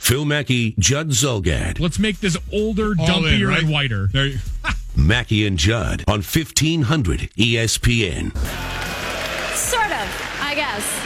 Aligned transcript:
Phil 0.00 0.24
Mackey, 0.24 0.74
Judd 0.78 1.10
Zulgad. 1.10 1.78
Let's 1.78 1.98
make 1.98 2.18
this 2.20 2.36
older, 2.52 2.94
All 2.98 3.06
dumpier, 3.06 3.40
in, 3.42 3.46
right? 3.46 3.60
and 3.62 3.70
whiter. 3.70 4.08
There 4.12 4.26
you- 4.26 4.38
Mackey 4.96 5.46
and 5.46 5.56
Judd 5.58 6.02
on 6.08 6.20
E 6.20 6.22
1500 6.22 7.30
ESPN. 7.36 8.34
Sort 9.54 9.84
of, 9.92 10.40
I 10.42 10.54
guess. 10.56 11.00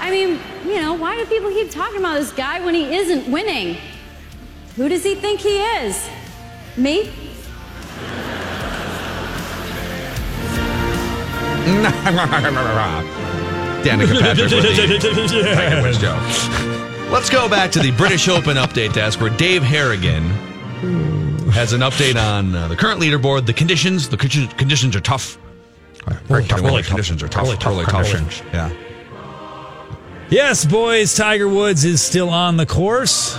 I 0.00 0.10
mean, 0.10 0.38
you 0.64 0.80
know, 0.80 0.94
why 0.94 1.16
do 1.16 1.26
people 1.26 1.50
keep 1.50 1.70
talking 1.70 1.98
about 1.98 2.14
this 2.14 2.32
guy 2.32 2.64
when 2.64 2.74
he 2.74 2.94
isn't 2.96 3.30
winning? 3.30 3.76
Who 4.76 4.88
does 4.88 5.02
he 5.04 5.14
think 5.14 5.40
he 5.40 5.58
is? 5.60 6.08
Me? 6.76 7.10
Danica 13.82 14.18
Patrick 14.20 14.50
with 14.50 14.62
the 14.62 15.54
Tiger 15.54 15.82
Woods 15.82 15.98
joke. 15.98 16.75
Let's 17.10 17.30
go 17.30 17.48
back 17.48 17.70
to 17.72 17.78
the 17.78 17.92
British 17.92 18.28
Open 18.28 18.56
update 18.56 18.92
desk 18.92 19.20
where 19.20 19.30
Dave 19.30 19.62
Harrigan 19.62 20.22
has 21.50 21.72
an 21.72 21.80
update 21.80 22.16
on 22.16 22.54
uh, 22.54 22.68
the 22.68 22.76
current 22.76 23.00
leaderboard, 23.00 23.46
the 23.46 23.52
conditions. 23.52 24.08
The 24.08 24.16
conditions, 24.16 24.52
conditions 24.54 24.96
are 24.96 25.00
tough. 25.00 25.38
Very 26.24 26.44
tough. 26.44 26.62
Really 26.62 26.82
conditions 26.82 27.22
are 27.22 27.28
tough. 27.28 27.44
Really 27.44 27.56
tough 27.56 27.88
conditions. 27.88 28.42
Yeah. 28.52 28.70
Yes, 30.30 30.64
boys, 30.64 31.14
Tiger 31.14 31.48
Woods 31.48 31.84
is 31.84 32.02
still 32.02 32.28
on 32.28 32.56
the 32.56 32.66
course. 32.66 33.38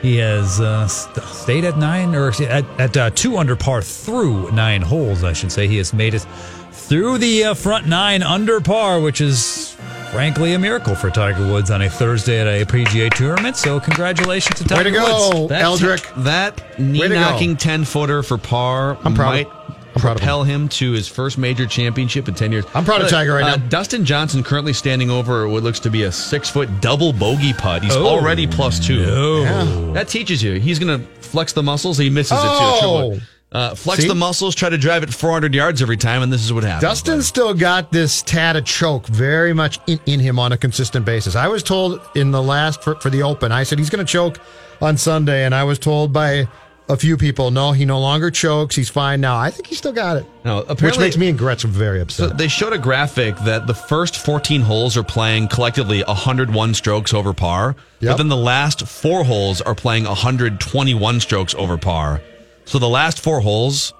He 0.00 0.16
has 0.16 0.58
uh, 0.58 0.88
st- 0.88 1.26
stayed 1.26 1.64
at 1.64 1.76
nine, 1.76 2.14
or 2.14 2.32
at, 2.42 2.64
at 2.80 2.96
uh, 2.96 3.10
two 3.10 3.36
under 3.36 3.56
par 3.56 3.82
through 3.82 4.50
nine 4.52 4.80
holes, 4.80 5.22
I 5.22 5.34
should 5.34 5.52
say. 5.52 5.68
He 5.68 5.76
has 5.76 5.92
made 5.92 6.14
it 6.14 6.26
through 6.72 7.18
the 7.18 7.44
uh, 7.44 7.54
front 7.54 7.86
nine 7.86 8.22
under 8.22 8.60
par, 8.60 9.00
which 9.00 9.20
is 9.20 9.75
frankly 10.12 10.54
a 10.54 10.58
miracle 10.58 10.94
for 10.94 11.10
Tiger 11.10 11.46
Woods 11.46 11.70
on 11.70 11.82
a 11.82 11.90
Thursday 11.90 12.40
at 12.40 12.46
a 12.46 12.64
PGA 12.66 13.10
tournament. 13.14 13.56
So, 13.56 13.80
congratulations 13.80 14.58
to 14.58 14.64
Tiger 14.64 14.78
Way 14.78 14.84
to 14.84 14.90
go, 14.92 15.30
Woods. 15.34 15.48
That, 15.50 15.62
Eldrick. 15.62 16.24
That 16.24 16.78
knee 16.78 17.00
Way 17.00 17.08
to 17.08 17.14
go. 17.14 17.20
knocking 17.20 17.56
10 17.56 17.84
footer 17.84 18.22
for 18.22 18.38
par 18.38 18.96
I'm 19.04 19.14
proud. 19.14 19.30
might 19.30 19.48
I'm 19.48 20.00
proud 20.02 20.16
of 20.16 20.20
him. 20.22 20.26
propel 20.26 20.42
him 20.44 20.68
to 20.68 20.92
his 20.92 21.08
first 21.08 21.38
major 21.38 21.66
championship 21.66 22.28
in 22.28 22.34
10 22.34 22.52
years. 22.52 22.64
I'm 22.74 22.84
proud 22.84 23.00
of 23.00 23.06
Uh, 23.06 23.10
Tiger 23.10 23.32
right 23.34 23.44
uh, 23.44 23.56
now. 23.56 23.66
Dustin 23.68 24.04
Johnson 24.04 24.42
currently 24.42 24.72
standing 24.74 25.10
over 25.10 25.48
what 25.48 25.62
looks 25.62 25.80
to 25.80 25.90
be 25.90 26.02
a 26.02 26.12
six 26.12 26.48
foot 26.50 26.68
double 26.80 27.12
bogey 27.12 27.52
putt. 27.54 27.82
He's 27.82 27.96
Oh, 27.96 28.06
already 28.06 28.46
plus 28.46 28.78
two. 28.84 29.04
no. 29.06 29.92
That 29.92 30.08
teaches 30.08 30.42
you. 30.42 30.54
He's 30.60 30.78
going 30.78 31.00
to 31.00 31.06
flex 31.22 31.52
the 31.54 31.62
muscles. 31.62 31.96
He 31.98 32.10
misses 32.10 32.38
Oh. 32.40 33.12
it 33.12 33.14
too. 33.16 33.22
Uh, 33.52 33.74
flex 33.74 34.02
See? 34.02 34.08
the 34.08 34.14
muscles, 34.14 34.54
try 34.54 34.68
to 34.68 34.76
drive 34.76 35.02
it 35.02 35.14
400 35.14 35.54
yards 35.54 35.80
every 35.80 35.96
time, 35.96 36.22
and 36.22 36.32
this 36.32 36.44
is 36.44 36.52
what 36.52 36.64
happens. 36.64 36.82
Dustin's 36.82 37.26
still 37.26 37.54
got 37.54 37.92
this 37.92 38.22
tad 38.22 38.56
of 38.56 38.64
choke 38.64 39.06
very 39.06 39.52
much 39.52 39.78
in, 39.86 40.00
in 40.06 40.20
him 40.20 40.38
on 40.38 40.52
a 40.52 40.56
consistent 40.58 41.06
basis. 41.06 41.36
I 41.36 41.46
was 41.48 41.62
told 41.62 42.00
in 42.16 42.32
the 42.32 42.42
last 42.42 42.82
for, 42.82 42.96
for 42.96 43.08
the 43.08 43.22
Open, 43.22 43.52
I 43.52 43.62
said 43.62 43.78
he's 43.78 43.88
going 43.90 44.04
to 44.04 44.10
choke 44.10 44.40
on 44.82 44.96
Sunday, 44.98 45.44
and 45.44 45.54
I 45.54 45.62
was 45.64 45.78
told 45.78 46.12
by 46.12 46.48
a 46.88 46.96
few 46.96 47.16
people, 47.16 47.50
no, 47.50 47.72
he 47.72 47.84
no 47.84 47.98
longer 48.00 48.30
chokes. 48.30 48.76
He's 48.76 48.88
fine 48.88 49.20
now. 49.20 49.36
I 49.38 49.50
think 49.50 49.66
he 49.68 49.74
still 49.74 49.92
got 49.92 50.16
it, 50.18 50.26
No, 50.44 50.62
which 50.62 50.98
makes 50.98 51.16
me 51.16 51.28
and 51.28 51.38
Gretz 51.38 51.62
very 51.64 51.98
So 52.10 52.26
upset. 52.26 52.38
they 52.38 52.48
showed 52.48 52.72
a 52.72 52.78
graphic 52.78 53.36
that 53.38 53.66
the 53.66 53.74
first 53.74 54.16
14 54.16 54.60
holes 54.60 54.96
are 54.96 55.02
playing 55.02 55.48
collectively 55.48 56.02
101 56.02 56.74
strokes 56.74 57.14
over 57.14 57.32
par, 57.32 57.74
but 58.00 58.16
then 58.18 58.28
the 58.28 58.36
last 58.36 58.86
four 58.86 59.24
holes 59.24 59.60
are 59.60 59.74
playing 59.74 60.04
121 60.04 61.20
strokes 61.20 61.54
over 61.54 61.76
par. 61.78 62.20
So 62.66 62.78
the 62.78 62.88
last 62.88 63.20
four 63.20 63.40
holes 63.40 63.94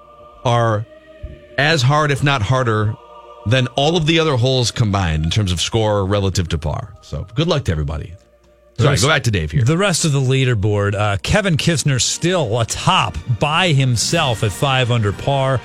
are 0.45 0.85
as 1.57 1.83
hard, 1.83 2.11
if 2.11 2.23
not 2.23 2.43
harder, 2.43 2.95
than 3.47 3.69
all 3.69 3.97
of 3.97 4.07
the 4.07 4.19
other 4.19 4.37
holes 4.37 4.71
combined 4.71 5.25
in 5.25 5.31
terms 5.31 5.53
of 5.53 5.61
score 5.61 6.05
relative 6.05 6.49
to 6.49 6.59
par. 6.59 6.95
So 7.01 7.27
good 7.35 7.47
luck 7.47 7.65
to 7.65 7.73
everybody. 7.73 8.15
Sorry, 8.79 8.99
go 8.99 9.09
back 9.09 9.23
to 9.23 9.31
Dave 9.31 9.53
here. 9.53 9.65
The 9.65 9.79
rest 9.79 10.05
of 10.05 10.13
the 10.13 10.21
leaderboard, 10.21 10.95
uh, 10.95 11.17
Kevin 11.23 11.57
Kisner 11.57 12.03
still 12.03 12.61
atop 12.61 13.17
by 13.41 13.69
himself 13.69 14.43
at 14.43 14.53
five 14.53 14.91
under 14.91 15.13
par. 15.13 15.61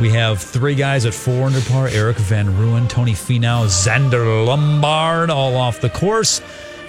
We 0.00 0.10
have 0.10 0.40
three 0.40 0.74
guys 0.74 1.06
at 1.06 1.14
four 1.14 1.44
under 1.44 1.60
par: 1.60 1.86
Erik 1.88 2.16
van 2.16 2.48
Rooyen, 2.48 2.88
Tony 2.88 3.12
Finau, 3.12 3.66
Zander 3.66 4.44
Lombard, 4.46 5.30
all 5.30 5.56
off 5.56 5.80
the 5.80 5.90
course. 5.90 6.40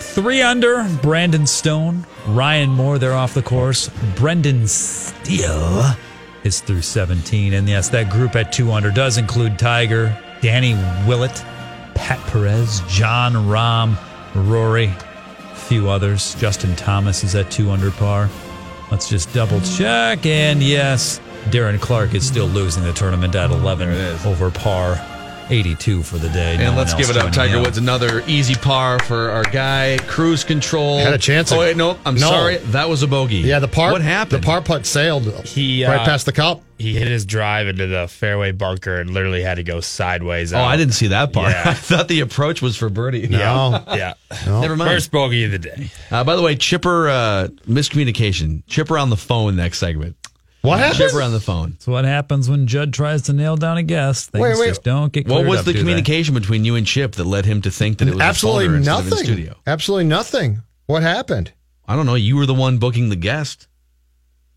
Three 0.02 0.42
under: 0.42 0.84
Brandon 1.02 1.48
Stone, 1.48 2.06
Ryan 2.28 2.70
Moore. 2.70 3.00
They're 3.00 3.14
off 3.14 3.34
the 3.34 3.42
course. 3.42 3.90
Brendan 4.16 4.68
Steele 4.68 5.84
is 6.44 6.60
through 6.60 6.82
17, 6.82 7.54
and 7.54 7.70
yes, 7.70 7.90
that 7.90 8.10
group 8.10 8.36
at 8.36 8.52
two 8.52 8.72
under 8.72 8.92
does 8.92 9.18
include 9.18 9.60
Tiger, 9.60 10.18
Danny 10.42 10.74
Willett, 11.08 11.44
Pat 11.96 12.20
Perez, 12.28 12.82
Jon 12.88 13.34
Rahm, 13.34 13.96
Rory 14.50 14.92
few 15.72 15.90
others. 15.90 16.36
Justin 16.36 16.76
Thomas 16.76 17.24
is 17.24 17.34
at 17.34 17.50
two 17.50 17.72
under 17.72 17.92
par. 17.92 18.30
Let's 18.92 19.08
just 19.08 19.34
double 19.34 19.62
check. 19.62 20.26
And 20.26 20.62
yes, 20.62 21.22
Darren 21.46 21.80
Clarke 21.80 22.14
is 22.14 22.28
still 22.28 22.48
losing 22.48 22.84
the 22.84 22.92
tournament 22.92 23.36
at 23.36 23.52
11 23.52 23.88
There 23.90 23.98
it 23.98 24.16
is. 24.16 24.26
over 24.26 24.52
par. 24.52 24.96
82 25.52 26.04
for 26.04 26.18
the 26.18 26.30
day. 26.30 26.56
And 26.56 26.68
one 26.70 26.78
let's 26.78 26.94
give 26.94 27.10
it 27.10 27.18
up, 27.18 27.32
Tiger 27.34 27.58
him. 27.58 27.64
Woods. 27.64 27.78
Another 27.78 28.24
easy 28.26 28.56
par 28.56 29.00
for 29.00 29.30
our 29.32 29.44
guy. 29.44 29.98
Cruise 30.08 30.44
control. 30.44 31.00
Had 31.00 31.14
a 31.14 31.18
chance 31.18 31.52
Oh, 31.52 31.60
wait, 31.60 31.76
no. 31.76 31.98
I'm 32.06 32.16
No. 32.16 32.30
sorry. 32.30 32.58
That 32.58 32.88
was 32.90 33.04
a 33.04 33.08
bogey. 33.08 33.38
yeah, 33.40 33.60
the 33.60 33.68
par. 33.68 33.92
What 33.92 34.02
happened? 34.02 34.42
The 34.42 34.46
par 34.46 34.62
putt 34.62 34.86
sailed 34.86 35.26
He, 35.46 35.86
right 35.86 36.00
uh, 36.00 36.06
past 36.06 36.26
the 36.26 36.32
cup. 36.32 36.62
He 36.78 36.96
hit 36.96 37.08
his 37.08 37.26
drive 37.26 37.68
into 37.68 37.86
the 37.86 38.08
fairway 38.08 38.54
bunker 38.54 39.00
and 39.00 39.12
literally 39.12 39.44
had 39.44 39.56
to 39.56 39.64
go 39.64 39.82
sideways. 39.82 40.52
Oh, 40.54 40.58
out. 40.58 40.66
I 40.66 40.78
didn't 40.78 40.94
see 40.94 41.08
that 41.08 41.32
part. 41.34 41.52
Yeah. 41.52 41.64
I 41.66 41.74
thought 41.76 42.08
the 42.08 42.22
approach 42.22 42.62
was 42.62 42.76
for 42.78 42.90
birdie. 42.90 43.28
No. 43.28 43.84
Yeah. 43.90 44.14
Never 44.48 44.76
mind. 44.76 44.90
First 44.90 45.12
bogey 45.12 45.44
of 45.44 45.52
the 45.52 45.60
day. 45.60 45.92
Uh, 46.10 46.24
by 46.24 46.36
the 46.36 46.42
way, 46.42 46.56
Chipper 46.56 47.10
uh, 47.10 47.48
miscommunication. 47.68 48.64
Chipper 48.68 48.98
on 48.98 49.10
the 49.10 49.18
phone 49.18 49.56
next 49.58 49.78
segment. 49.80 50.16
What 50.62 50.80
happened? 50.80 50.98
Chipper 51.10 51.22
on 51.24 51.32
the 51.32 51.40
phone. 51.40 51.72
That's 51.72 51.88
what 51.88 52.06
happens 52.06 52.50
when 52.50 52.68
Judd 52.68 52.94
tries 52.94 53.24
to 53.24 53.34
nail 53.34 53.56
down 53.58 53.78
a 53.78 53.84
guess. 53.84 54.28
Things 54.28 54.42
Wait, 54.44 54.58
wait. 54.60 54.68
just 54.68 54.84
don't 54.84 55.12
get 55.12 55.28
What 55.28 55.46
was 55.46 55.60
up, 55.62 55.66
the 55.66 55.72
do 55.74 55.78
they? 55.80 55.84
communication 55.84 56.36
between 56.36 56.64
you 56.66 56.76
and 56.76 56.86
Chip 56.86 57.14
that 57.16 57.24
led 57.26 57.46
him 57.46 57.62
to 57.64 57.72
think 57.72 57.98
that 57.98 58.08
it 58.08 58.14
was 58.14 58.22
Absolutely 58.22 58.66
a 58.66 58.70
phoner 58.70 58.78
of 58.78 58.86
nothing. 58.86 59.12
in 59.18 59.24
studio? 59.26 59.56
Absolutely 59.66 60.06
nothing. 60.06 60.62
What 60.86 61.02
happened? 61.02 61.52
I 61.88 61.96
don't 61.96 62.06
know. 62.06 62.14
You 62.16 62.36
were 62.36 62.46
the 62.46 62.54
one 62.54 62.78
booking 62.78 63.10
the 63.10 63.16
guest. 63.16 63.68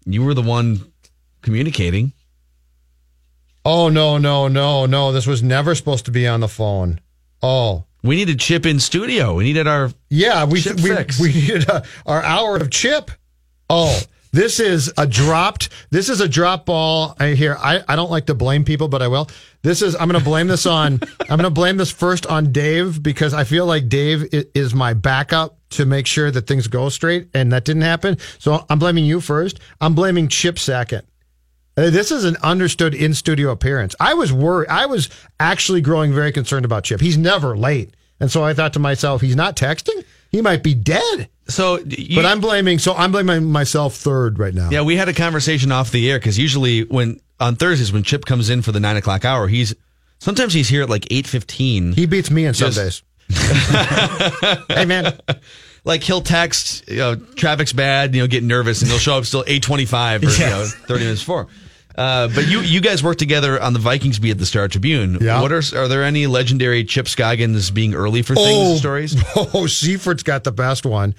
You 0.05 0.23
were 0.23 0.35
the 0.35 0.43
one 0.43 0.93
communicating. 1.41 2.13
Oh 3.65 3.89
no, 3.89 4.19
no, 4.19 4.47
no, 4.49 4.85
no! 4.85 5.11
This 5.13 5.27
was 5.27 5.43
never 5.43 5.75
supposed 5.75 6.05
to 6.05 6.11
be 6.11 6.29
on 6.29 6.41
the 6.41 6.49
phone. 6.49 7.01
Oh, 7.43 7.85
We 8.03 8.17
needed 8.17 8.39
Chip 8.39 8.67
in 8.67 8.79
studio. 8.79 9.35
We 9.35 9.45
needed 9.45 9.67
our. 9.67 9.91
yeah, 10.11 10.45
we 10.45 10.61
Chip 10.61 10.77
we, 10.81 10.95
fix. 10.95 11.19
we 11.19 11.33
needed 11.33 11.67
a, 11.71 11.83
our 12.05 12.23
hour 12.23 12.57
of 12.59 12.71
chip. 12.71 13.11
Oh, 13.71 13.99
this 14.35 14.59
is 14.59 14.93
a 14.99 15.07
dropped. 15.07 15.69
This 15.91 16.09
is 16.09 16.21
a 16.21 16.29
drop 16.29 16.67
ball. 16.67 17.15
I 17.21 17.35
hear. 17.35 17.57
I, 17.57 17.85
I 17.87 17.95
don't 17.95 18.11
like 18.11 18.27
to 18.27 18.35
blame 18.35 18.65
people, 18.65 18.89
but 18.89 19.01
I 19.01 19.07
will. 19.07 19.29
This 19.63 19.81
is. 19.81 19.95
I'm 19.95 20.09
going 20.09 20.19
to 20.19 20.25
blame 20.25 20.49
this 20.49 20.67
on. 20.67 20.99
I'm 21.21 21.39
going 21.39 21.45
to 21.45 21.51
blame 21.51 21.77
this 21.77 21.93
first 21.93 22.27
on 22.27 22.51
Dave 22.51 23.01
because 23.01 23.33
I 23.33 23.45
feel 23.45 23.65
like 23.65 23.89
Dave 23.89 24.29
is 24.33 24.75
my 24.75 24.93
backup 24.93 25.57
to 25.71 25.87
make 25.87 26.09
sure 26.09 26.33
that 26.33 26.49
things 26.49 26.67
go 26.67 26.89
straight, 26.89 27.29
and 27.33 27.53
that 27.53 27.65
didn't 27.65 27.83
happen. 27.83 28.19
So 28.41 28.67
I'm 28.69 28.81
blaming 28.81 29.05
you 29.05 29.21
first. 29.21 29.61
I'm 29.81 29.95
blaming 29.95 30.27
Chip 30.27 30.59
second. 30.59 31.03
Uh, 31.77 31.91
This 31.91 32.11
is 32.11 32.25
an 32.25 32.37
understood 32.43 32.93
in 32.93 33.15
studio 33.15 33.53
appearance. 33.53 33.95
I 34.01 34.15
was 34.15 34.33
worried. 34.33 34.69
I 34.69 34.87
was 34.87 35.11
actually 35.39 35.81
growing 35.81 36.13
very 36.13 36.33
concerned 36.33 36.65
about 36.65 36.83
Chip. 36.83 37.01
He's 37.01 37.17
never 37.17 37.57
late. 37.57 37.95
And 38.19 38.33
so 38.33 38.43
I 38.43 38.53
thought 38.53 38.73
to 38.73 38.81
myself, 38.81 39.21
he's 39.21 39.37
not 39.37 39.57
texting. 39.57 40.05
He 40.35 40.43
might 40.43 40.65
be 40.65 40.75
dead. 40.75 41.29
So, 41.47 41.79
you, 41.79 42.17
But 42.17 42.27
I'm 42.27 42.41
blaming. 42.41 42.81
So 42.81 42.93
I'm 42.95 43.13
blaming 43.13 43.45
myself 43.45 43.95
third 43.95 44.41
right 44.41 44.53
now. 44.53 44.69
yeah, 44.71 44.83
we 44.83 44.97
had 44.97 45.09
a 45.09 45.13
conversation 45.13 45.71
off 45.71 45.93
the 45.93 46.11
air 46.11 46.19
because 46.19 46.37
usually 46.39 46.83
when 46.83 47.21
on 47.39 47.55
Thursdays 47.55 47.93
when 47.93 48.03
Chip 48.03 48.25
comes 48.25 48.51
in 48.51 48.61
for 48.63 48.73
the 48.73 48.81
nine 48.81 48.97
o'clock 48.97 49.25
hour, 49.25 49.47
he's 49.47 49.75
sometimes 50.19 50.53
he's 50.53 50.69
here 50.69 50.83
at 50.83 50.91
like 50.91 51.07
eight 51.13 51.29
fifteen. 51.29 51.93
He 51.93 52.07
beats 52.07 52.31
me 52.33 52.49
on 52.49 52.55
Just- 52.55 52.77
Sundays. 52.77 53.03
hey 54.69 54.85
man, 54.85 55.17
like 55.85 56.03
he'll 56.03 56.21
text, 56.21 56.89
you 56.89 56.97
know, 56.99 57.15
traffic's 57.17 57.73
bad, 57.73 58.15
you 58.15 58.21
know, 58.23 58.27
get 58.27 58.43
nervous, 58.43 58.83
and 58.83 58.91
he'll 58.91 58.99
show 58.99 59.17
up 59.19 59.25
still 59.25 59.45
eight 59.47 59.63
twenty 59.63 59.85
five 59.85 60.23
or 60.23 60.31
you 60.31 60.39
know, 60.41 60.65
thirty 60.89 61.05
minutes 61.05 61.21
before. 61.23 61.47
Uh, 61.97 62.29
but 62.35 62.49
you 62.49 62.61
you 62.61 62.81
guys 62.81 63.03
worked 63.03 63.21
together 63.21 63.61
on 63.63 63.73
the 63.73 63.79
Vikings 63.79 64.19
beat 64.19 64.33
at 64.33 64.39
the 64.39 64.47
Star 64.47 64.67
Tribune. 64.67 65.19
Yeah. 65.21 65.41
What 65.41 65.53
are 65.53 65.63
are 65.77 65.87
there 65.87 66.03
any 66.03 66.27
legendary 66.27 66.85
Chip 66.85 67.07
Scoggins 67.07 67.71
being 67.71 67.95
early 67.95 68.23
for 68.23 68.35
things 68.35 68.71
and 68.71 68.79
stories? 68.79 69.15
Oh, 69.37 69.67
Seifert's 69.67 70.23
got 70.23 70.45
the 70.45 70.53
best 70.53 70.85
one. 70.85 71.15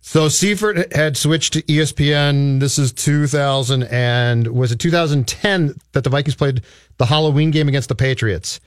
So 0.00 0.28
Seifert 0.28 0.94
had 0.94 1.16
switched 1.16 1.54
to 1.54 1.62
ESPN. 1.62 2.60
This 2.60 2.78
is 2.78 2.92
2000 2.92 3.84
and 3.84 4.48
was 4.48 4.70
it 4.70 4.78
2010 4.78 5.74
that 5.92 6.04
the 6.04 6.10
Vikings 6.10 6.34
played 6.34 6.60
the 6.98 7.06
Halloween 7.06 7.50
game 7.50 7.68
against 7.68 7.88
the 7.88 7.94
Patriots, 7.94 8.60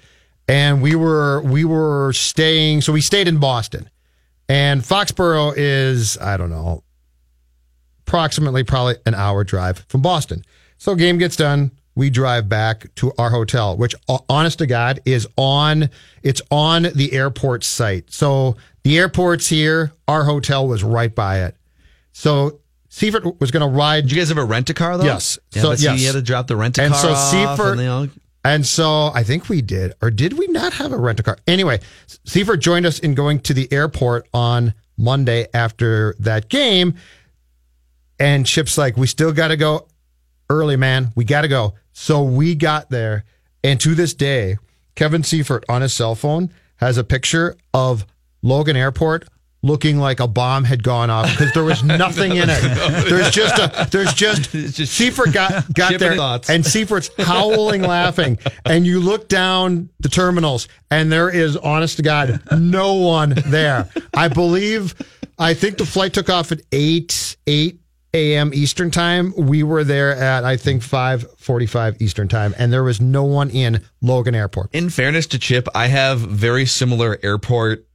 and 0.47 0.81
we 0.81 0.95
were 0.95 1.41
we 1.41 1.63
were 1.65 2.11
staying. 2.13 2.81
So 2.81 2.91
we 2.93 3.01
stayed 3.01 3.27
in 3.27 3.37
Boston, 3.39 3.89
and 4.49 4.81
Foxborough 4.81 5.53
is 5.55 6.17
I 6.17 6.37
don't 6.37 6.49
know, 6.49 6.83
approximately 8.07 8.63
probably 8.63 8.95
an 9.05 9.13
hour 9.15 9.43
drive 9.43 9.85
from 9.89 10.01
Boston. 10.01 10.43
So 10.77 10.95
game 10.95 11.17
gets 11.17 11.35
done. 11.35 11.71
We 11.95 12.09
drive 12.11 12.47
back 12.47 12.93
to 12.95 13.11
our 13.17 13.31
hotel, 13.31 13.75
which 13.75 13.95
uh, 14.07 14.19
honest 14.29 14.59
to 14.59 14.67
God 14.67 14.99
is 15.05 15.27
on, 15.35 15.89
it's 16.21 16.41
on 16.51 16.83
the 16.93 17.11
airport 17.13 17.63
site. 17.63 18.11
So 18.11 18.55
the 18.83 18.99
airport's 18.99 19.47
here. 19.47 19.91
Our 20.07 20.23
hotel 20.23 20.67
was 20.67 20.83
right 20.83 21.13
by 21.13 21.41
it. 21.45 21.55
So 22.11 22.59
Seifert 22.89 23.39
was 23.39 23.49
going 23.51 23.61
to 23.61 23.75
ride. 23.75 24.01
Did 24.03 24.11
you 24.11 24.17
guys 24.19 24.29
ever 24.29 24.45
rent 24.45 24.69
a 24.69 24.73
car 24.75 24.97
though? 24.97 25.05
Yes. 25.05 25.39
Yeah, 25.53 25.61
So, 25.63 25.71
yes. 25.71 25.99
you 25.99 26.05
had 26.05 26.13
to 26.13 26.21
drop 26.21 26.45
the 26.47 26.55
rent 26.55 26.77
a 26.77 26.83
And 26.83 26.95
so 26.95 27.13
Seifert- 27.15 27.73
and, 27.73 27.77
know, 27.79 28.09
And 28.45 28.65
so 28.65 29.11
I 29.13 29.23
think 29.23 29.49
we 29.49 29.61
did, 29.63 29.93
or 30.01 30.11
did 30.11 30.37
we 30.37 30.45
not 30.47 30.73
have 30.73 30.91
a 30.91 30.97
rent 30.97 31.19
a 31.19 31.23
car? 31.23 31.37
Anyway, 31.47 31.79
Seifert 32.25 32.59
joined 32.61 32.85
us 32.85 32.99
in 32.99 33.15
going 33.15 33.39
to 33.41 33.53
the 33.55 33.67
airport 33.73 34.27
on 34.33 34.73
Monday 34.97 35.47
after 35.53 36.15
that 36.19 36.47
game. 36.49 36.93
And 38.19 38.45
Chip's 38.45 38.77
like, 38.77 38.97
we 38.97 39.07
still 39.07 39.31
got 39.33 39.49
to 39.49 39.57
go 39.57 39.87
early, 40.49 40.75
man. 40.75 41.11
We 41.15 41.25
got 41.25 41.41
to 41.41 41.47
go. 41.47 41.73
So 41.93 42.23
we 42.23 42.55
got 42.55 42.89
there. 42.89 43.25
And 43.63 43.79
to 43.81 43.95
this 43.95 44.13
day, 44.13 44.57
Kevin 44.95 45.23
Seifert 45.23 45.65
on 45.67 45.81
his 45.81 45.93
cell 45.93 46.15
phone 46.15 46.51
has 46.77 46.97
a 46.97 47.03
picture 47.03 47.55
of 47.73 48.05
Logan 48.41 48.75
Airport 48.75 49.27
looking 49.63 49.97
like 49.97 50.19
a 50.19 50.27
bomb 50.27 50.63
had 50.63 50.83
gone 50.83 51.09
off 51.09 51.29
because 51.31 51.51
there 51.53 51.63
was 51.63 51.83
nothing 51.83 52.35
in 52.35 52.49
it. 52.49 52.63
Oh, 52.79 53.01
there's 53.09 53.31
just 53.31 53.57
a, 53.57 53.87
there's 53.89 54.13
just, 54.13 54.51
just 54.51 54.93
Seifert 54.93 55.33
got, 55.33 55.73
got 55.73 55.99
there 55.99 56.15
thoughts. 56.15 56.49
and 56.49 56.63
Seifert's 56.65 57.09
howling, 57.17 57.81
laughing. 57.81 58.37
And 58.65 58.85
you 58.85 58.99
look 58.99 59.27
down 59.27 59.89
the 59.99 60.09
terminals, 60.09 60.67
and 60.91 61.11
there 61.11 61.29
is, 61.29 61.57
honest 61.57 61.97
to 61.97 62.03
God, 62.03 62.41
no 62.57 62.93
one 62.95 63.33
there. 63.47 63.89
I 64.13 64.27
believe, 64.29 64.95
I 65.37 65.53
think 65.53 65.77
the 65.77 65.85
flight 65.85 66.13
took 66.13 66.29
off 66.29 66.51
at 66.51 66.61
8, 66.71 67.37
8 67.47 67.79
a.m. 68.17 68.51
Eastern 68.53 68.91
time. 68.91 69.33
We 69.37 69.63
were 69.63 69.83
there 69.83 70.11
at, 70.15 70.43
I 70.43 70.57
think, 70.57 70.81
5.45 70.81 72.01
Eastern 72.01 72.27
time, 72.27 72.53
and 72.57 72.71
there 72.73 72.83
was 72.83 72.99
no 72.99 73.23
one 73.23 73.49
in 73.49 73.83
Logan 74.01 74.35
Airport. 74.35 74.69
in 74.73 74.89
fairness 74.89 75.27
to 75.27 75.39
Chip, 75.39 75.67
I 75.75 75.87
have 75.87 76.19
very 76.19 76.65
similar 76.65 77.17
airport 77.23 77.85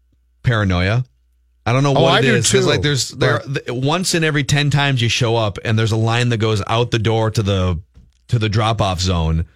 paranoia. 0.42 1.04
I 1.64 1.72
don't 1.72 1.82
know 1.84 1.94
Oh, 1.96 2.02
what 2.02 2.14
I 2.14 2.19
it 2.19 2.24
is 2.24 2.50
because 2.50 2.66
like 2.66 2.82
there's 2.82 3.10
there 3.10 3.38
th- 3.38 3.66
once 3.69 4.14
in 4.16 4.24
every 4.24 4.42
ten 4.42 4.69
times 4.70 5.00
you 5.00 5.08
show 5.08 5.36
up 5.36 5.58
and 5.64 5.78
there's 5.78 5.92
a 5.92 5.96
line 5.96 6.30
that 6.30 6.38
goes 6.38 6.60
out 6.66 6.90
the 6.90 6.98
door 6.98 7.30
to 7.30 7.40
the 7.42 7.80
to 8.28 8.38
the 8.40 8.48
drop 8.48 8.80
off 8.80 9.00
zone, 9.00 9.46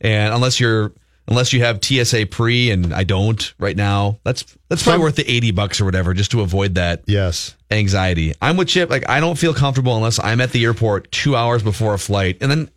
and 0.00 0.32
unless 0.32 0.60
you're 0.60 0.92
unless 1.28 1.52
you 1.52 1.60
have 1.62 1.80
TSA 1.84 2.26
pre 2.26 2.70
and 2.70 2.92
I 2.94 3.04
don't 3.04 3.52
right 3.58 3.76
now, 3.76 4.18
that's 4.24 4.42
that's 4.68 4.82
probably 4.82 4.94
Some- 4.98 5.02
worth 5.02 5.16
the 5.16 5.30
eighty 5.30 5.50
bucks 5.50 5.80
or 5.80 5.84
whatever 5.84 6.14
just 6.14 6.30
to 6.32 6.40
avoid 6.42 6.74
that 6.76 7.02
Yes. 7.06 7.54
anxiety. 7.70 8.34
I'm 8.42 8.56
with 8.56 8.68
Chip. 8.68 8.90
Like 8.90 9.08
I 9.08 9.20
don't 9.20 9.36
feel 9.38 9.54
comfortable 9.54 9.96
unless 9.96 10.18
I'm 10.18 10.40
at 10.40 10.52
the 10.52 10.64
airport 10.64 11.10
two 11.12 11.36
hours 11.36 11.62
before 11.62 11.94
a 11.94 11.98
flight, 11.98 12.38
and 12.40 12.50
then 12.50 12.70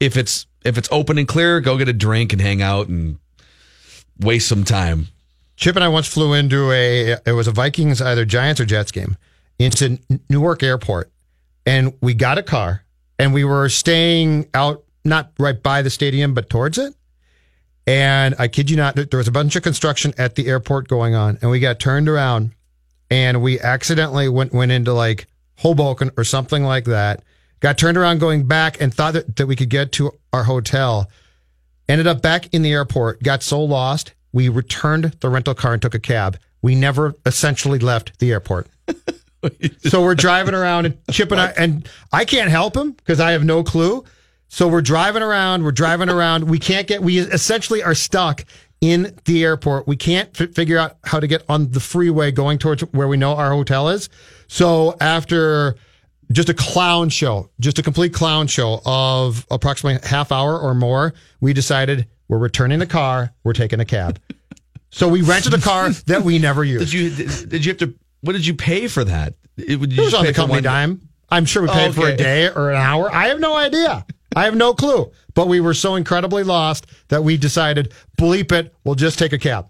if 0.00 0.16
it's 0.16 0.46
if 0.64 0.76
it's 0.78 0.88
open 0.90 1.18
and 1.18 1.26
clear, 1.28 1.60
go 1.60 1.76
get 1.78 1.88
a 1.88 1.92
drink 1.92 2.32
and 2.32 2.42
hang 2.42 2.60
out 2.62 2.88
and 2.88 3.18
waste 4.20 4.48
some 4.48 4.64
time. 4.64 5.08
Chip 5.56 5.74
and 5.76 5.84
I 5.84 5.88
once 5.88 6.06
flew 6.06 6.34
into 6.34 6.70
a 6.72 7.16
it 7.26 7.32
was 7.34 7.48
a 7.48 7.52
Vikings 7.52 8.00
either 8.00 8.24
Giants 8.24 8.60
or 8.60 8.64
Jets 8.64 8.92
game 8.92 9.16
into 9.58 9.98
Newark 10.28 10.62
Airport, 10.62 11.10
and 11.66 11.94
we 12.00 12.14
got 12.14 12.38
a 12.38 12.42
car 12.42 12.84
and 13.18 13.34
we 13.34 13.42
were 13.44 13.68
staying 13.68 14.46
out 14.54 14.84
not 15.04 15.32
right 15.38 15.60
by 15.60 15.82
the 15.82 15.90
stadium 15.90 16.32
but 16.34 16.48
towards 16.50 16.78
it. 16.78 16.94
And 17.88 18.34
I 18.38 18.48
kid 18.48 18.68
you 18.68 18.76
not, 18.76 18.96
there 18.96 19.16
was 19.16 19.28
a 19.28 19.32
bunch 19.32 19.56
of 19.56 19.62
construction 19.62 20.12
at 20.18 20.34
the 20.34 20.46
airport 20.46 20.88
going 20.88 21.14
on, 21.14 21.38
and 21.40 21.50
we 21.50 21.58
got 21.58 21.80
turned 21.80 22.06
around, 22.06 22.54
and 23.10 23.40
we 23.40 23.58
accidentally 23.60 24.28
went 24.28 24.52
went 24.52 24.72
into 24.72 24.92
like 24.92 25.26
Hoboken 25.56 26.10
or 26.18 26.24
something 26.24 26.64
like 26.64 26.84
that. 26.84 27.22
Got 27.60 27.78
turned 27.78 27.96
around 27.96 28.18
going 28.18 28.46
back 28.46 28.78
and 28.78 28.92
thought 28.92 29.14
that, 29.14 29.36
that 29.36 29.46
we 29.46 29.56
could 29.56 29.70
get 29.70 29.92
to 29.92 30.12
our 30.34 30.44
hotel 30.44 31.08
ended 31.88 32.06
up 32.06 32.20
back 32.20 32.52
in 32.52 32.60
the 32.60 32.72
airport, 32.72 33.22
got 33.22 33.42
so 33.42 33.64
lost, 33.64 34.12
we 34.32 34.50
returned 34.50 35.04
the 35.20 35.30
rental 35.30 35.54
car 35.54 35.72
and 35.72 35.80
took 35.80 35.94
a 35.94 35.98
cab. 35.98 36.38
We 36.60 36.74
never 36.74 37.14
essentially 37.24 37.78
left 37.78 38.18
the 38.18 38.32
airport. 38.32 38.68
so 39.78 40.02
we're 40.02 40.14
driving 40.14 40.54
around 40.54 40.84
and 40.84 40.98
Chip 41.10 41.32
and 41.32 41.40
I, 41.40 41.46
and 41.56 41.88
I 42.12 42.26
can't 42.26 42.50
help 42.50 42.76
him 42.76 42.92
because 42.92 43.18
I 43.18 43.30
have 43.30 43.44
no 43.44 43.64
clue. 43.64 44.04
So 44.48 44.66
we're 44.68 44.82
driving 44.82 45.22
around, 45.22 45.62
we're 45.64 45.72
driving 45.72 46.08
around. 46.08 46.48
We 46.48 46.58
can't 46.58 46.86
get, 46.86 47.02
we 47.02 47.18
essentially 47.18 47.82
are 47.82 47.94
stuck 47.94 48.44
in 48.80 49.14
the 49.26 49.44
airport. 49.44 49.86
We 49.86 49.96
can't 49.96 50.28
f- 50.40 50.50
figure 50.54 50.78
out 50.78 50.96
how 51.04 51.20
to 51.20 51.26
get 51.26 51.42
on 51.48 51.70
the 51.70 51.80
freeway 51.80 52.30
going 52.32 52.58
towards 52.58 52.82
where 52.92 53.08
we 53.08 53.16
know 53.16 53.34
our 53.34 53.50
hotel 53.50 53.88
is. 53.90 54.08
So 54.46 54.96
after 55.00 55.76
just 56.32 56.48
a 56.48 56.54
clown 56.54 57.08
show, 57.10 57.50
just 57.60 57.78
a 57.78 57.82
complete 57.82 58.14
clown 58.14 58.46
show 58.46 58.80
of 58.86 59.46
approximately 59.50 60.06
half 60.08 60.32
hour 60.32 60.58
or 60.58 60.74
more, 60.74 61.12
we 61.40 61.52
decided 61.52 62.06
we're 62.28 62.38
returning 62.38 62.78
the 62.78 62.86
car, 62.86 63.32
we're 63.44 63.52
taking 63.52 63.80
a 63.80 63.84
cab. 63.84 64.18
so 64.90 65.08
we 65.08 65.20
rented 65.22 65.54
a 65.54 65.58
car 65.60 65.90
that 66.06 66.22
we 66.22 66.38
never 66.38 66.64
used. 66.64 66.90
Did 66.90 66.92
you 66.92 67.10
did, 67.10 67.48
did 67.50 67.64
you 67.64 67.70
have 67.72 67.78
to? 67.78 67.94
What 68.22 68.32
did 68.32 68.46
you 68.46 68.54
pay 68.54 68.88
for 68.88 69.04
that? 69.04 69.34
It, 69.56 69.78
would 69.80 69.92
you 69.92 70.02
It 70.02 70.04
was 70.06 70.14
on 70.14 70.24
the 70.24 70.32
company 70.32 70.60
dime. 70.62 71.02
I'm 71.30 71.44
sure 71.44 71.62
we 71.62 71.68
Oh, 71.68 71.72
paid 71.72 71.94
for 71.94 72.08
a 72.08 72.16
day 72.16 72.48
or 72.48 72.70
an 72.70 72.76
hour. 72.76 73.12
I 73.14 73.28
have 73.28 73.38
no 73.40 73.54
idea. 73.56 74.06
I 74.38 74.44
have 74.44 74.54
no 74.54 74.72
clue. 74.72 75.10
But 75.34 75.48
we 75.48 75.60
were 75.60 75.74
so 75.74 75.96
incredibly 75.96 76.44
lost 76.44 76.86
that 77.08 77.24
we 77.24 77.36
decided, 77.36 77.92
bleep 78.16 78.52
it, 78.52 78.72
we'll 78.84 78.94
just 78.94 79.18
take 79.18 79.32
a 79.32 79.38
cab. 79.38 79.68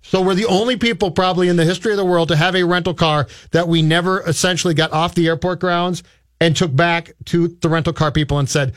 So 0.00 0.22
we're 0.22 0.34
the 0.34 0.46
only 0.46 0.78
people 0.78 1.10
probably 1.10 1.48
in 1.48 1.56
the 1.56 1.66
history 1.66 1.92
of 1.92 1.98
the 1.98 2.04
world 2.04 2.28
to 2.28 2.36
have 2.36 2.56
a 2.56 2.64
rental 2.64 2.94
car 2.94 3.28
that 3.50 3.68
we 3.68 3.82
never 3.82 4.22
essentially 4.22 4.72
got 4.72 4.92
off 4.92 5.14
the 5.14 5.26
airport 5.28 5.60
grounds 5.60 6.02
and 6.40 6.56
took 6.56 6.74
back 6.74 7.12
to 7.26 7.48
the 7.48 7.68
rental 7.68 7.92
car 7.92 8.10
people 8.10 8.38
and 8.38 8.48
said, 8.48 8.72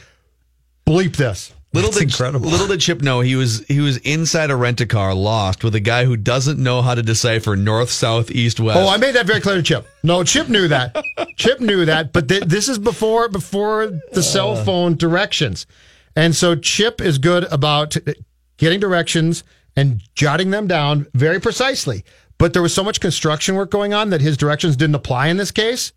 bleep 0.85 1.15
this. 1.15 1.53
Little 1.73 1.89
That's 1.89 1.99
did 2.01 2.11
incredible. 2.11 2.49
little 2.49 2.67
did 2.67 2.81
Chip 2.81 3.01
know 3.01 3.21
he 3.21 3.35
was 3.35 3.65
he 3.67 3.79
was 3.79 3.95
inside 3.97 4.51
a 4.51 4.57
rent 4.57 4.81
a 4.81 4.85
car, 4.85 5.13
lost 5.13 5.63
with 5.63 5.73
a 5.73 5.79
guy 5.79 6.03
who 6.03 6.17
doesn't 6.17 6.59
know 6.61 6.81
how 6.81 6.95
to 6.95 7.01
decipher 7.01 7.55
north, 7.55 7.89
south, 7.89 8.29
east, 8.29 8.59
west. 8.59 8.77
Oh, 8.77 8.89
I 8.89 8.97
made 8.97 9.15
that 9.15 9.25
very 9.25 9.39
clear 9.39 9.55
to 9.55 9.63
Chip. 9.63 9.87
No, 10.03 10.23
Chip 10.25 10.49
knew 10.49 10.67
that. 10.67 11.01
Chip 11.37 11.61
knew 11.61 11.85
that, 11.85 12.11
but 12.11 12.27
th- 12.27 12.43
this 12.43 12.67
is 12.67 12.77
before 12.77 13.29
before 13.29 13.87
the 13.87 14.19
uh. 14.19 14.21
cell 14.21 14.55
phone 14.57 14.95
directions, 14.97 15.65
and 16.13 16.35
so 16.35 16.55
Chip 16.55 16.99
is 16.99 17.17
good 17.17 17.45
about 17.45 17.95
uh, 17.95 18.13
getting 18.57 18.81
directions 18.81 19.45
and 19.77 20.03
jotting 20.13 20.49
them 20.51 20.67
down 20.67 21.07
very 21.13 21.39
precisely. 21.39 22.03
But 22.37 22.51
there 22.51 22.61
was 22.61 22.73
so 22.73 22.83
much 22.83 22.99
construction 22.99 23.55
work 23.55 23.71
going 23.71 23.93
on 23.93 24.09
that 24.09 24.19
his 24.19 24.35
directions 24.35 24.75
didn't 24.75 24.95
apply 24.95 25.27
in 25.27 25.37
this 25.37 25.51
case. 25.51 25.93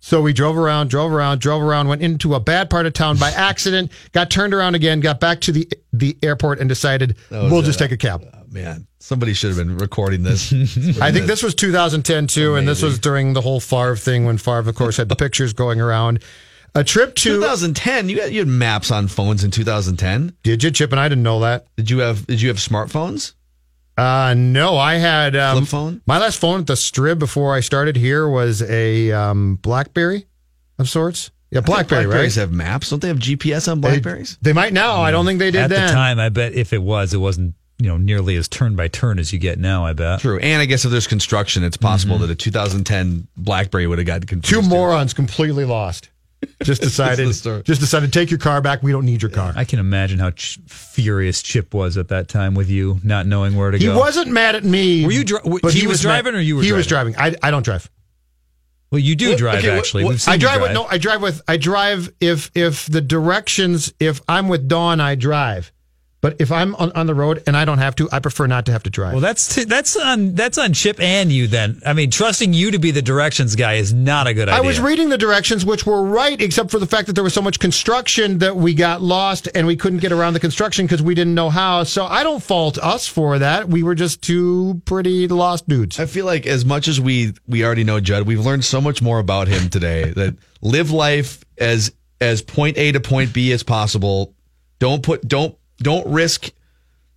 So 0.00 0.22
we 0.22 0.32
drove 0.32 0.56
around, 0.56 0.90
drove 0.90 1.12
around, 1.12 1.40
drove 1.40 1.62
around, 1.62 1.88
went 1.88 2.02
into 2.02 2.34
a 2.34 2.40
bad 2.40 2.70
part 2.70 2.86
of 2.86 2.92
town 2.92 3.16
by 3.16 3.30
accident, 3.36 3.92
got 4.12 4.30
turned 4.30 4.54
around 4.54 4.74
again, 4.74 5.00
got 5.00 5.20
back 5.20 5.40
to 5.42 5.52
the 5.52 5.68
the 5.92 6.16
airport, 6.22 6.60
and 6.60 6.68
decided 6.68 7.16
we'll 7.30 7.62
just 7.62 7.78
take 7.78 7.92
a 7.92 7.96
cab. 7.96 8.22
Uh, 8.32 8.42
man, 8.50 8.86
somebody 8.98 9.34
should 9.34 9.48
have 9.48 9.58
been 9.58 9.76
recording 9.76 10.22
this. 10.22 10.52
I 11.00 11.10
think 11.12 11.26
this 11.26 11.42
was 11.42 11.54
2010 11.54 12.26
too, 12.28 12.54
and 12.56 12.68
this 12.68 12.82
was 12.82 12.98
during 12.98 13.32
the 13.32 13.40
whole 13.40 13.60
Favre 13.60 13.96
thing 13.96 14.24
when 14.24 14.38
Favre, 14.38 14.68
of 14.68 14.74
course, 14.74 14.96
had 14.96 15.08
the 15.08 15.16
pictures 15.16 15.52
going 15.52 15.80
around. 15.80 16.22
A 16.74 16.84
trip 16.84 17.14
to 17.16 17.36
2010. 17.36 18.08
You 18.08 18.20
had 18.20 18.32
you 18.32 18.40
had 18.40 18.48
maps 18.48 18.90
on 18.90 19.08
phones 19.08 19.42
in 19.42 19.50
2010. 19.50 20.36
did 20.42 20.62
you 20.62 20.70
Chip 20.70 20.92
and 20.92 21.00
I 21.00 21.08
didn't 21.08 21.24
know 21.24 21.40
that. 21.40 21.66
Did 21.76 21.90
you 21.90 21.98
have 22.00 22.26
Did 22.26 22.40
you 22.40 22.48
have 22.48 22.58
smartphones? 22.58 23.32
Uh, 23.98 24.34
no, 24.34 24.76
I 24.76 24.94
had 24.94 25.34
um, 25.34 25.58
Flip 25.58 25.68
phone? 25.68 26.02
My 26.06 26.18
last 26.18 26.38
phone 26.38 26.60
at 26.60 26.66
the 26.68 26.74
Strib 26.74 27.18
before 27.18 27.52
I 27.54 27.60
started 27.60 27.96
here 27.96 28.28
was 28.28 28.62
a 28.62 29.10
um, 29.10 29.56
BlackBerry 29.56 30.26
of 30.78 30.88
sorts. 30.88 31.30
Yeah, 31.50 31.62
BlackBerry, 31.62 32.04
Blackberries 32.04 32.36
right? 32.36 32.42
have 32.42 32.52
maps. 32.52 32.90
Don't 32.90 33.00
they 33.02 33.08
have 33.08 33.18
GPS 33.18 33.70
on 33.70 33.80
Blackberries? 33.80 34.38
They, 34.40 34.52
might 34.52 34.72
now. 34.72 35.00
I 35.00 35.10
don't 35.10 35.24
think 35.26 35.38
they 35.38 35.50
did 35.50 35.54
then. 35.54 35.64
At 35.64 35.70
then. 35.70 35.86
the 35.88 35.92
time, 35.94 36.18
I 36.20 36.28
bet 36.28 36.52
if 36.52 36.72
it 36.72 36.82
was, 36.82 37.12
it 37.12 37.18
wasn't 37.18 37.54
you 37.78 37.88
know 37.88 37.96
nearly 37.96 38.36
as 38.36 38.48
turn 38.48 38.76
by 38.76 38.88
turn 38.88 39.18
as 39.18 39.32
you 39.32 39.38
get 39.38 39.58
now. 39.58 39.84
I 39.84 39.94
bet. 39.94 40.20
True. 40.20 40.38
And 40.38 40.60
I 40.62 40.66
guess 40.66 40.84
if 40.84 40.90
there's 40.90 41.06
construction, 41.06 41.64
it's 41.64 41.76
possible 41.76 42.18
that 42.18 42.30
a 42.30 42.34
2010 42.34 43.26
BlackBerry 43.36 43.86
would 43.86 43.98
have 43.98 44.06
gotten 44.06 44.22
Two 44.22 44.26
confused. 44.26 44.64
too. 44.64 44.68
morons 44.68 45.14
completely 45.14 45.64
lost. 45.64 46.10
Just 46.62 46.82
decided. 46.88 47.26
just 47.26 47.80
decided 47.80 48.12
take 48.12 48.30
your 48.30 48.38
car 48.38 48.60
back. 48.60 48.82
We 48.82 48.92
don't 48.92 49.04
need 49.04 49.22
your 49.22 49.30
car. 49.30 49.52
I 49.56 49.64
can 49.64 49.78
imagine 49.78 50.18
how 50.18 50.30
ch- 50.30 50.58
furious 50.66 51.42
Chip 51.42 51.74
was 51.74 51.96
at 51.96 52.08
that 52.08 52.28
time 52.28 52.54
with 52.54 52.68
you 52.70 53.00
not 53.02 53.26
knowing 53.26 53.56
where 53.56 53.70
to 53.70 53.78
He 53.78 53.84
go. 53.86 53.92
He 53.92 53.98
wasn't 53.98 54.30
mad 54.30 54.54
at 54.54 54.64
me. 54.64 55.04
Were 55.04 55.12
you 55.12 55.24
dri- 55.24 55.40
but 55.62 55.72
he 55.74 55.86
was 55.86 56.04
mad- 56.04 56.22
driving 56.22 56.34
or 56.38 56.40
you 56.40 56.56
were 56.56 56.62
He 56.62 56.72
was 56.72 56.86
driving. 56.86 57.16
I, 57.16 57.34
I 57.42 57.50
don't 57.50 57.64
drive. 57.64 57.90
Well, 58.90 59.00
you 59.00 59.16
do 59.16 59.36
drive 59.36 59.58
Okay, 59.58 59.76
actually. 59.76 60.16
seen 60.16 60.30
I 60.32 60.34
you 60.34 60.40
drive, 60.40 60.62
with 60.62 60.72
no. 60.72 60.84
I 60.84 60.96
drive 60.96 61.20
with. 61.20 61.42
I 61.46 61.58
drive 61.58 62.10
if 62.20 62.50
if 62.54 62.86
the 62.86 63.02
directions. 63.02 63.92
If 64.00 64.22
I'm 64.28 64.48
with 64.48 64.66
Dawn, 64.66 64.98
I 65.00 65.14
drive. 65.14 65.70
But 66.20 66.40
if 66.40 66.50
I'm 66.50 66.74
on, 66.74 66.90
on 66.92 67.06
the 67.06 67.14
road 67.14 67.44
and 67.46 67.56
I 67.56 67.64
don't 67.64 67.78
have 67.78 67.94
to, 67.96 68.08
I 68.10 68.18
prefer 68.18 68.48
not 68.48 68.66
to 68.66 68.72
have 68.72 68.82
to 68.82 68.90
drive. 68.90 69.12
Well, 69.12 69.20
that's 69.20 69.54
t- 69.54 69.64
that's 69.64 69.96
on 69.96 70.34
that's 70.34 70.58
on 70.58 70.72
Chip 70.72 71.00
and 71.00 71.30
you. 71.30 71.46
Then 71.46 71.80
I 71.86 71.92
mean, 71.92 72.10
trusting 72.10 72.52
you 72.52 72.72
to 72.72 72.78
be 72.80 72.90
the 72.90 73.02
directions 73.02 73.54
guy 73.54 73.74
is 73.74 73.92
not 73.92 74.26
a 74.26 74.34
good 74.34 74.48
idea. 74.48 74.60
I 74.60 74.66
was 74.66 74.80
reading 74.80 75.10
the 75.10 75.18
directions, 75.18 75.64
which 75.64 75.86
were 75.86 76.02
right, 76.02 76.40
except 76.40 76.72
for 76.72 76.80
the 76.80 76.88
fact 76.88 77.06
that 77.06 77.12
there 77.12 77.22
was 77.22 77.34
so 77.34 77.42
much 77.42 77.60
construction 77.60 78.38
that 78.38 78.56
we 78.56 78.74
got 78.74 79.00
lost 79.00 79.48
and 79.54 79.64
we 79.64 79.76
couldn't 79.76 80.00
get 80.00 80.10
around 80.10 80.32
the 80.32 80.40
construction 80.40 80.86
because 80.86 81.00
we 81.00 81.14
didn't 81.14 81.36
know 81.36 81.50
how. 81.50 81.84
So 81.84 82.04
I 82.04 82.24
don't 82.24 82.42
fault 82.42 82.78
us 82.78 83.06
for 83.06 83.38
that. 83.38 83.68
We 83.68 83.84
were 83.84 83.94
just 83.94 84.20
two 84.20 84.82
pretty 84.86 85.28
lost 85.28 85.68
dudes. 85.68 86.00
I 86.00 86.06
feel 86.06 86.26
like 86.26 86.48
as 86.48 86.64
much 86.64 86.88
as 86.88 87.00
we 87.00 87.34
we 87.46 87.64
already 87.64 87.84
know 87.84 88.00
Judd, 88.00 88.24
we've 88.24 88.44
learned 88.44 88.64
so 88.64 88.80
much 88.80 89.00
more 89.00 89.20
about 89.20 89.46
him 89.46 89.68
today. 89.68 90.10
that 90.16 90.36
live 90.62 90.90
life 90.90 91.44
as 91.58 91.92
as 92.20 92.42
point 92.42 92.76
A 92.76 92.90
to 92.90 92.98
point 92.98 93.32
B 93.32 93.52
as 93.52 93.62
possible. 93.62 94.34
Don't 94.80 95.02
put 95.04 95.26
don't 95.26 95.56
don't 95.78 96.06
risk 96.06 96.50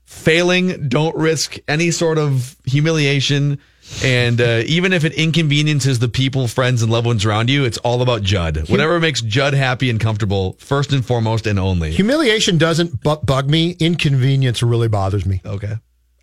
failing. 0.05 0.87
Don't 0.89 1.15
risk 1.15 1.57
any 1.67 1.91
sort 1.91 2.17
of 2.17 2.55
humiliation. 2.65 3.59
And 4.03 4.39
uh, 4.39 4.63
even 4.67 4.93
if 4.93 5.03
it 5.03 5.13
inconveniences 5.13 5.99
the 5.99 6.07
people, 6.07 6.47
friends, 6.47 6.81
and 6.81 6.91
loved 6.91 7.07
ones 7.07 7.25
around 7.25 7.49
you, 7.49 7.65
it's 7.65 7.77
all 7.79 8.01
about 8.01 8.21
Judd. 8.21 8.69
Whatever 8.69 8.99
makes 8.99 9.21
Judd 9.21 9.53
happy 9.53 9.89
and 9.89 9.99
comfortable, 9.99 10.53
first 10.59 10.93
and 10.93 11.05
foremost 11.05 11.45
and 11.45 11.59
only. 11.59 11.91
Humiliation 11.91 12.57
doesn't 12.57 13.03
bu- 13.03 13.17
bug 13.17 13.49
me. 13.49 13.71
Inconvenience 13.79 14.63
really 14.63 14.87
bothers 14.87 15.25
me. 15.25 15.41
Okay. 15.45 15.73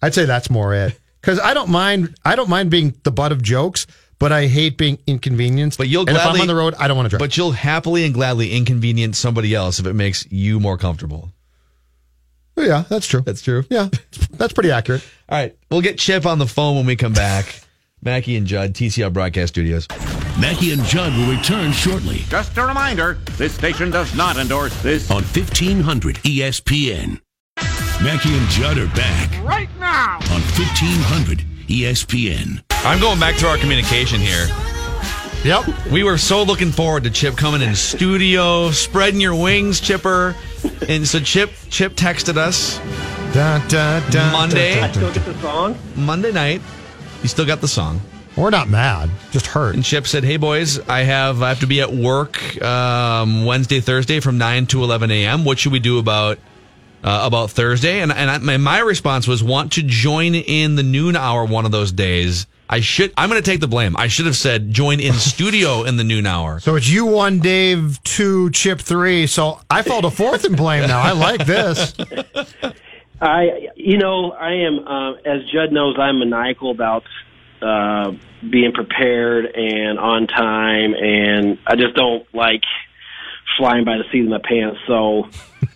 I'd 0.01 0.15
say 0.15 0.25
that's 0.25 0.49
more 0.49 0.75
it. 0.75 0.99
Because 1.21 1.41
I 1.41 1.53
don't 1.53 1.69
mind. 1.69 2.17
I 2.25 2.37
don't 2.37 2.49
mind 2.49 2.71
being 2.71 2.95
the 3.03 3.11
butt 3.11 3.33
of 3.33 3.43
jokes, 3.43 3.87
but 4.19 4.33
I 4.33 4.47
hate 4.47 4.79
being 4.79 4.99
inconvenienced. 5.07 5.77
But 5.77 5.89
you'll 5.89 6.03
and 6.03 6.11
if 6.11 6.17
I'm 6.17 6.23
gladly- 6.29 6.41
on 6.43 6.47
the 6.47 6.55
road, 6.55 6.75
I 6.79 6.89
don't 6.89 6.97
want 6.97 7.07
to 7.07 7.11
drive. 7.11 7.19
But 7.21 7.37
you'll 7.37 7.53
happily 7.53 8.05
and 8.05 8.15
gladly 8.15 8.53
inconvenience 8.53 9.19
somebody 9.19 9.55
else 9.55 9.79
if 9.79 9.87
it 9.87 9.95
makes 9.95 10.31
you 10.31 10.59
more 10.61 10.79
comfortable. 10.79 11.33
Oh, 12.59 12.63
yeah, 12.63 12.85
that's 12.89 13.07
true. 13.07 13.21
That's 13.21 13.41
true. 13.41 13.65
Yeah, 13.71 13.89
that's 14.33 14.53
pretty 14.53 14.73
accurate. 14.73 15.05
All 15.29 15.39
right. 15.39 15.57
We'll 15.71 15.81
get 15.81 15.97
Chip 15.99 16.27
on 16.27 16.39
the 16.41 16.47
phone 16.47 16.75
when 16.77 16.87
we 16.87 16.97
come 16.97 17.13
back. 17.13 17.61
Mackey 18.03 18.37
and 18.37 18.47
Judd, 18.47 18.75
TCL 18.75 19.13
Broadcast 19.13 19.55
Studios. 19.55 19.87
Mackey 20.41 20.73
and 20.73 20.83
Judd 20.85 21.17
will 21.17 21.35
return 21.37 21.73
shortly 21.73 22.19
Just 22.29 22.57
a 22.59 22.65
reminder, 22.65 23.19
this 23.37 23.53
station 23.55 23.91
does 23.91 24.15
not 24.15 24.37
endorse 24.37 24.75
this. 24.83 25.11
on 25.11 25.23
1500 25.25 26.17
ESPN. 26.17 27.21
Mackey 28.03 28.37
and 28.37 28.49
Judd 28.51 28.79
are 28.79 28.87
back 28.95 29.31
Right 29.45 29.69
now! 29.81 30.15
on 30.31 30.41
1500 30.57 31.39
ESPN. 31.69 32.63
I'm 32.71 33.01
going 33.01 33.19
back 33.21 33.37
to 33.39 33.49
our 33.49 33.57
communication 33.59 34.21
here. 34.21 34.47
Yep. 35.45 35.87
We 35.91 36.03
were 36.03 36.19
so 36.19 36.43
looking 36.43 36.73
forward 36.73 37.05
to 37.05 37.11
Chip 37.11 37.37
coming 37.37 37.63
in 37.63 37.75
studio, 37.75 38.71
spreading 38.71 39.21
your 39.21 39.35
wings, 39.35 39.81
Chipper. 39.81 40.35
And 40.89 41.07
so 41.07 41.21
Chip 41.21 41.53
Chip 41.71 41.95
texted 41.95 42.37
us 42.37 42.79
Dun, 43.33 43.67
dun, 43.69 44.03
dun, 44.11 44.33
Monday. 44.33 44.93
song. 45.41 45.79
Monday 45.95 46.33
night. 46.33 46.61
You 47.23 47.29
still 47.29 47.47
got 47.47 47.61
the 47.61 47.69
song. 47.69 48.01
We're 48.37 48.51
not 48.51 48.69
mad, 48.69 49.11
just 49.33 49.47
hurt. 49.47 49.75
And 49.75 49.85
Chip 49.85 50.07
said, 50.07 50.25
"Hey 50.25 50.37
boys, 50.39 50.79
I 50.89 51.01
have 51.01 51.43
I 51.43 51.49
have 51.51 51.61
to 51.61 51.67
be 51.67 51.81
at 51.81 51.93
work 51.93 52.61
um, 52.63 53.45
Wednesday, 53.45 53.81
Thursday 53.81 54.21
from 54.21 54.39
nine 54.39 54.67
to 54.67 54.83
eleven 54.83 55.11
a.m. 55.11 55.45
What 55.45 55.59
should 55.59 55.73
we 55.73 55.79
do 55.81 55.99
about 55.99 56.39
uh, 57.03 57.23
about 57.25 57.51
Thursday?" 57.51 58.01
And 58.01 58.13
and 58.13 58.31
I, 58.31 58.39
my, 58.39 58.57
my 58.57 58.79
response 58.81 59.27
was, 59.29 59.43
"Want 59.43 59.73
to 59.73 59.83
join 59.83 60.35
in 60.35 60.75
the 60.77 60.83
noon 60.83 61.17
hour 61.17 61.45
one 61.45 61.65
of 61.65 61.71
those 61.73 61.91
days." 61.93 62.47
I 62.71 62.81
should. 62.81 63.13
I'm 63.17 63.29
going 63.29 63.43
to 63.43 63.51
take 63.51 63.61
the 63.61 63.69
blame. 63.69 63.97
I 63.97 64.09
should 64.09 64.27
have 64.27 64.37
said 64.37 64.73
join 64.73 65.01
in 65.01 65.13
studio 65.15 65.85
in 65.85 65.97
the 65.97 66.05
noon 66.05 66.27
hour. 66.27 66.61
So 66.61 66.77
it's 66.77 66.89
you 66.89 67.07
one, 67.07 67.41
Dave 67.41 68.03
two, 68.05 68.51
Chip 68.51 68.81
three. 68.81 69.27
So 69.27 69.61
I 69.71 69.83
fall 69.83 70.03
to 70.03 70.11
fourth 70.11 70.45
in 70.45 70.55
blame 70.57 70.87
now. 70.89 71.01
I 71.01 71.13
like 71.13 71.47
this. 71.47 71.95
I, 73.21 73.69
you 73.75 73.99
know, 73.99 74.31
I 74.31 74.53
am, 74.53 74.79
uh, 74.87 75.13
as 75.25 75.45
Judd 75.53 75.73
knows, 75.73 75.97
I'm 75.99 76.21
maniacal 76.21 76.71
about 76.71 77.03
uh, 77.61 78.13
being 78.49 78.73
prepared 78.73 79.47
and 79.47 79.99
on 79.99 80.29
time, 80.29 80.95
and 80.95 81.59
I 81.67 81.75
just 81.75 81.97
don't 81.97 82.25
like 82.33 82.63
flying 83.57 83.85
by 83.85 83.97
the 83.99 84.05
seat 84.13 84.23
of 84.23 84.29
my 84.29 84.39
pants. 84.39 84.79
So 84.87 85.29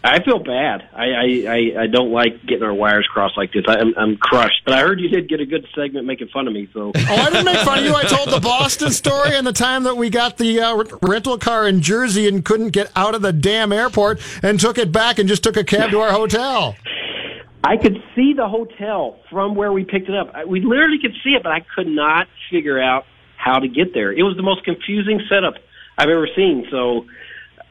I 0.05 0.23
feel 0.25 0.41
bad. 0.41 0.89
I, 0.93 1.05
I, 1.05 1.45
I, 1.47 1.83
I 1.83 1.87
don't 1.87 2.11
like 2.11 2.45
getting 2.45 2.65
our 2.65 2.75
wires 2.75 3.07
crossed 3.13 3.37
like 3.37 3.53
this. 3.53 3.65
I, 3.69 3.77
I'm, 3.77 3.95
I'm 3.97 4.17
crushed. 4.17 4.63
But 4.65 4.75
I 4.75 4.81
heard 4.81 4.99
you 4.99 5.09
did 5.09 5.29
get 5.29 5.41
a 5.41 5.47
good 5.47 5.65
segment 5.77 6.07
making 6.07 6.29
fun 6.29 6.49
of 6.49 6.53
me. 6.53 6.69
So 6.73 6.91
Oh, 6.97 7.15
I 7.15 7.31
didn't 7.31 7.45
make 7.45 7.59
fun 7.59 7.79
of 7.79 7.85
you. 7.85 7.95
I 7.95 8.03
told 8.05 8.29
the 8.29 8.41
Boston 8.41 8.91
story 8.91 9.37
and 9.37 9.47
the 9.47 9.53
time 9.53 9.85
that 9.85 9.97
we 9.97 10.11
got 10.11 10.39
the 10.39 10.61
uh, 10.61 10.85
rental 11.03 11.39
car 11.39 11.69
in 11.69 11.83
Jersey 11.83 12.27
and 12.27 12.45
couldn't 12.45 12.71
get 12.71 12.91
out 12.97 13.15
of 13.15 13.23
the 13.23 13.33
damn 13.33 13.73
airport 13.73 14.21
and 14.43 14.59
took 14.59 14.77
it 14.77 14.91
back 14.91 15.21
and 15.21 15.29
just 15.29 15.45
took 15.45 15.57
a 15.57 15.65
cab 15.65 15.91
to 15.93 16.01
our 16.01 16.11
hotel. 16.11 16.75
I 17.63 17.77
could 17.77 18.03
see 18.17 18.33
the 18.33 18.49
hotel 18.49 19.21
from 19.31 19.55
where 19.55 19.73
we 19.73 19.85
picked 19.85 20.09
it 20.09 20.17
up. 20.17 20.33
I, 20.35 20.45
we 20.45 20.61
literally 20.61 20.99
could 21.01 21.15
see 21.23 21.31
it, 21.31 21.45
but 21.45 21.53
I 21.53 21.61
could 21.77 21.87
not 21.87 22.27
figure 22.51 22.83
out 22.83 23.05
how 23.37 23.61
to 23.61 23.69
get 23.69 23.95
there. 23.95 24.13
It 24.13 24.23
was 24.25 24.37
the 24.37 24.43
most 24.43 24.65
confusing 24.65 25.21
setup 25.29 25.55
I've 25.97 26.09
ever 26.09 26.27
seen. 26.35 26.67
So, 26.71 27.07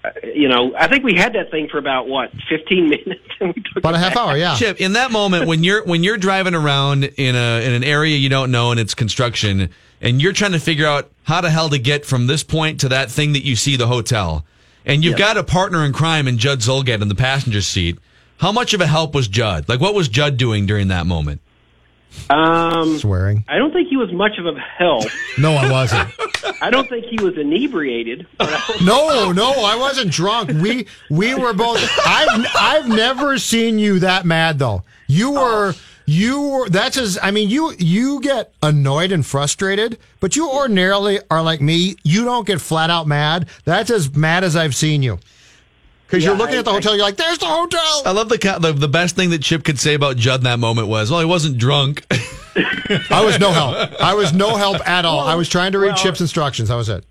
Uh, 0.04 0.10
you 0.24 0.48
know, 0.48 0.74
I 0.76 0.88
think 0.88 1.04
we 1.04 1.14
had 1.14 1.34
that 1.34 1.52
thing 1.52 1.68
for 1.70 1.78
about 1.78 2.08
what, 2.08 2.32
15 2.50 2.90
minutes, 2.90 3.22
and 3.40 3.54
we 3.56 3.62
took 3.62 3.78
About 3.78 3.94
a 3.94 4.00
half 4.00 4.16
back. 4.16 4.18
hour, 4.18 4.38
yeah. 4.38 4.56
Chip, 4.56 4.82
in 4.82 4.94
that 4.94 5.12
moment 5.12 5.48
when 5.48 5.64
you're 5.64 5.84
when 5.86 6.04
you're 6.04 6.18
driving 6.18 6.56
around 6.56 7.04
in 7.04 7.36
a 7.36 7.66
in 7.66 7.74
an 7.74 7.84
area 7.84 8.16
you 8.18 8.30
don't 8.30 8.52
know 8.52 8.72
and 8.72 8.80
it's 8.80 8.94
construction 8.96 9.70
and 10.02 10.22
you're 10.22 10.34
trying 10.34 10.54
to 10.54 10.60
figure 10.60 10.88
out 10.88 11.12
how 11.24 11.42
the 11.42 11.52
hell 11.52 11.70
to 11.70 11.78
get 11.78 12.06
from 12.06 12.26
this 12.28 12.44
point 12.44 12.80
to 12.80 12.90
that 12.90 13.12
thing 13.12 13.34
that 13.34 13.44
you 13.46 13.56
see 13.56 13.76
the 13.76 13.88
hotel, 13.88 14.44
and 14.86 15.04
you've 15.04 15.18
got 15.18 15.38
a 15.38 15.44
partner 15.44 15.86
in 15.86 15.94
crime 15.94 16.28
in 16.28 16.38
Judd 16.40 16.60
Zulgad 16.60 17.02
in 17.02 17.08
the 17.08 17.16
passenger 17.16 17.62
seat. 17.62 18.00
How 18.40 18.52
much 18.52 18.74
of 18.74 18.82
a 18.82 18.88
help 18.88 19.14
was 19.14 19.28
Judd? 19.28 19.70
Like, 19.70 19.80
what 19.80 19.94
was 19.94 20.08
Judd 20.10 20.38
doing 20.38 20.66
during 20.66 20.88
that 20.88 21.06
moment? 21.06 21.42
Um, 22.30 22.98
Swearing. 22.98 23.44
I 23.48 23.58
don't 23.58 23.74
think 23.74 23.90
he 23.90 23.98
was 23.98 24.12
much 24.12 24.38
of 24.38 24.46
a 24.46 24.60
help. 24.60 25.06
No, 25.38 25.54
I 25.54 25.70
wasn't. 25.72 26.10
I 26.62 26.70
don't 26.70 26.88
think 26.90 27.06
he 27.06 27.24
was 27.24 27.38
inebriated. 27.38 28.28
No, 28.84 29.32
no, 29.32 29.52
I 29.52 29.76
wasn't 29.78 30.12
drunk. 30.12 30.50
We 30.62 30.88
we 31.10 31.36
were 31.36 31.54
both. 31.54 31.80
I've 32.06 32.46
I've 32.56 32.88
never 32.90 33.38
seen 33.38 33.80
you 33.80 34.00
that 34.00 34.26
mad 34.26 34.60
though. 34.60 34.84
You 35.08 35.32
were 35.32 35.74
you 36.06 36.42
were. 36.42 36.70
That's 36.70 36.98
as 36.98 37.18
I 37.22 37.32
mean 37.32 37.50
you 37.50 37.74
you 37.78 38.22
get 38.22 38.54
annoyed 38.64 39.12
and 39.12 39.26
frustrated, 39.26 39.98
but 40.20 40.36
you 40.36 40.50
ordinarily 40.50 41.20
are 41.30 41.42
like 41.42 41.62
me. 41.62 41.96
You 42.04 42.26
don't 42.26 42.48
get 42.48 42.62
flat 42.62 42.90
out 42.90 43.08
mad. 43.08 43.48
That's 43.66 43.90
as 43.90 44.16
mad 44.16 44.44
as 44.44 44.56
I've 44.56 44.76
seen 44.76 45.04
you. 45.04 45.20
Because 46.12 46.26
you're 46.26 46.36
looking 46.36 46.56
I- 46.56 46.60
at 46.60 46.66
the 46.66 46.74
hotel, 46.74 46.94
you're 46.94 47.06
like, 47.06 47.16
"There's 47.16 47.38
the 47.38 47.46
hotel." 47.46 48.02
I 48.06 48.12
love 48.12 48.28
the 48.28 48.38
co- 48.38 48.60
the, 48.60 48.74
the 48.74 48.90
best 48.90 49.16
thing 49.16 49.30
that 49.30 49.42
Chip 49.42 49.64
could 49.64 49.80
say 49.80 49.94
about 49.94 50.18
Judd 50.18 50.42
in 50.42 50.44
that 50.44 50.60
moment 50.60 50.90
was, 50.90 51.10
"Well, 51.10 51.22
he 51.22 51.26
wasn't 51.26 51.58
drunk." 51.58 52.06
I 53.10 53.24
was 53.24 53.40
no 53.40 53.54
help. 53.54 53.94
I 54.02 54.14
was 54.14 54.34
no 54.34 54.58
help 54.58 54.86
at 54.86 55.06
all. 55.06 55.22
I 55.22 55.36
was 55.36 55.48
trying 55.48 55.72
to 55.72 55.80
read 55.80 55.94
well- 55.94 55.96
Chip's 55.98 56.20
instructions. 56.20 56.68
That 56.68 56.76
was 56.76 56.90
it. 56.90 57.06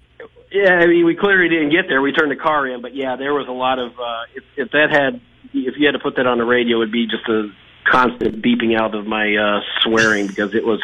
Yeah, 0.52 0.74
I 0.74 0.86
mean, 0.86 1.06
we 1.06 1.14
clearly 1.14 1.48
didn't 1.48 1.70
get 1.70 1.86
there. 1.88 2.02
We 2.02 2.12
turned 2.12 2.30
the 2.30 2.36
car 2.36 2.66
in, 2.66 2.82
but 2.82 2.94
yeah, 2.94 3.16
there 3.16 3.32
was 3.32 3.46
a 3.48 3.52
lot 3.52 3.78
of. 3.78 3.98
Uh, 3.98 4.22
if, 4.34 4.44
if 4.56 4.70
that 4.72 4.90
had, 4.90 5.20
if 5.54 5.78
you 5.78 5.86
had 5.86 5.92
to 5.92 5.98
put 6.00 6.16
that 6.16 6.26
on 6.26 6.36
the 6.38 6.44
radio, 6.44 6.76
it 6.76 6.80
would 6.80 6.92
be 6.92 7.06
just 7.06 7.26
a 7.28 7.50
constant 7.90 8.42
beeping 8.42 8.78
out 8.78 8.94
of 8.94 9.06
my 9.06 9.34
uh, 9.34 9.60
swearing 9.80 10.26
because 10.26 10.54
it 10.54 10.64
was. 10.66 10.82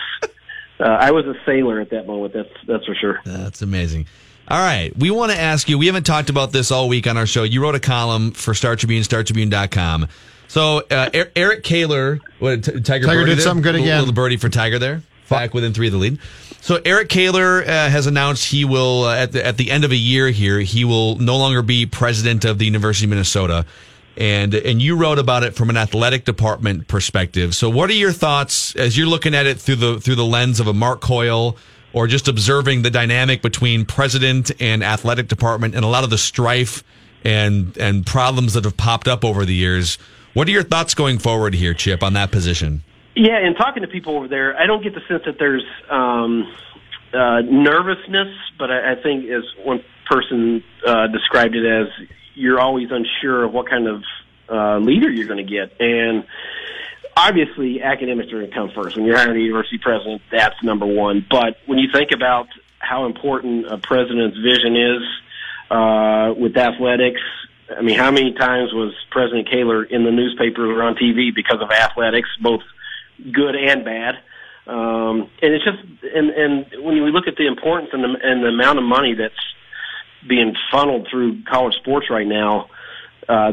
Uh, 0.79 0.85
I 0.85 1.11
was 1.11 1.27
a 1.27 1.35
sailor 1.45 1.81
at 1.81 1.91
that 1.91 2.07
moment. 2.07 2.33
That's 2.33 2.49
that's 2.67 2.87
for 2.87 2.95
sure. 2.95 3.21
That's 3.25 3.61
amazing. 3.61 4.07
All 4.49 4.59
right. 4.59 4.97
We 4.97 5.11
want 5.11 5.33
to 5.33 5.39
ask 5.39 5.69
you, 5.69 5.77
we 5.79 5.87
haven't 5.87 6.05
talked 6.05 6.31
about 6.31 6.53
this 6.53 6.71
all 6.71 6.89
week 6.89 7.07
on 7.07 7.17
our 7.17 7.27
show. 7.27 7.43
You 7.43 7.63
wrote 7.63 7.75
a 7.75 7.81
column 7.81 8.31
for 8.31 8.55
Star 8.55 8.77
Tribune, 8.77 9.03
StarTribune.com. 9.03 10.09
So 10.49 10.83
uh, 10.91 11.11
Er- 11.15 11.33
Eric 11.35 11.65
Kaler, 11.65 12.21
what, 12.39 12.63
Tiger, 12.63 12.81
Tiger 12.81 13.07
Birdie 13.07 13.25
did 13.31 13.39
there? 13.39 13.45
something 13.45 13.63
good 13.63 13.73
Little- 13.73 13.87
again. 13.87 13.99
Little 14.01 14.15
birdie 14.15 14.37
for 14.37 14.49
Tiger 14.49 14.79
there. 14.79 15.03
Back 15.29 15.55
within 15.55 15.73
three 15.75 15.89
of 15.89 15.93
the 15.93 15.99
lead. 15.99 16.21
So 16.61 16.81
Eric 16.85 17.09
Kaler 17.09 17.63
uh, 17.63 17.67
has 17.67 18.07
announced 18.07 18.49
he 18.49 18.65
will 18.65 19.05
uh, 19.05 19.17
at 19.17 19.33
the 19.33 19.45
at 19.45 19.57
the 19.57 19.73
end 19.73 19.85
of 19.85 19.91
a 19.91 19.97
year 19.97 20.29
here 20.31 20.61
he 20.61 20.85
will 20.85 21.17
no 21.19 21.37
longer 21.37 21.63
be 21.63 21.85
president 21.85 22.45
of 22.45 22.59
the 22.59 22.65
University 22.65 23.07
of 23.07 23.11
Minnesota, 23.11 23.67
and 24.17 24.55
and 24.55 24.81
you 24.81 24.97
wrote 24.97 25.19
about 25.19 25.43
it 25.43 25.57
from 25.57 25.69
an 25.69 25.77
athletic 25.77 26.25
department 26.25 26.87
perspective. 26.87 27.57
So 27.57 27.69
what 27.69 27.91
are 27.91 27.95
your 27.95 28.13
thoughts 28.13 28.75
as 28.77 28.97
you're 28.97 29.09
looking 29.09 29.35
at 29.35 29.47
it 29.47 29.59
through 29.59 29.77
the 29.77 30.01
through 30.01 30.15
the 30.15 30.25
lens 30.25 30.61
of 30.61 30.69
a 30.69 30.73
Mark 30.73 31.01
Coyle 31.01 31.57
or 31.97 32.07
just 32.07 32.29
observing 32.29 32.83
the 32.83 32.91
dynamic 32.91 33.41
between 33.41 33.87
president 33.87 34.53
and 34.61 34.85
athletic 34.85 35.29
department 35.29 35.75
and 35.75 35.83
a 35.83 35.89
lot 35.89 36.05
of 36.05 36.11
the 36.11 36.19
strife 36.19 36.85
and 37.25 37.75
and 37.79 38.05
problems 38.05 38.53
that 38.53 38.65
have 38.65 38.77
popped 38.77 39.09
up 39.09 39.25
over 39.25 39.47
the 39.47 39.55
years? 39.55 39.97
What 40.35 40.47
are 40.47 40.51
your 40.51 40.63
thoughts 40.63 40.93
going 40.93 41.19
forward 41.19 41.55
here, 41.55 41.73
Chip, 41.73 42.03
on 42.03 42.13
that 42.13 42.31
position? 42.31 42.85
Yeah, 43.15 43.39
and 43.39 43.57
talking 43.57 43.83
to 43.83 43.89
people 43.89 44.15
over 44.15 44.29
there, 44.29 44.55
I 44.55 44.67
don't 44.67 44.83
get 44.83 44.95
the 44.95 45.01
sense 45.09 45.23
that 45.25 45.39
there's 45.39 45.65
um, 45.91 46.55
uh, 47.15 47.41
nervousness, 47.41 48.29
but 48.59 48.71
I, 48.71 48.93
I 48.93 49.03
think 49.03 49.25
as 49.31 49.45
one 49.65 49.83
person 50.05 50.63
uh, 50.87 51.07
described 51.07 51.57
it 51.57 51.65
as, 51.65 51.89
you're 52.35 52.61
always 52.61 52.89
unsure 52.91 53.45
of 53.45 53.55
what 53.55 53.71
kind 53.71 53.89
of 53.89 54.03
uh, 54.51 54.77
leader 54.77 55.11
you're 55.11 55.27
going 55.27 55.45
to 55.45 55.51
get, 55.51 55.81
and 55.81 56.27
obviously 57.17 57.83
academics 57.83 58.33
are 58.33 58.39
going 58.39 58.51
to 58.51 58.55
come 58.55 58.71
first. 58.75 58.97
When 58.97 59.07
you're 59.07 59.17
hiring 59.17 59.37
a 59.37 59.41
university 59.41 59.79
president, 59.79 60.23
that's 60.31 60.63
number 60.63 60.87
one. 60.87 61.25
But 61.29 61.57
when 61.67 61.79
you 61.79 61.89
think 61.93 62.11
about 62.13 62.47
how 62.79 63.07
important 63.07 63.67
a 63.67 63.79
president's 63.79 64.37
vision 64.37 64.77
is 64.77 65.03
uh, 65.71 66.35
with 66.37 66.57
athletics, 66.57 67.21
I 67.77 67.83
mean, 67.83 67.99
how 67.99 68.11
many 68.11 68.33
times 68.35 68.73
was 68.73 68.95
President 69.11 69.51
Kaler 69.51 69.83
in 69.83 70.05
the 70.05 70.13
newspaper 70.13 70.71
or 70.71 70.83
on 70.83 70.95
TV 70.95 71.35
because 71.35 71.61
of 71.61 71.71
athletics, 71.71 72.29
both 72.41 72.63
good 73.33 73.57
and 73.57 73.85
bad? 73.85 74.15
Um, 74.69 75.31
and 75.43 75.55
it's 75.55 75.65
just, 75.65 75.79
and, 76.15 76.31
and 76.31 76.85
when 76.85 77.03
we 77.03 77.11
look 77.11 77.27
at 77.27 77.37
the 77.37 77.47
importance 77.47 77.91
and 77.93 78.05
the, 78.05 78.15
and 78.23 78.43
the 78.43 78.49
amount 78.49 78.79
of 78.79 78.85
money 78.85 79.15
that's 79.15 79.35
being 80.29 80.55
funneled 80.71 81.09
through 81.11 81.43
college 81.45 81.75
sports 81.77 82.07
right 82.11 82.27
now, 82.27 82.69
uh, 83.29 83.53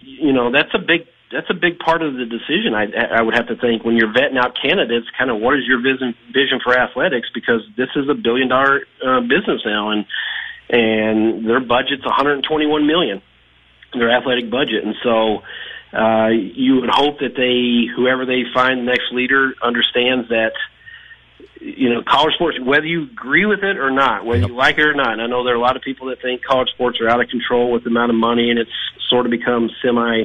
you 0.00 0.32
know, 0.32 0.52
that's 0.52 0.74
a 0.74 0.78
big 0.78 1.06
that's 1.30 1.50
a 1.50 1.54
big 1.54 1.78
part 1.78 2.02
of 2.02 2.14
the 2.14 2.24
decision. 2.24 2.74
I, 2.74 3.18
I 3.18 3.22
would 3.22 3.34
have 3.34 3.48
to 3.48 3.56
think 3.56 3.84
when 3.84 3.96
you're 3.96 4.12
vetting 4.12 4.38
out 4.38 4.56
candidates, 4.60 5.06
kind 5.16 5.30
of 5.30 5.40
what 5.40 5.54
is 5.58 5.66
your 5.66 5.80
vision 5.80 6.14
vision 6.32 6.60
for 6.62 6.76
athletics? 6.76 7.28
Because 7.34 7.60
this 7.76 7.88
is 7.96 8.08
a 8.08 8.14
billion 8.14 8.48
dollar 8.48 8.86
uh, 9.04 9.20
business 9.20 9.62
now, 9.64 9.90
and 9.90 10.06
and 10.70 11.48
their 11.48 11.60
budget's 11.60 12.04
121 12.04 12.86
million, 12.86 13.22
their 13.94 14.10
athletic 14.10 14.50
budget, 14.50 14.84
and 14.84 14.94
so 15.02 15.42
uh, 15.92 16.28
you 16.28 16.76
would 16.76 16.90
hope 16.90 17.20
that 17.20 17.34
they, 17.36 17.90
whoever 17.96 18.26
they 18.26 18.44
find 18.52 18.80
the 18.80 18.84
next 18.84 19.10
leader, 19.12 19.54
understands 19.62 20.28
that 20.28 20.52
you 21.60 21.88
know, 21.88 22.02
college 22.06 22.34
sports, 22.34 22.58
whether 22.60 22.86
you 22.86 23.04
agree 23.04 23.46
with 23.46 23.64
it 23.64 23.78
or 23.78 23.90
not, 23.90 24.24
whether 24.24 24.46
you 24.46 24.54
like 24.54 24.78
it 24.78 24.86
or 24.86 24.94
not. 24.94 25.12
And 25.12 25.22
I 25.22 25.26
know 25.26 25.44
there 25.44 25.54
are 25.54 25.56
a 25.56 25.60
lot 25.60 25.76
of 25.76 25.82
people 25.82 26.08
that 26.08 26.22
think 26.22 26.42
college 26.44 26.68
sports 26.70 27.00
are 27.00 27.08
out 27.08 27.20
of 27.20 27.28
control 27.28 27.72
with 27.72 27.84
the 27.84 27.90
amount 27.90 28.10
of 28.10 28.16
money 28.16 28.50
and 28.50 28.58
it's 28.58 28.70
sort 29.08 29.26
of 29.26 29.30
become 29.30 29.70
semi 29.82 30.24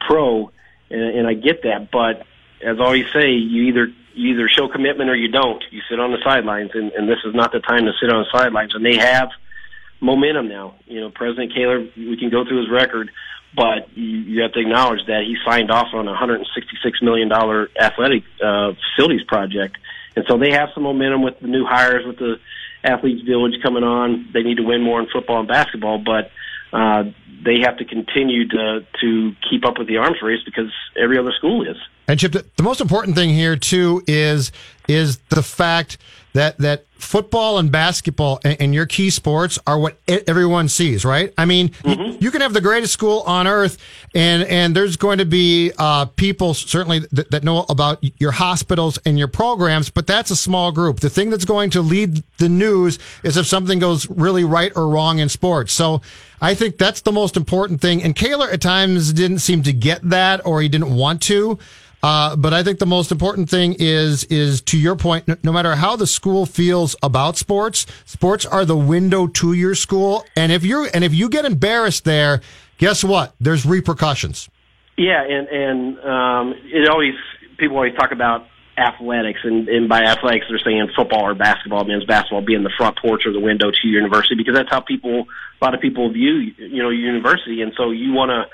pro, 0.00 0.50
and, 0.90 1.02
and 1.02 1.26
I 1.26 1.34
get 1.34 1.62
that. 1.62 1.90
But 1.90 2.26
as 2.62 2.78
I 2.78 2.82
always 2.82 3.06
say, 3.12 3.30
you 3.30 3.64
either 3.64 3.88
you 4.14 4.34
either 4.34 4.48
show 4.48 4.68
commitment 4.68 5.08
or 5.08 5.14
you 5.14 5.28
don't. 5.28 5.62
You 5.70 5.80
sit 5.88 6.00
on 6.00 6.10
the 6.10 6.18
sidelines, 6.24 6.70
and, 6.74 6.92
and 6.92 7.08
this 7.08 7.18
is 7.24 7.34
not 7.34 7.52
the 7.52 7.60
time 7.60 7.84
to 7.86 7.92
sit 8.00 8.10
on 8.10 8.24
the 8.24 8.38
sidelines. 8.38 8.74
And 8.74 8.84
they 8.84 8.96
have 8.96 9.30
momentum 10.00 10.48
now. 10.48 10.74
You 10.86 11.00
know, 11.00 11.10
President 11.10 11.54
Kaler, 11.54 11.86
we 11.96 12.16
can 12.18 12.30
go 12.30 12.44
through 12.44 12.62
his 12.62 12.70
record, 12.70 13.10
but 13.54 13.96
you, 13.96 14.04
you 14.04 14.42
have 14.42 14.52
to 14.52 14.60
acknowledge 14.60 15.06
that 15.06 15.22
he 15.24 15.36
signed 15.44 15.70
off 15.70 15.88
on 15.94 16.08
a 16.08 16.14
$166 16.14 16.44
million 17.02 17.30
athletic 17.80 18.24
uh, 18.42 18.72
facilities 18.96 19.24
project. 19.26 19.76
And 20.16 20.24
so 20.28 20.38
they 20.38 20.50
have 20.52 20.70
some 20.74 20.82
momentum 20.82 21.22
with 21.22 21.38
the 21.40 21.46
new 21.46 21.64
hires, 21.64 22.04
with 22.04 22.18
the 22.18 22.40
athletes 22.82 23.22
village 23.22 23.54
coming 23.62 23.84
on. 23.84 24.28
They 24.32 24.42
need 24.42 24.56
to 24.56 24.64
win 24.64 24.82
more 24.82 25.00
in 25.00 25.08
football 25.08 25.40
and 25.40 25.48
basketball, 25.48 25.98
but 25.98 26.30
uh, 26.72 27.04
they 27.44 27.60
have 27.60 27.78
to 27.78 27.84
continue 27.84 28.48
to 28.48 28.86
to 29.00 29.32
keep 29.48 29.64
up 29.64 29.78
with 29.78 29.88
the 29.88 29.96
arms 29.96 30.18
race 30.22 30.40
because 30.44 30.72
every 31.00 31.18
other 31.18 31.32
school 31.32 31.66
is. 31.66 31.76
And 32.06 32.18
Chip, 32.18 32.32
the 32.32 32.62
most 32.62 32.80
important 32.80 33.16
thing 33.16 33.30
here 33.30 33.56
too 33.56 34.02
is 34.06 34.52
is 34.88 35.18
the 35.30 35.42
fact 35.42 35.98
that 36.34 36.58
that 36.58 36.86
football 37.00 37.58
and 37.58 37.72
basketball 37.72 38.40
and, 38.44 38.56
and 38.60 38.74
your 38.74 38.86
key 38.86 39.10
sports 39.10 39.58
are 39.66 39.78
what 39.78 39.98
everyone 40.08 40.68
sees, 40.68 41.04
right? 41.04 41.32
I 41.36 41.44
mean, 41.44 41.70
mm-hmm. 41.70 42.22
you, 42.22 42.30
can 42.30 42.40
have 42.40 42.52
the 42.52 42.60
greatest 42.60 42.92
school 42.92 43.22
on 43.26 43.46
earth, 43.46 43.78
and 44.14 44.42
and 44.44 44.74
there's 44.74 44.96
going 44.96 45.18
to 45.18 45.24
be 45.24 45.72
uh, 45.78 46.06
people 46.06 46.54
certainly 46.54 47.00
that, 47.12 47.30
that 47.30 47.44
know 47.44 47.64
about 47.68 48.02
your 48.20 48.32
hospitals 48.32 48.98
and 49.04 49.18
your 49.18 49.28
programs, 49.28 49.90
but 49.90 50.06
that's 50.06 50.30
a 50.30 50.36
small 50.36 50.72
group. 50.72 51.00
The 51.00 51.10
thing 51.10 51.30
that's 51.30 51.44
going 51.44 51.70
to 51.70 51.80
lead 51.80 52.22
the 52.38 52.48
news 52.48 52.98
is 53.22 53.36
if 53.36 53.46
something 53.46 53.78
goes 53.78 54.08
really 54.08 54.44
right 54.44 54.72
or 54.76 54.88
wrong 54.88 55.18
in 55.18 55.28
sports. 55.28 55.72
So. 55.72 56.02
I 56.42 56.54
think 56.54 56.78
that's 56.78 57.02
the 57.02 57.12
most 57.12 57.36
important 57.36 57.82
thing. 57.82 58.02
And 58.02 58.16
Kaler 58.16 58.48
at 58.48 58.62
times 58.62 59.12
didn't 59.12 59.40
seem 59.40 59.62
to 59.64 59.74
get 59.74 60.00
that 60.08 60.40
or 60.46 60.62
he 60.62 60.70
didn't 60.70 60.96
want 60.96 61.20
to. 61.24 61.58
Uh, 62.02 62.34
but 62.34 62.54
I 62.54 62.62
think 62.62 62.78
the 62.78 62.86
most 62.86 63.12
important 63.12 63.50
thing 63.50 63.76
is 63.78 64.24
is 64.24 64.62
to 64.62 64.78
your 64.78 64.96
point. 64.96 65.28
No, 65.28 65.36
no, 65.42 65.52
matter 65.52 65.74
how 65.74 65.96
the 65.96 66.06
school 66.06 66.46
feels 66.46 66.89
about 67.02 67.36
sports, 67.36 67.86
sports 68.04 68.46
are 68.46 68.64
the 68.64 68.76
window 68.76 69.26
to 69.26 69.52
your 69.52 69.74
school. 69.74 70.24
And 70.36 70.52
if 70.52 70.64
you're 70.64 70.88
and 70.92 71.04
if 71.04 71.14
you 71.14 71.28
get 71.28 71.44
embarrassed 71.44 72.04
there, 72.04 72.40
guess 72.78 73.04
what? 73.04 73.34
There's 73.40 73.64
repercussions. 73.66 74.48
Yeah, 74.96 75.22
and 75.22 75.48
and 75.48 75.98
um, 76.00 76.54
it 76.64 76.88
always 76.88 77.14
people 77.58 77.76
always 77.76 77.94
talk 77.94 78.12
about 78.12 78.46
athletics, 78.76 79.40
and, 79.44 79.68
and 79.68 79.88
by 79.88 80.02
athletics 80.02 80.46
they're 80.48 80.58
saying 80.58 80.88
football 80.96 81.26
or 81.26 81.34
basketball, 81.34 81.84
men's 81.84 82.04
basketball 82.04 82.42
being 82.42 82.62
the 82.62 82.72
front 82.76 82.98
porch 82.98 83.22
or 83.26 83.32
the 83.32 83.40
window 83.40 83.70
to 83.70 83.76
your 83.84 84.00
university 84.00 84.34
because 84.34 84.54
that's 84.54 84.70
how 84.70 84.80
people 84.80 85.26
a 85.60 85.64
lot 85.64 85.74
of 85.74 85.80
people 85.80 86.10
view 86.12 86.52
you 86.56 86.82
know 86.82 86.90
university, 86.90 87.62
and 87.62 87.72
so 87.76 87.90
you 87.90 88.12
want 88.12 88.30
to 88.30 88.44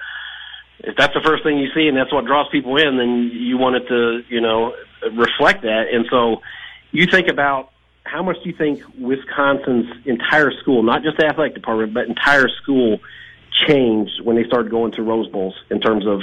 if 0.80 0.96
that's 0.96 1.14
the 1.14 1.20
first 1.20 1.42
thing 1.42 1.58
you 1.58 1.68
see 1.74 1.88
and 1.88 1.96
that's 1.96 2.12
what 2.12 2.26
draws 2.26 2.48
people 2.50 2.76
in, 2.76 2.96
then 2.96 3.30
you 3.32 3.58
want 3.58 3.76
it 3.76 3.88
to, 3.88 4.22
you 4.28 4.40
know, 4.40 4.74
reflect 5.12 5.62
that. 5.62 5.86
And 5.92 6.06
so 6.10 6.42
you 6.92 7.06
think 7.06 7.28
about 7.28 7.70
how 8.06 8.22
much 8.22 8.36
do 8.42 8.48
you 8.48 8.56
think 8.56 8.82
Wisconsin's 8.98 9.86
entire 10.06 10.52
school, 10.60 10.82
not 10.82 11.02
just 11.02 11.18
the 11.18 11.26
athletic 11.26 11.54
department, 11.54 11.92
but 11.92 12.06
entire 12.06 12.48
school 12.48 13.00
changed 13.66 14.20
when 14.22 14.36
they 14.36 14.44
started 14.44 14.70
going 14.70 14.92
to 14.92 15.02
Rose 15.02 15.28
Bowls 15.28 15.54
in 15.70 15.80
terms 15.80 16.06
of 16.06 16.22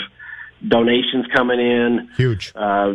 donations 0.66 1.26
coming 1.34 1.60
in, 1.60 2.10
huge 2.16 2.54
uh, 2.56 2.94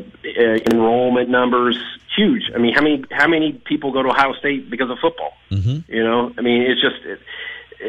enrollment 0.73 1.29
numbers, 1.29 1.79
huge. 2.17 2.51
I 2.55 2.59
mean, 2.59 2.75
how 2.75 2.83
many 2.83 3.05
how 3.11 3.29
many 3.29 3.53
people 3.53 3.93
go 3.93 4.03
to 4.03 4.09
Ohio 4.09 4.33
State 4.35 4.71
because 4.71 4.91
of 4.91 4.99
football? 4.99 5.33
Mm-hmm. 5.51 5.93
You 5.93 6.05
know, 6.05 6.33
I 6.37 6.41
mean, 6.41 6.63
it's 6.63 6.81
just. 6.81 7.05
It, 7.05 7.21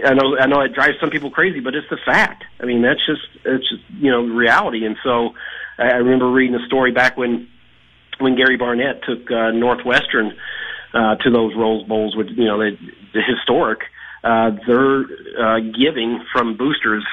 I 0.06 0.14
know 0.14 0.38
I 0.38 0.46
know 0.46 0.62
it 0.62 0.74
drives 0.74 1.00
some 1.00 1.10
people 1.10 1.32
crazy, 1.32 1.62
but 1.62 1.74
it's 1.74 1.90
the 1.90 1.98
fact. 1.98 2.44
I 2.60 2.66
mean, 2.66 2.84
that's 2.84 3.04
just 3.08 3.22
it's 3.44 3.68
just 3.68 3.82
you 3.98 4.12
know 4.12 4.22
reality. 4.22 4.86
And 4.86 4.96
so 5.04 5.34
I 5.80 5.96
remember 5.96 6.30
reading 6.30 6.56
a 6.56 6.64
story 6.68 6.92
back 6.92 7.18
when 7.18 7.48
when 8.20 8.36
Gary 8.36 8.56
Barnett 8.56 9.02
took 9.04 9.32
uh, 9.32 9.50
Northwestern 9.50 10.38
uh, 10.94 11.16
to 11.16 11.30
those 11.30 11.56
Rose 11.56 11.84
Bowls, 11.88 12.16
which 12.16 12.30
you 12.32 12.46
know 12.46 12.58
the, 12.58 12.78
the 13.14 13.22
historic. 13.22 13.80
Uh, 14.22 14.52
their 14.68 15.06
uh, 15.40 15.60
giving 15.60 16.22
from 16.34 16.58
boosters 16.58 17.06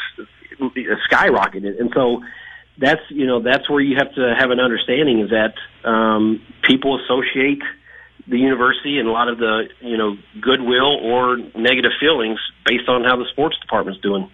skyrocketed, 1.09 1.79
and 1.81 1.93
so 1.95 2.21
that's 2.79 3.03
you 3.11 3.27
know 3.27 3.41
that's 3.41 3.69
where 3.71 3.81
you 3.81 3.97
have 3.97 4.13
to 4.15 4.35
have 4.37 4.51
an 4.51 4.61
understanding 4.61 5.21
is 5.21 5.31
that 5.31 5.55
um, 5.89 6.43
people 6.63 7.01
associate 7.01 7.63
the 8.29 8.39
university 8.39 8.99
and 8.99 9.09
a 9.09 9.13
lot 9.13 9.29
of 9.29 9.39
the 9.39 9.69
you 9.81 9.97
know 9.97 10.17
goodwill 10.41 10.99
or 11.01 11.37
negative 11.55 11.93
feelings 12.01 12.39
based 12.65 12.89
on 12.89 13.05
how 13.05 13.17
the 13.17 13.27
sports 13.31 13.57
department's 13.61 14.01
doing. 14.01 14.31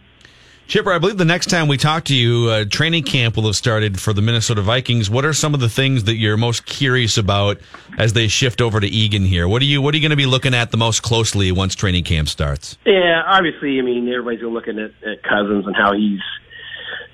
Chipper, 0.72 0.90
I 0.90 0.98
believe 0.98 1.18
the 1.18 1.26
next 1.26 1.50
time 1.50 1.68
we 1.68 1.76
talk 1.76 2.04
to 2.04 2.14
you, 2.14 2.48
uh, 2.48 2.64
training 2.64 3.02
camp 3.02 3.36
will 3.36 3.44
have 3.44 3.56
started 3.56 4.00
for 4.00 4.14
the 4.14 4.22
Minnesota 4.22 4.62
Vikings. 4.62 5.10
What 5.10 5.26
are 5.26 5.34
some 5.34 5.52
of 5.52 5.60
the 5.60 5.68
things 5.68 6.04
that 6.04 6.16
you're 6.16 6.38
most 6.38 6.64
curious 6.64 7.18
about 7.18 7.58
as 7.98 8.14
they 8.14 8.26
shift 8.26 8.62
over 8.62 8.80
to 8.80 8.86
Eagan 8.86 9.26
here? 9.26 9.46
What 9.46 9.60
are 9.60 9.66
you 9.66 9.82
What 9.82 9.92
are 9.92 9.98
you 9.98 10.00
going 10.00 10.12
to 10.12 10.16
be 10.16 10.24
looking 10.24 10.54
at 10.54 10.70
the 10.70 10.78
most 10.78 11.02
closely 11.02 11.52
once 11.52 11.74
training 11.74 12.04
camp 12.04 12.30
starts? 12.30 12.78
Yeah, 12.86 13.22
obviously, 13.26 13.78
I 13.80 13.82
mean 13.82 14.08
everybody's 14.08 14.40
looking 14.40 14.78
at, 14.78 14.92
at 15.06 15.22
Cousins 15.22 15.66
and 15.66 15.76
how 15.76 15.92
he's 15.92 16.22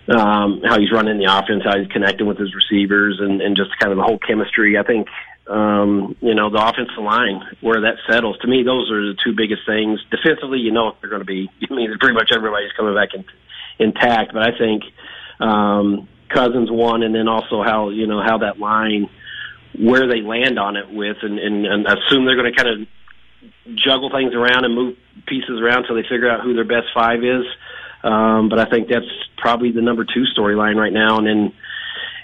um, 0.06 0.62
how 0.64 0.78
he's 0.78 0.92
running 0.92 1.18
the 1.18 1.24
offense, 1.24 1.64
how 1.64 1.76
he's 1.76 1.88
connecting 1.88 2.28
with 2.28 2.38
his 2.38 2.54
receivers, 2.54 3.18
and, 3.18 3.42
and 3.42 3.56
just 3.56 3.76
kind 3.80 3.90
of 3.90 3.98
the 3.98 4.04
whole 4.04 4.20
chemistry. 4.20 4.78
I 4.78 4.84
think 4.84 5.08
um, 5.48 6.14
you 6.20 6.34
know, 6.34 6.50
the 6.50 6.60
offensive 6.60 7.02
line, 7.02 7.40
where 7.60 7.80
that 7.80 7.96
settles. 8.08 8.38
To 8.42 8.48
me, 8.48 8.62
those 8.62 8.90
are 8.90 9.00
the 9.00 9.16
two 9.24 9.32
biggest 9.34 9.62
things. 9.66 9.98
Defensively, 10.10 10.58
you 10.58 10.72
know, 10.72 10.94
they're 11.00 11.10
going 11.10 11.22
to 11.22 11.26
be. 11.26 11.50
I 11.70 11.74
mean, 11.74 11.96
pretty 11.98 12.14
much 12.14 12.30
everybody's 12.34 12.72
coming 12.72 12.94
back 12.94 13.14
in, 13.14 13.24
intact. 13.78 14.32
But 14.32 14.42
I 14.42 14.56
think 14.58 14.82
um, 15.40 16.08
Cousins 16.28 16.70
one, 16.70 17.02
and 17.02 17.14
then 17.14 17.28
also 17.28 17.62
how 17.62 17.90
you 17.90 18.06
know 18.06 18.22
how 18.22 18.38
that 18.38 18.58
line, 18.58 19.08
where 19.78 20.06
they 20.08 20.20
land 20.20 20.58
on 20.58 20.76
it 20.76 20.90
with, 20.90 21.16
and, 21.22 21.38
and, 21.38 21.66
and 21.66 21.86
assume 21.86 22.24
they're 22.24 22.36
going 22.36 22.52
to 22.52 22.56
kind 22.62 22.82
of 22.82 22.88
juggle 23.76 24.10
things 24.10 24.34
around 24.34 24.64
and 24.64 24.74
move 24.74 24.96
pieces 25.26 25.60
around 25.60 25.84
until 25.84 25.96
they 25.96 26.02
figure 26.02 26.30
out 26.30 26.40
who 26.42 26.54
their 26.54 26.64
best 26.64 26.88
five 26.94 27.22
is. 27.22 27.44
Um, 28.02 28.48
but 28.48 28.58
I 28.58 28.66
think 28.66 28.88
that's 28.88 29.06
probably 29.36 29.72
the 29.72 29.82
number 29.82 30.04
two 30.04 30.24
storyline 30.36 30.76
right 30.76 30.92
now, 30.92 31.18
and 31.18 31.26
then 31.26 31.52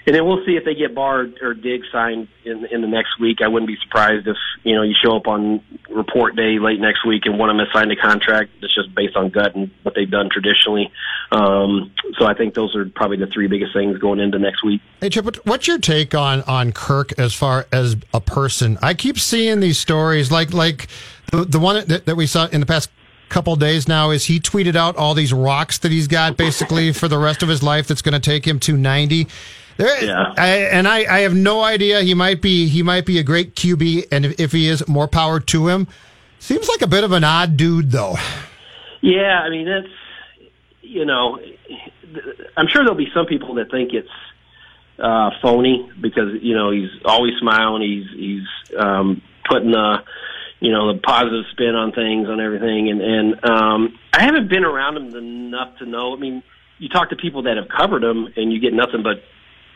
and 0.05 0.15
then 0.15 0.25
we'll 0.25 0.45
see 0.45 0.55
if 0.55 0.65
they 0.65 0.75
get 0.75 0.93
Barr 0.93 1.27
or 1.41 1.53
Diggs 1.53 1.87
signed 1.91 2.27
in 2.43 2.65
in 2.65 2.81
the 2.81 2.87
next 2.87 3.19
week. 3.19 3.41
I 3.41 3.47
wouldn't 3.47 3.67
be 3.67 3.77
surprised 3.83 4.27
if 4.27 4.37
you 4.63 4.75
know 4.75 4.83
you 4.83 4.93
show 5.03 5.15
up 5.15 5.27
on 5.27 5.61
report 5.89 6.35
day 6.35 6.59
late 6.59 6.79
next 6.79 7.05
week 7.05 7.23
and 7.25 7.39
one 7.39 7.49
of 7.49 7.57
them 7.57 7.65
has 7.65 7.73
signed 7.73 7.91
a 7.91 7.95
contract 7.95 8.51
that's 8.61 8.73
just 8.75 8.93
based 8.93 9.15
on 9.15 9.29
gut 9.29 9.55
and 9.55 9.71
what 9.83 9.95
they've 9.95 10.09
done 10.09 10.29
traditionally. 10.29 10.91
Um, 11.31 11.91
so 12.19 12.25
I 12.25 12.35
think 12.35 12.53
those 12.53 12.75
are 12.75 12.85
probably 12.85 13.17
the 13.17 13.27
three 13.27 13.47
biggest 13.47 13.73
things 13.73 13.97
going 13.97 14.19
into 14.19 14.37
next 14.37 14.63
week. 14.63 14.81
Hey 15.01 15.09
Chip, 15.09 15.25
what's 15.45 15.67
your 15.67 15.79
take 15.79 16.13
on 16.13 16.43
on 16.43 16.71
Kirk 16.71 17.17
as 17.17 17.33
far 17.33 17.67
as 17.71 17.95
a 18.13 18.21
person? 18.21 18.77
I 18.81 18.93
keep 18.93 19.19
seeing 19.19 19.59
these 19.59 19.79
stories 19.79 20.31
like 20.31 20.53
like 20.53 20.87
the 21.31 21.45
the 21.45 21.59
one 21.59 21.87
that, 21.87 22.05
that 22.05 22.15
we 22.15 22.27
saw 22.27 22.47
in 22.47 22.59
the 22.59 22.67
past 22.67 22.89
couple 23.29 23.55
days 23.55 23.87
now 23.87 24.11
is 24.11 24.25
he 24.25 24.39
tweeted 24.39 24.75
out 24.75 24.95
all 24.95 25.15
these 25.15 25.33
rocks 25.33 25.79
that 25.79 25.91
he's 25.91 26.07
got 26.07 26.37
basically 26.37 26.93
for 26.93 27.07
the 27.07 27.17
rest 27.17 27.41
of 27.41 27.49
his 27.49 27.63
life 27.63 27.87
that's 27.87 28.03
going 28.03 28.13
to 28.13 28.19
take 28.19 28.45
him 28.45 28.59
to 28.59 28.77
90. 28.77 29.27
There, 29.77 30.03
Yeah. 30.05 30.33
I, 30.37 30.47
and 30.71 30.87
I, 30.87 30.99
I 30.99 31.19
have 31.21 31.33
no 31.33 31.61
idea. 31.61 32.01
He 32.01 32.13
might 32.13 32.41
be 32.41 32.67
he 32.67 32.81
might 32.83 33.05
be 33.05 33.19
a 33.19 33.23
great 33.23 33.55
QB, 33.55 34.07
and 34.11 34.25
if, 34.25 34.39
if 34.39 34.51
he 34.51 34.67
is, 34.67 34.87
more 34.87 35.07
power 35.07 35.39
to 35.39 35.67
him. 35.67 35.87
Seems 36.39 36.67
like 36.69 36.81
a 36.81 36.87
bit 36.87 37.03
of 37.03 37.11
an 37.11 37.23
odd 37.23 37.57
dude, 37.57 37.91
though. 37.91 38.15
Yeah, 39.01 39.41
I 39.41 39.49
mean 39.49 39.65
that's 39.65 39.93
you 40.81 41.03
know, 41.05 41.39
I'm 42.55 42.67
sure 42.67 42.83
there'll 42.83 42.95
be 42.95 43.09
some 43.13 43.25
people 43.25 43.55
that 43.55 43.69
think 43.71 43.93
it's 43.93 44.07
uh 44.97 45.31
phony 45.41 45.91
because 45.99 46.41
you 46.41 46.55
know 46.55 46.71
he's 46.71 46.89
always 47.03 47.33
smiling, 47.39 47.81
he's 47.81 48.17
he's 48.17 48.77
um 48.79 49.21
putting 49.49 49.71
the 49.71 49.97
you 50.61 50.71
know 50.71 50.93
the 50.93 50.99
positive 50.99 51.43
spin 51.51 51.75
on 51.75 51.91
things 51.91 52.29
on 52.29 52.39
everything, 52.39 52.89
and 52.89 53.01
and 53.01 53.45
um 53.45 53.99
I 54.13 54.23
haven't 54.23 54.47
been 54.49 54.63
around 54.63 54.95
him 54.97 55.15
enough 55.15 55.77
to 55.79 55.85
know. 55.85 56.13
I 56.15 56.17
mean, 56.17 56.43
you 56.79 56.87
talk 56.87 57.09
to 57.09 57.15
people 57.17 57.43
that 57.43 57.57
have 57.57 57.67
covered 57.67 58.03
him, 58.03 58.29
and 58.37 58.53
you 58.53 58.59
get 58.61 58.73
nothing 58.73 59.03
but 59.03 59.21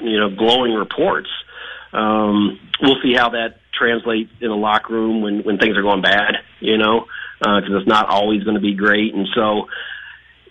you 0.02 0.20
know 0.20 0.30
glowing 0.30 0.74
reports. 0.74 1.30
Um, 1.94 2.60
we'll 2.82 3.02
see 3.02 3.14
how 3.16 3.30
that 3.30 3.60
translates 3.78 4.32
in 4.42 4.50
the 4.50 4.56
locker 4.56 4.94
room 4.94 5.22
when 5.22 5.44
when 5.44 5.58
things 5.58 5.78
are 5.78 5.82
going 5.82 6.02
bad. 6.02 6.36
You 6.60 6.78
know, 6.78 7.06
because 7.40 7.72
it's 7.80 7.88
not 7.88 8.10
always 8.10 8.44
going 8.44 8.56
to 8.56 8.62
be 8.62 8.76
great, 8.76 9.14
and 9.14 9.28
so 9.34 9.68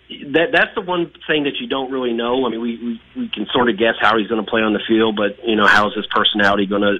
that 0.09 0.49
that's 0.51 0.73
the 0.73 0.81
one 0.81 1.11
thing 1.27 1.43
that 1.43 1.57
you 1.59 1.67
don't 1.67 1.91
really 1.91 2.13
know. 2.13 2.45
I 2.45 2.49
mean, 2.49 2.61
we 2.61 2.77
we, 2.77 3.21
we 3.21 3.29
can 3.29 3.45
sort 3.53 3.69
of 3.69 3.77
guess 3.77 3.95
how 4.01 4.17
he's 4.17 4.27
going 4.27 4.43
to 4.43 4.49
play 4.49 4.61
on 4.61 4.73
the 4.73 4.81
field, 4.87 5.15
but 5.15 5.47
you 5.47 5.55
know, 5.55 5.67
how 5.67 5.87
is 5.87 5.95
his 5.95 6.07
personality 6.07 6.65
going 6.65 6.81
to 6.81 6.97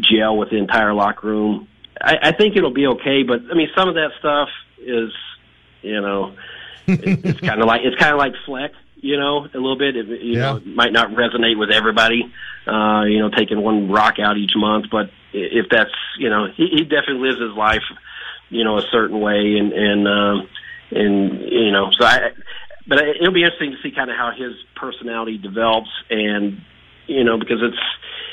gel 0.00 0.36
with 0.36 0.50
the 0.50 0.56
entire 0.56 0.94
locker 0.94 1.26
room? 1.26 1.68
I, 2.00 2.16
I 2.22 2.32
think 2.32 2.56
it'll 2.56 2.72
be 2.72 2.86
okay, 2.86 3.22
but 3.22 3.40
I 3.50 3.54
mean, 3.54 3.68
some 3.76 3.88
of 3.88 3.94
that 3.96 4.10
stuff 4.18 4.48
is, 4.78 5.10
you 5.82 6.00
know, 6.00 6.36
it, 6.86 7.20
it's 7.24 7.40
kind 7.40 7.60
of 7.60 7.66
like 7.66 7.80
it's 7.84 7.96
kind 7.96 8.12
of 8.12 8.18
like 8.18 8.34
Fleck, 8.44 8.72
you 8.96 9.16
know, 9.16 9.44
a 9.44 9.58
little 9.58 9.78
bit. 9.78 9.96
It, 9.96 10.06
you 10.22 10.36
know, 10.36 10.56
it 10.56 10.66
might 10.66 10.92
not 10.92 11.10
resonate 11.10 11.58
with 11.58 11.70
everybody. 11.70 12.32
Uh, 12.66 13.04
you 13.04 13.20
know, 13.20 13.30
taking 13.30 13.62
one 13.62 13.90
rock 13.90 14.14
out 14.18 14.36
each 14.36 14.52
month, 14.56 14.86
but 14.90 15.10
if 15.32 15.66
that's, 15.70 15.94
you 16.18 16.28
know, 16.28 16.46
he, 16.56 16.66
he 16.72 16.82
definitely 16.82 17.28
lives 17.28 17.40
his 17.40 17.56
life, 17.56 17.84
you 18.48 18.64
know, 18.64 18.78
a 18.78 18.82
certain 18.90 19.20
way, 19.20 19.56
and 19.56 19.72
and 19.72 20.08
um, 20.08 20.48
and 20.90 21.40
you 21.42 21.70
know, 21.70 21.90
so 21.98 22.04
I. 22.04 22.32
But 22.88 23.00
it'll 23.00 23.34
be 23.34 23.42
interesting 23.42 23.72
to 23.72 23.78
see 23.82 23.94
kind 23.94 24.10
of 24.10 24.16
how 24.16 24.30
his 24.30 24.54
personality 24.76 25.38
develops, 25.38 25.90
and 26.08 26.60
you 27.06 27.24
know, 27.24 27.38
because 27.38 27.58
it's 27.62 27.78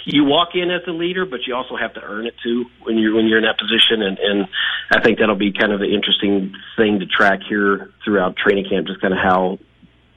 you 0.05 0.25
walk 0.25 0.49
in 0.55 0.69
as 0.69 0.81
the 0.85 0.91
leader, 0.91 1.25
but 1.25 1.41
you 1.47 1.55
also 1.55 1.75
have 1.75 1.93
to 1.93 2.01
earn 2.01 2.25
it 2.25 2.35
too 2.43 2.65
when 2.83 2.97
you're 2.97 3.15
when 3.15 3.27
you're 3.27 3.39
in 3.39 3.45
that 3.45 3.57
position, 3.57 4.01
and 4.01 4.17
and 4.19 4.47
I 4.91 5.01
think 5.01 5.19
that'll 5.19 5.35
be 5.35 5.53
kind 5.53 5.71
of 5.71 5.81
an 5.81 5.89
interesting 5.89 6.53
thing 6.77 6.99
to 6.99 7.05
track 7.05 7.39
here 7.47 7.91
throughout 8.03 8.35
training 8.35 8.65
camp, 8.69 8.87
just 8.87 9.01
kind 9.01 9.13
of 9.13 9.19
how 9.19 9.59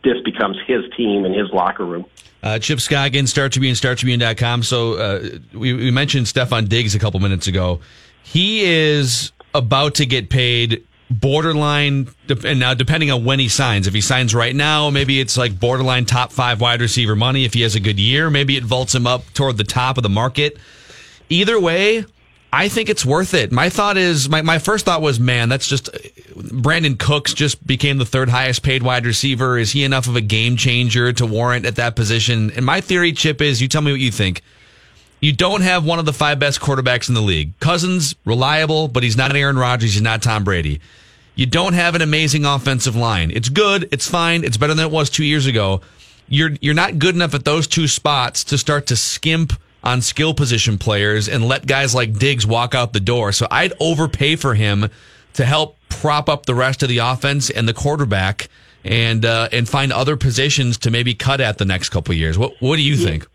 this 0.07 0.23
becomes 0.25 0.57
his 0.67 0.85
team 0.97 1.25
and 1.25 1.35
his 1.35 1.51
locker 1.51 1.85
room. 1.85 2.07
Uh, 2.43 2.61
Chip 2.61 2.79
Scoggin, 2.79 3.27
Star 3.27 3.49
Tribune, 3.49 3.75
StarTribune.com. 3.75 4.63
So 4.63 4.95
uh, 4.95 5.29
we, 5.53 5.73
we 5.73 5.91
mentioned 5.91 6.27
Stefon 6.27 6.69
Diggs 6.69 6.95
a 6.95 6.99
couple 7.01 7.19
minutes 7.19 7.49
ago. 7.49 7.81
He 8.23 8.63
is 8.63 9.33
about 9.53 9.97
to 9.97 10.07
get 10.07 10.31
paid 10.31 10.87
borderline, 11.11 12.09
and 12.45 12.61
now 12.61 12.75
depending 12.75 13.11
on 13.11 13.25
when 13.25 13.41
he 13.41 13.49
signs. 13.49 13.89
If 13.89 13.95
he 13.95 14.01
signs 14.01 14.35
right 14.35 14.55
now, 14.55 14.91
maybe 14.91 15.19
it's 15.19 15.37
like 15.37 15.59
borderline 15.59 16.05
top 16.05 16.31
five 16.31 16.61
wide 16.61 16.81
receiver 16.81 17.17
money. 17.17 17.45
If 17.45 17.55
he 17.55 17.63
has 17.63 17.75
a 17.75 17.81
good 17.81 17.99
year, 17.99 18.31
maybe 18.31 18.57
it 18.57 18.65
vaults 18.65 18.95
him 18.95 19.07
up 19.07 19.25
toward 19.35 19.57
the 19.57 19.65
top 19.65 19.97
of 19.97 20.05
the 20.05 20.09
market. 20.09 20.57
Either 21.29 21.59
way, 21.59 22.05
I 22.53 22.69
think 22.69 22.89
it's 22.89 23.05
worth 23.05 23.35
it. 23.35 23.53
My 23.53 23.69
thought 23.69 23.97
is, 23.97 24.29
my, 24.29 24.41
my 24.41 24.59
first 24.59 24.85
thought 24.85 25.03
was, 25.03 25.21
man, 25.21 25.49
that's 25.49 25.67
just 25.67 25.93
Brandin 26.37 26.99
Cooks 26.99 27.35
just 27.35 27.67
became 27.67 27.99
the 27.99 28.07
third 28.07 28.29
highest 28.29 28.63
paid 28.63 28.83
wide 28.83 29.05
receiver. 29.05 29.59
Is 29.59 29.73
he 29.73 29.85
enough 29.85 30.07
of 30.07 30.17
a 30.17 30.21
game 30.21 30.57
changer 30.57 31.13
to 31.13 31.27
warrant 31.27 31.67
at 31.67 31.77
that 31.77 31.97
position? 31.97 32.51
And 32.53 32.65
my 32.65 32.81
theory, 32.81 33.13
Chip, 33.13 33.43
is 33.43 33.61
you 33.61 33.69
tell 33.69 33.83
me 33.83 33.91
what 33.91 34.01
you 34.01 34.11
think. 34.13 34.43
You 35.21 35.33
don't 35.33 35.63
have 35.63 35.85
one 35.85 35.99
of 35.99 36.05
the 36.05 36.13
five 36.13 36.39
best 36.39 36.61
quarterbacks 36.61 37.09
in 37.09 37.15
the 37.15 37.21
league. 37.21 37.59
Cousins, 37.59 38.15
reliable, 38.25 38.89
but 38.89 39.03
he's 39.03 39.17
not 39.17 39.31
an 39.31 39.37
Aaron 39.37 39.59
Rodgers. 39.59 39.95
He's 39.95 40.03
not 40.03 40.23
Tom 40.23 40.45
Brady. 40.45 40.81
You 41.35 41.47
don't 41.47 41.75
have 41.75 41.95
an 41.95 42.03
amazing 42.03 42.45
offensive 42.45 42.97
line. 42.97 43.31
It's 43.31 43.49
good. 43.49 43.89
It's 43.93 44.09
fine. 44.09 44.45
It's 44.45 44.57
better 44.57 44.75
than 44.75 44.87
it 44.87 44.91
was 44.93 45.11
two 45.11 45.25
years 45.25 45.47
ago. 45.47 45.81
You're 46.29 46.51
you're 46.61 46.75
not 46.75 46.99
good 46.99 47.15
enough 47.15 47.35
at 47.35 47.45
those 47.45 47.67
two 47.67 47.89
spots 47.89 48.45
to 48.45 48.59
start 48.59 48.87
to 48.89 48.97
skimp 48.97 49.53
on 49.87 50.03
skill 50.03 50.35
position 50.35 50.79
players 50.79 51.29
and 51.29 51.47
let 51.47 51.65
guys 51.65 51.95
like 51.95 52.19
Diggs 52.19 52.45
walk 52.45 52.75
out 52.75 52.93
the 52.93 53.01
door. 53.01 53.31
So 53.31 53.47
I'd 53.51 53.73
overpay 53.79 54.35
for 54.35 54.55
him 54.55 54.91
to 55.35 55.45
help 55.45 55.77
prop 55.89 56.29
up 56.29 56.45
the 56.45 56.57
rest 56.57 56.83
of 56.83 56.89
the 56.89 56.99
offense 56.99 57.51
and 57.51 57.69
the 57.69 57.73
quarterback 57.73 58.49
and 58.85 59.25
uh, 59.25 59.49
and 59.53 59.69
find 59.69 59.93
other 59.93 60.17
positions 60.17 60.79
to 60.79 60.91
maybe 60.91 61.15
cut 61.15 61.41
at 61.41 61.59
the 61.59 61.65
next 61.65 61.91
couple 61.91 62.13
of 62.13 62.19
years. 62.19 62.37
What 62.37 62.55
what 62.61 62.77
do 62.77 62.83
you 62.83 62.97
think? 62.97 63.27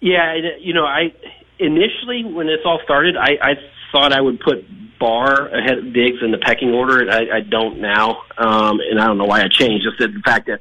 Yeah, 0.00 0.34
you 0.60 0.72
know, 0.72 0.84
I 0.84 1.12
initially 1.58 2.24
when 2.24 2.46
this 2.46 2.60
all 2.64 2.80
started, 2.84 3.16
I, 3.16 3.38
I 3.42 3.54
thought 3.90 4.12
I 4.12 4.20
would 4.20 4.38
put 4.38 4.64
Barr 5.00 5.48
ahead 5.48 5.78
of 5.78 5.92
Diggs 5.92 6.18
in 6.22 6.30
the 6.30 6.38
pecking 6.38 6.72
order. 6.72 7.10
I, 7.10 7.38
I 7.38 7.40
don't 7.40 7.80
now, 7.80 8.22
um, 8.38 8.78
and 8.80 9.00
I 9.00 9.06
don't 9.06 9.18
know 9.18 9.24
why 9.24 9.42
I 9.42 9.48
changed. 9.48 9.84
Just 9.84 9.98
the 9.98 10.20
fact 10.24 10.46
that 10.46 10.60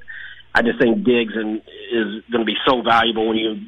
I 0.56 0.64
just 0.64 0.80
think 0.80 1.04
Diggs 1.04 1.34
and 1.36 1.62
is 1.92 2.24
going 2.32 2.40
to 2.40 2.46
be 2.46 2.56
so 2.66 2.82
valuable 2.82 3.28
when 3.28 3.38
you 3.38 3.62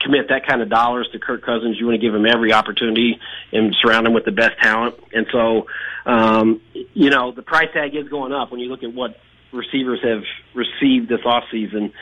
commit 0.00 0.28
that 0.28 0.46
kind 0.46 0.62
of 0.62 0.68
dollars 0.68 1.08
to 1.12 1.18
Kirk 1.18 1.44
Cousins. 1.44 1.76
You 1.78 1.86
want 1.86 2.00
to 2.00 2.06
give 2.06 2.14
him 2.14 2.26
every 2.26 2.52
opportunity 2.52 3.20
and 3.52 3.76
surround 3.80 4.06
him 4.06 4.14
with 4.14 4.24
the 4.24 4.32
best 4.32 4.58
talent. 4.60 4.96
And 5.12 5.26
so, 5.30 5.66
um, 6.06 6.60
you 6.94 7.10
know, 7.10 7.32
the 7.32 7.42
price 7.42 7.68
tag 7.72 7.94
is 7.94 8.08
going 8.08 8.32
up 8.32 8.50
when 8.50 8.60
you 8.60 8.68
look 8.68 8.82
at 8.82 8.92
what 8.92 9.16
receivers 9.52 10.00
have 10.02 10.22
received 10.54 11.08
this 11.08 11.20
offseason. 11.20 11.92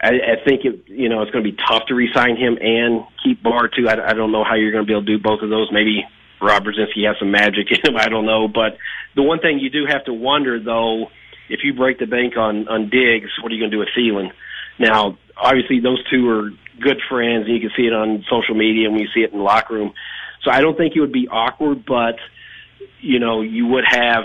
I, 0.00 0.08
I 0.08 0.44
think 0.44 0.64
it, 0.64 0.88
you 0.88 1.08
know, 1.08 1.22
it's 1.22 1.30
going 1.30 1.44
to 1.44 1.50
be 1.50 1.56
tough 1.56 1.86
to 1.88 1.94
re-sign 1.94 2.36
him 2.36 2.58
and 2.60 3.04
keep 3.22 3.42
Barr 3.42 3.68
too. 3.68 3.88
I, 3.88 4.10
I 4.10 4.12
don't 4.12 4.30
know 4.30 4.44
how 4.44 4.54
you're 4.54 4.72
going 4.72 4.84
to 4.84 4.86
be 4.86 4.92
able 4.92 5.04
to 5.06 5.16
do 5.16 5.22
both 5.22 5.42
of 5.42 5.50
those. 5.50 5.68
Maybe 5.72 6.04
Rob 6.40 6.64
Brzezinski 6.64 7.06
has 7.06 7.16
some 7.18 7.30
magic 7.30 7.70
in 7.70 7.90
him. 7.90 7.96
I 7.98 8.08
don't 8.08 8.26
know. 8.26 8.46
But 8.46 8.78
the 9.14 9.22
one 9.22 9.40
thing 9.40 9.58
you 9.58 9.70
do 9.70 9.86
have 9.88 10.04
to 10.04 10.12
wonder 10.12 10.62
though, 10.62 11.06
if 11.48 11.60
you 11.64 11.74
break 11.74 11.98
the 11.98 12.06
bank 12.06 12.36
on, 12.36 12.68
on 12.68 12.90
Diggs, 12.90 13.30
what 13.42 13.50
are 13.50 13.54
you 13.54 13.60
going 13.60 13.70
to 13.70 13.76
do 13.76 13.80
with 13.80 13.88
Thielen? 13.96 14.32
Now, 14.78 15.16
obviously 15.36 15.80
those 15.80 16.02
two 16.10 16.28
are 16.28 16.50
good 16.80 17.00
friends 17.08 17.46
and 17.46 17.54
you 17.54 17.60
can 17.60 17.70
see 17.76 17.86
it 17.86 17.92
on 17.92 18.24
social 18.30 18.54
media 18.54 18.88
and 18.88 18.96
we 18.96 19.08
see 19.14 19.20
it 19.20 19.32
in 19.32 19.38
the 19.38 19.44
locker 19.44 19.74
room. 19.74 19.92
So 20.42 20.50
I 20.50 20.60
don't 20.60 20.76
think 20.76 20.94
it 20.94 21.00
would 21.00 21.12
be 21.12 21.28
awkward, 21.28 21.84
but 21.86 22.16
you 23.00 23.18
know, 23.18 23.42
you 23.42 23.66
would 23.66 23.84
have 23.88 24.24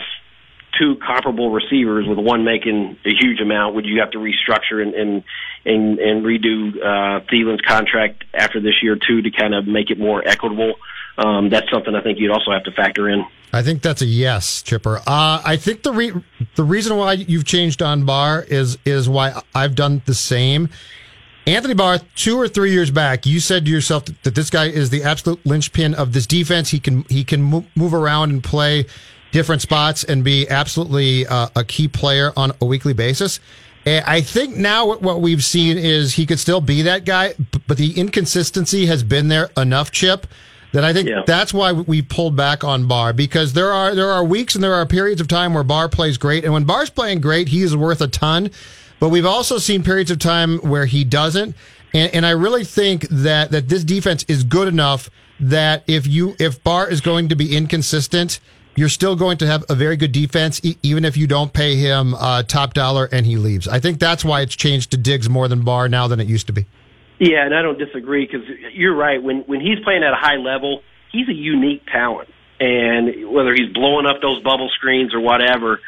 two 0.79 0.95
comparable 1.05 1.51
receivers 1.51 2.07
with 2.07 2.17
one 2.17 2.43
making 2.43 2.97
a 3.05 3.09
huge 3.09 3.39
amount. 3.41 3.75
Would 3.75 3.85
you 3.85 3.99
have 3.99 4.11
to 4.11 4.17
restructure 4.17 4.81
and 4.81 4.93
and 4.93 5.23
and, 5.65 5.99
and 5.99 6.25
redo 6.25 6.75
uh, 6.77 7.19
Thielen's 7.31 7.61
contract 7.61 8.23
after 8.33 8.59
this 8.59 8.81
year 8.81 8.95
too 8.95 9.21
to 9.21 9.31
kind 9.31 9.53
of 9.53 9.67
make 9.67 9.91
it 9.91 9.99
more 9.99 10.25
equitable? 10.27 10.73
Um, 11.17 11.49
that's 11.49 11.69
something 11.71 11.93
I 11.93 12.01
think 12.01 12.19
you'd 12.19 12.31
also 12.31 12.51
have 12.51 12.63
to 12.63 12.71
factor 12.71 13.09
in. 13.09 13.25
I 13.53 13.63
think 13.63 13.81
that's 13.81 14.01
a 14.01 14.05
yes, 14.05 14.61
Chipper. 14.61 14.97
Uh, 15.05 15.41
I 15.43 15.57
think 15.57 15.83
the 15.83 15.91
re- 15.91 16.13
the 16.55 16.63
reason 16.63 16.95
why 16.97 17.13
you've 17.13 17.45
changed 17.45 17.81
on 17.81 18.05
Barr 18.05 18.43
is 18.43 18.77
is 18.85 19.09
why 19.09 19.41
I've 19.53 19.75
done 19.75 20.01
the 20.05 20.13
same. 20.13 20.69
Anthony 21.47 21.73
Barr, 21.73 21.99
two 22.15 22.39
or 22.39 22.47
three 22.47 22.71
years 22.71 22.91
back, 22.91 23.25
you 23.25 23.39
said 23.39 23.65
to 23.65 23.71
yourself 23.71 24.05
that, 24.05 24.23
that 24.23 24.35
this 24.35 24.49
guy 24.49 24.65
is 24.67 24.89
the 24.91 25.03
absolute 25.03 25.43
linchpin 25.45 25.95
of 25.95 26.13
this 26.13 26.27
defense. 26.27 26.69
He 26.69 26.79
can 26.79 27.03
he 27.09 27.23
can 27.23 27.65
move 27.75 27.93
around 27.93 28.29
and 28.29 28.43
play 28.43 28.85
different 29.31 29.61
spots 29.61 30.03
and 30.03 30.23
be 30.23 30.47
absolutely 30.49 31.25
uh, 31.25 31.47
a 31.55 31.63
key 31.63 31.87
player 31.87 32.31
on 32.35 32.51
a 32.61 32.65
weekly 32.65 32.93
basis. 32.93 33.39
And 33.85 34.05
I 34.05 34.21
think 34.21 34.55
now 34.55 34.95
what- 34.95 35.21
we've 35.21 35.43
seen 35.43 35.77
is 35.77 36.13
he 36.13 36.25
could 36.27 36.39
still 36.39 36.61
be 36.61 36.83
that 36.83 37.05
guy, 37.05 37.33
but 37.65 37.77
the 37.77 37.97
inconsistency 37.97 38.85
has 38.85 39.01
been 39.03 39.27
there 39.27 39.49
enough, 39.57 39.89
Chip, 39.91 40.27
that 40.73 40.83
I 40.83 40.93
think 40.93 41.09
that's 41.25 41.53
why 41.53 41.71
we 41.71 42.01
pulled 42.03 42.35
back 42.35 42.63
on 42.63 42.87
Barr 42.87 43.13
because 43.13 43.53
there 43.53 43.71
are 43.71 43.95
there 43.95 44.11
are 44.11 44.23
weeks 44.23 44.53
and 44.53 44.63
there 44.63 44.75
are 44.75 44.85
periods 44.85 45.19
of 45.19 45.27
time 45.27 45.53
where 45.55 45.63
Barr 45.63 45.89
plays 45.89 46.17
great, 46.17 46.43
and 46.43 46.53
when 46.53 46.65
Barr's 46.65 46.91
playing 46.91 47.21
great, 47.21 47.47
he 47.47 47.63
is 47.63 47.75
worth 47.75 48.01
a 48.01 48.07
ton. 48.07 48.51
But 49.01 49.09
we've 49.09 49.25
also 49.25 49.57
seen 49.57 49.81
periods 49.81 50.11
of 50.11 50.19
time 50.19 50.59
where 50.59 50.85
he 50.85 51.03
doesn't, 51.03 51.55
and, 51.91 52.13
and 52.13 52.23
I 52.23 52.29
really 52.29 52.63
think 52.63 53.07
that 53.09 53.49
that 53.49 53.67
this 53.67 53.83
defense 53.83 54.23
is 54.27 54.43
good 54.43 54.67
enough 54.67 55.09
that 55.39 55.83
if 55.87 56.05
you 56.05 56.35
if 56.37 56.63
Barr 56.63 56.87
is 56.87 57.01
going 57.01 57.29
to 57.29 57.35
be 57.35 57.57
inconsistent, 57.57 58.39
you're 58.75 58.89
still 58.89 59.15
going 59.15 59.39
to 59.39 59.47
have 59.47 59.65
a 59.69 59.75
very 59.75 59.97
good 59.97 60.11
defense, 60.11 60.61
e- 60.63 60.77
even 60.83 61.03
if 61.03 61.17
you 61.17 61.25
don't 61.25 61.51
pay 61.51 61.77
him 61.77 62.13
uh, 62.13 62.43
top 62.43 62.75
dollar 62.75 63.09
and 63.11 63.25
he 63.25 63.37
leaves. 63.37 63.67
I 63.67 63.79
think 63.79 63.99
that's 63.99 64.23
why 64.23 64.41
it's 64.41 64.55
changed 64.55 64.91
to 64.91 64.97
Diggs 64.97 65.27
more 65.27 65.47
than 65.47 65.63
Barr 65.63 65.89
now 65.89 66.07
than 66.07 66.19
it 66.19 66.27
used 66.27 66.45
to 66.45 66.53
be. 66.53 66.67
Yeah, 67.17 67.43
and 67.43 67.55
I 67.55 67.63
don't 67.63 67.79
disagree 67.79 68.27
because 68.27 68.47
you're 68.73 68.95
right. 68.95 69.21
When 69.21 69.39
when 69.47 69.61
he's 69.61 69.79
playing 69.83 70.03
at 70.03 70.13
a 70.13 70.15
high 70.15 70.37
level, 70.37 70.83
he's 71.11 71.27
a 71.27 71.33
unique 71.33 71.87
talent, 71.87 72.29
and 72.59 73.31
whether 73.31 73.51
he's 73.55 73.73
blowing 73.73 74.05
up 74.05 74.21
those 74.21 74.43
bubble 74.43 74.69
screens 74.75 75.15
or 75.15 75.21
whatever, 75.21 75.79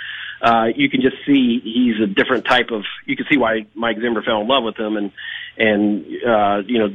uh, 0.44 0.66
you 0.76 0.90
can 0.90 1.02
just 1.02 1.16
see 1.26 1.62
he's 1.64 2.04
a 2.04 2.08
different 2.08 2.46
type 2.46 2.68
of. 2.72 2.84
You 3.06 3.16
can 3.16 3.26
see 3.32 3.38
why 3.38 3.66
Mike 3.76 3.98
Zimmer 4.02 4.22
fell 4.22 4.42
in 4.42 4.48
love 4.48 4.64
with 4.64 4.78
him, 4.78 4.98
and 4.98 5.12
and 5.58 6.06
uh, 6.28 6.68
you 6.68 6.80
know 6.80 6.90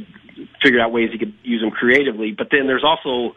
figured 0.63 0.83
out 0.83 0.93
ways 0.93 1.09
he 1.11 1.19
could 1.19 1.33
use 1.43 1.63
him 1.63 1.71
creatively. 1.71 2.33
But 2.37 2.49
then 2.51 2.67
there's 2.67 2.85
also 2.85 3.35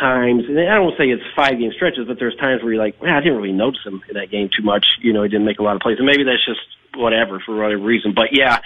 times, 0.00 0.44
and 0.48 0.58
I 0.58 0.76
don't 0.76 0.96
say 0.96 1.10
it's 1.10 1.22
five 1.34 1.58
game 1.58 1.72
stretches, 1.74 2.06
but 2.06 2.18
there's 2.18 2.36
times 2.36 2.62
where 2.62 2.72
you're 2.72 2.82
like, 2.82 3.02
man, 3.02 3.14
I 3.14 3.20
didn't 3.20 3.36
really 3.36 3.52
notice 3.52 3.80
him 3.84 4.00
in 4.08 4.14
that 4.14 4.30
game 4.30 4.48
too 4.56 4.64
much. 4.64 4.86
You 5.02 5.12
know, 5.12 5.24
he 5.24 5.28
didn't 5.28 5.44
make 5.44 5.58
a 5.58 5.62
lot 5.62 5.74
of 5.74 5.82
plays, 5.82 5.98
and 5.98 6.06
maybe 6.06 6.22
that's 6.22 6.46
just 6.46 6.62
whatever 6.94 7.42
for 7.44 7.56
whatever 7.56 7.82
reason. 7.82 8.12
But 8.14 8.28
yeah, 8.30 8.60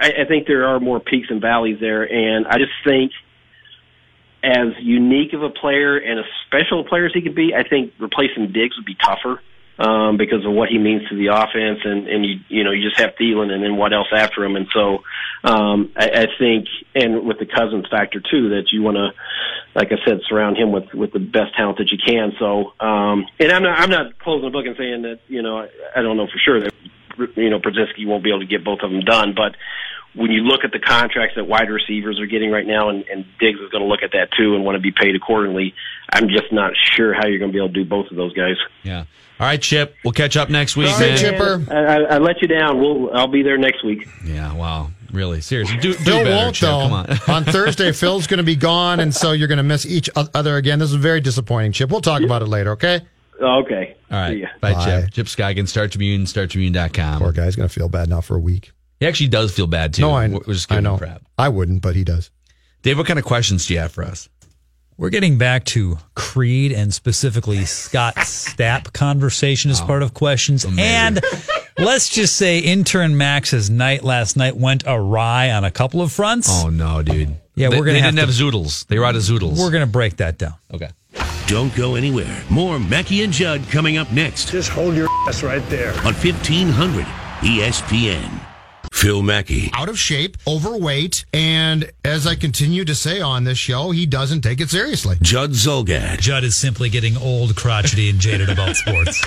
I, 0.00 0.24
I 0.24 0.24
think 0.26 0.46
there 0.46 0.66
are 0.66 0.80
more 0.80 0.98
peaks 0.98 1.28
and 1.28 1.42
valleys 1.42 1.76
there, 1.78 2.02
and 2.02 2.46
I 2.46 2.56
just 2.56 2.72
think 2.84 3.12
as 4.42 4.72
unique 4.80 5.34
of 5.34 5.42
a 5.42 5.50
player 5.50 5.98
and 5.98 6.20
as 6.20 6.24
special 6.46 6.80
a 6.80 6.84
player 6.84 7.04
as 7.04 7.12
he 7.12 7.20
could 7.20 7.34
be, 7.34 7.52
I 7.54 7.68
think 7.68 7.92
replacing 7.98 8.52
Diggs 8.52 8.76
would 8.76 8.86
be 8.86 8.94
tougher 8.94 9.42
um, 9.78 10.16
because 10.16 10.44
of 10.44 10.52
what 10.52 10.68
he 10.68 10.78
means 10.78 11.06
to 11.08 11.16
the 11.16 11.28
offense, 11.28 11.80
and 11.84 12.08
and 12.08 12.24
you 12.24 12.40
you 12.48 12.64
know 12.64 12.70
you 12.70 12.88
just 12.88 13.00
have 13.00 13.14
Thielen, 13.20 13.50
and 13.50 13.62
then 13.62 13.76
what 13.76 13.92
else 13.92 14.08
after 14.12 14.44
him, 14.44 14.56
and 14.56 14.66
so 14.72 15.02
um, 15.44 15.92
I, 15.96 16.08
I 16.08 16.26
think, 16.38 16.66
and 16.94 17.26
with 17.26 17.38
the 17.38 17.46
Cousins 17.46 17.86
factor 17.90 18.20
too, 18.20 18.50
that 18.50 18.72
you 18.72 18.82
want 18.82 18.96
to, 18.96 19.10
like 19.74 19.92
I 19.92 19.96
said, 20.06 20.20
surround 20.28 20.56
him 20.56 20.72
with 20.72 20.92
with 20.94 21.12
the 21.12 21.18
best 21.18 21.54
talent 21.56 21.78
that 21.78 21.90
you 21.92 21.98
can. 21.98 22.32
So, 22.38 22.72
um, 22.80 23.26
and 23.38 23.52
I'm 23.52 23.62
not 23.62 23.78
I'm 23.78 23.90
not 23.90 24.18
closing 24.18 24.46
the 24.46 24.52
book 24.52 24.66
and 24.66 24.76
saying 24.76 25.02
that 25.02 25.20
you 25.28 25.42
know 25.42 25.58
I, 25.58 25.68
I 25.94 26.02
don't 26.02 26.16
know 26.16 26.26
for 26.26 26.38
sure 26.38 26.60
that 26.60 26.74
you 27.36 27.50
know 27.50 27.58
Brzezinski 27.58 28.06
won't 28.06 28.24
be 28.24 28.30
able 28.30 28.40
to 28.40 28.46
get 28.46 28.64
both 28.64 28.80
of 28.82 28.90
them 28.90 29.00
done, 29.00 29.34
but 29.36 29.56
when 30.16 30.32
you 30.32 30.42
look 30.42 30.64
at 30.64 30.72
the 30.72 30.78
contracts 30.78 31.36
that 31.36 31.44
wide 31.46 31.68
receivers 31.70 32.18
are 32.18 32.26
getting 32.26 32.50
right 32.50 32.66
now, 32.66 32.88
and, 32.88 33.04
and 33.08 33.24
Diggs 33.38 33.60
is 33.60 33.70
going 33.70 33.82
to 33.82 33.88
look 33.88 34.02
at 34.02 34.12
that 34.12 34.30
too 34.36 34.54
and 34.54 34.64
want 34.64 34.76
to 34.76 34.80
be 34.80 34.90
paid 34.90 35.14
accordingly, 35.14 35.74
I'm 36.12 36.28
just 36.28 36.52
not 36.52 36.72
sure 36.96 37.12
how 37.14 37.26
you're 37.26 37.38
going 37.38 37.52
to 37.52 37.52
be 37.52 37.58
able 37.58 37.68
to 37.68 37.74
do 37.74 37.84
both 37.84 38.10
of 38.10 38.16
those 38.16 38.32
guys. 38.32 38.56
Yeah. 38.82 39.04
All 39.38 39.46
right, 39.46 39.60
Chip. 39.60 39.94
We'll 40.02 40.14
catch 40.14 40.36
up 40.36 40.48
next 40.48 40.76
week, 40.76 40.88
Sorry, 40.88 41.10
man. 41.10 41.18
Chipper. 41.18 41.64
I, 41.70 41.74
I, 41.74 41.96
I 42.14 42.18
let 42.18 42.40
you 42.40 42.48
down. 42.48 42.80
We'll 42.80 43.14
I'll 43.14 43.26
be 43.26 43.42
there 43.42 43.58
next 43.58 43.84
week. 43.84 44.08
Yeah. 44.24 44.54
Wow. 44.54 44.90
Really. 45.12 45.42
Seriously. 45.42 45.76
Do, 45.76 45.92
do 45.92 45.98
Phil 45.98 46.24
better, 46.24 46.30
won't 46.30 46.54
Chip. 46.54 46.68
though. 46.68 46.80
Come 46.80 46.92
on. 46.92 47.18
on 47.28 47.44
Thursday, 47.44 47.92
Phil's 47.92 48.26
going 48.26 48.38
to 48.38 48.44
be 48.44 48.56
gone, 48.56 49.00
and 49.00 49.14
so 49.14 49.32
you're 49.32 49.48
going 49.48 49.58
to 49.58 49.62
miss 49.62 49.84
each 49.84 50.08
other 50.16 50.56
again. 50.56 50.78
This 50.78 50.90
is 50.90 50.96
very 50.96 51.20
disappointing, 51.20 51.72
Chip. 51.72 51.90
We'll 51.90 52.00
talk 52.00 52.22
about 52.22 52.40
it 52.40 52.46
later, 52.46 52.72
okay? 52.72 53.02
Okay. 53.40 53.96
All 54.10 54.18
right. 54.18 54.30
See 54.32 54.40
ya. 54.40 54.48
Bye, 54.60 54.72
Bye. 54.72 54.84
Chip. 55.02 55.10
Chip 55.12 55.28
Scoggins, 55.28 55.70
Star 55.70 55.88
Tribune, 55.88 56.22
StarTribune.com. 56.22 57.20
Poor 57.20 57.32
guy's 57.32 57.56
going 57.56 57.68
to 57.68 57.72
feel 57.72 57.90
bad 57.90 58.08
now 58.08 58.22
for 58.22 58.36
a 58.36 58.40
week. 58.40 58.72
He 59.00 59.06
actually 59.06 59.28
does 59.28 59.52
feel 59.52 59.66
bad, 59.66 59.94
too. 59.94 60.02
No, 60.02 60.10
I, 60.12 60.28
We're 60.28 60.40
just 60.54 60.70
I 60.72 60.80
know. 60.80 60.96
crap. 60.98 61.22
I 61.38 61.48
wouldn't, 61.48 61.82
but 61.82 61.94
he 61.96 62.04
does. 62.04 62.30
Dave, 62.82 62.96
what 62.98 63.06
kind 63.06 63.18
of 63.18 63.24
questions 63.24 63.66
do 63.66 63.74
you 63.74 63.80
have 63.80 63.92
for 63.92 64.04
us? 64.04 64.28
We're 64.98 65.10
getting 65.10 65.36
back 65.36 65.64
to 65.66 65.98
Creed 66.14 66.72
and 66.72 66.94
specifically 66.94 67.66
Scott 67.66 68.14
Stapp 68.16 68.94
conversation 68.94 69.70
as 69.70 69.82
oh, 69.82 69.84
part 69.86 70.02
of 70.02 70.14
questions. 70.14 70.64
And 70.78 71.20
let's 71.76 72.08
just 72.08 72.36
say 72.36 72.60
intern 72.60 73.18
Max's 73.18 73.68
night 73.68 74.02
last 74.04 74.38
night 74.38 74.56
went 74.56 74.84
awry 74.86 75.50
on 75.50 75.64
a 75.64 75.70
couple 75.70 76.00
of 76.00 76.12
fronts. 76.12 76.48
Oh, 76.50 76.70
no, 76.70 77.02
dude. 77.02 77.36
Yeah, 77.54 77.68
They- 77.68 77.78
we're 77.78 77.84
gonna 77.84 77.94
They 77.94 78.00
have 78.00 78.14
didn't 78.14 78.28
to- 78.28 78.42
have 78.42 78.52
zoodles. 78.54 78.86
They 78.86 78.98
were 78.98 79.04
out 79.04 79.16
of 79.16 79.22
zoodles. 79.22 79.58
We're 79.58 79.70
going 79.70 79.84
to 79.84 79.90
break 79.92 80.16
that 80.16 80.38
down. 80.38 80.54
Okay. 80.72 80.88
Don't 81.46 81.74
go 81.76 81.94
anywhere. 81.94 82.42
More 82.48 82.78
Mackey 82.80 83.22
and 83.22 83.32
Judd 83.32 83.62
coming 83.70 83.98
up 83.98 84.10
next 84.12 84.50
Just 84.50 84.68
hold 84.70 84.94
your 84.96 85.08
ass 85.28 85.42
right 85.42 85.64
there. 85.68 85.90
on 86.06 86.14
E 86.14 86.32
1500 86.32 87.04
ESPN. 87.42 88.45
Phil 88.92 89.22
Mackey. 89.22 89.70
Out 89.74 89.88
of 89.88 89.98
shape, 89.98 90.36
overweight, 90.46 91.24
and 91.32 91.90
as 92.04 92.26
I 92.26 92.34
continue 92.34 92.84
to 92.84 92.94
say 92.94 93.20
on 93.20 93.44
this 93.44 93.58
show, 93.58 93.90
he 93.90 94.06
doesn't 94.06 94.40
take 94.42 94.60
it 94.60 94.70
seriously. 94.70 95.16
Judd 95.22 95.50
Zulgad. 95.50 96.18
Judd 96.20 96.44
is 96.44 96.56
simply 96.56 96.88
getting 96.88 97.16
old, 97.16 97.56
crotchety, 97.56 98.08
and 98.10 98.18
jaded 98.18 98.48
about 98.48 98.76
sports. 98.76 99.22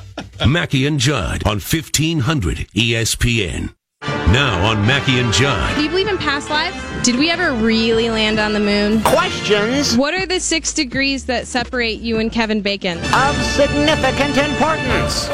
Mackey 0.46 0.86
and 0.86 0.98
Judd 0.98 1.46
on 1.46 1.58
E 1.58 1.60
1500 1.60 2.56
ESPN. 2.74 3.74
Now 4.02 4.66
on 4.66 4.84
Mackey 4.84 5.20
and 5.20 5.32
Judd. 5.32 5.76
Do 5.76 5.82
you 5.82 5.88
believe 5.88 6.08
in 6.08 6.18
past 6.18 6.50
lives? 6.50 6.76
Did 7.04 7.16
we 7.16 7.30
ever 7.30 7.52
really 7.52 8.10
land 8.10 8.40
on 8.40 8.52
the 8.52 8.60
moon? 8.60 9.00
Questions 9.02 9.96
What 9.96 10.14
are 10.14 10.26
the 10.26 10.40
six 10.40 10.72
degrees 10.72 11.26
that 11.26 11.46
separate 11.46 12.00
you 12.00 12.18
and 12.18 12.32
Kevin 12.32 12.60
Bacon? 12.62 12.98
of 12.98 13.36
significant 13.44 14.36
importance. 14.38 15.28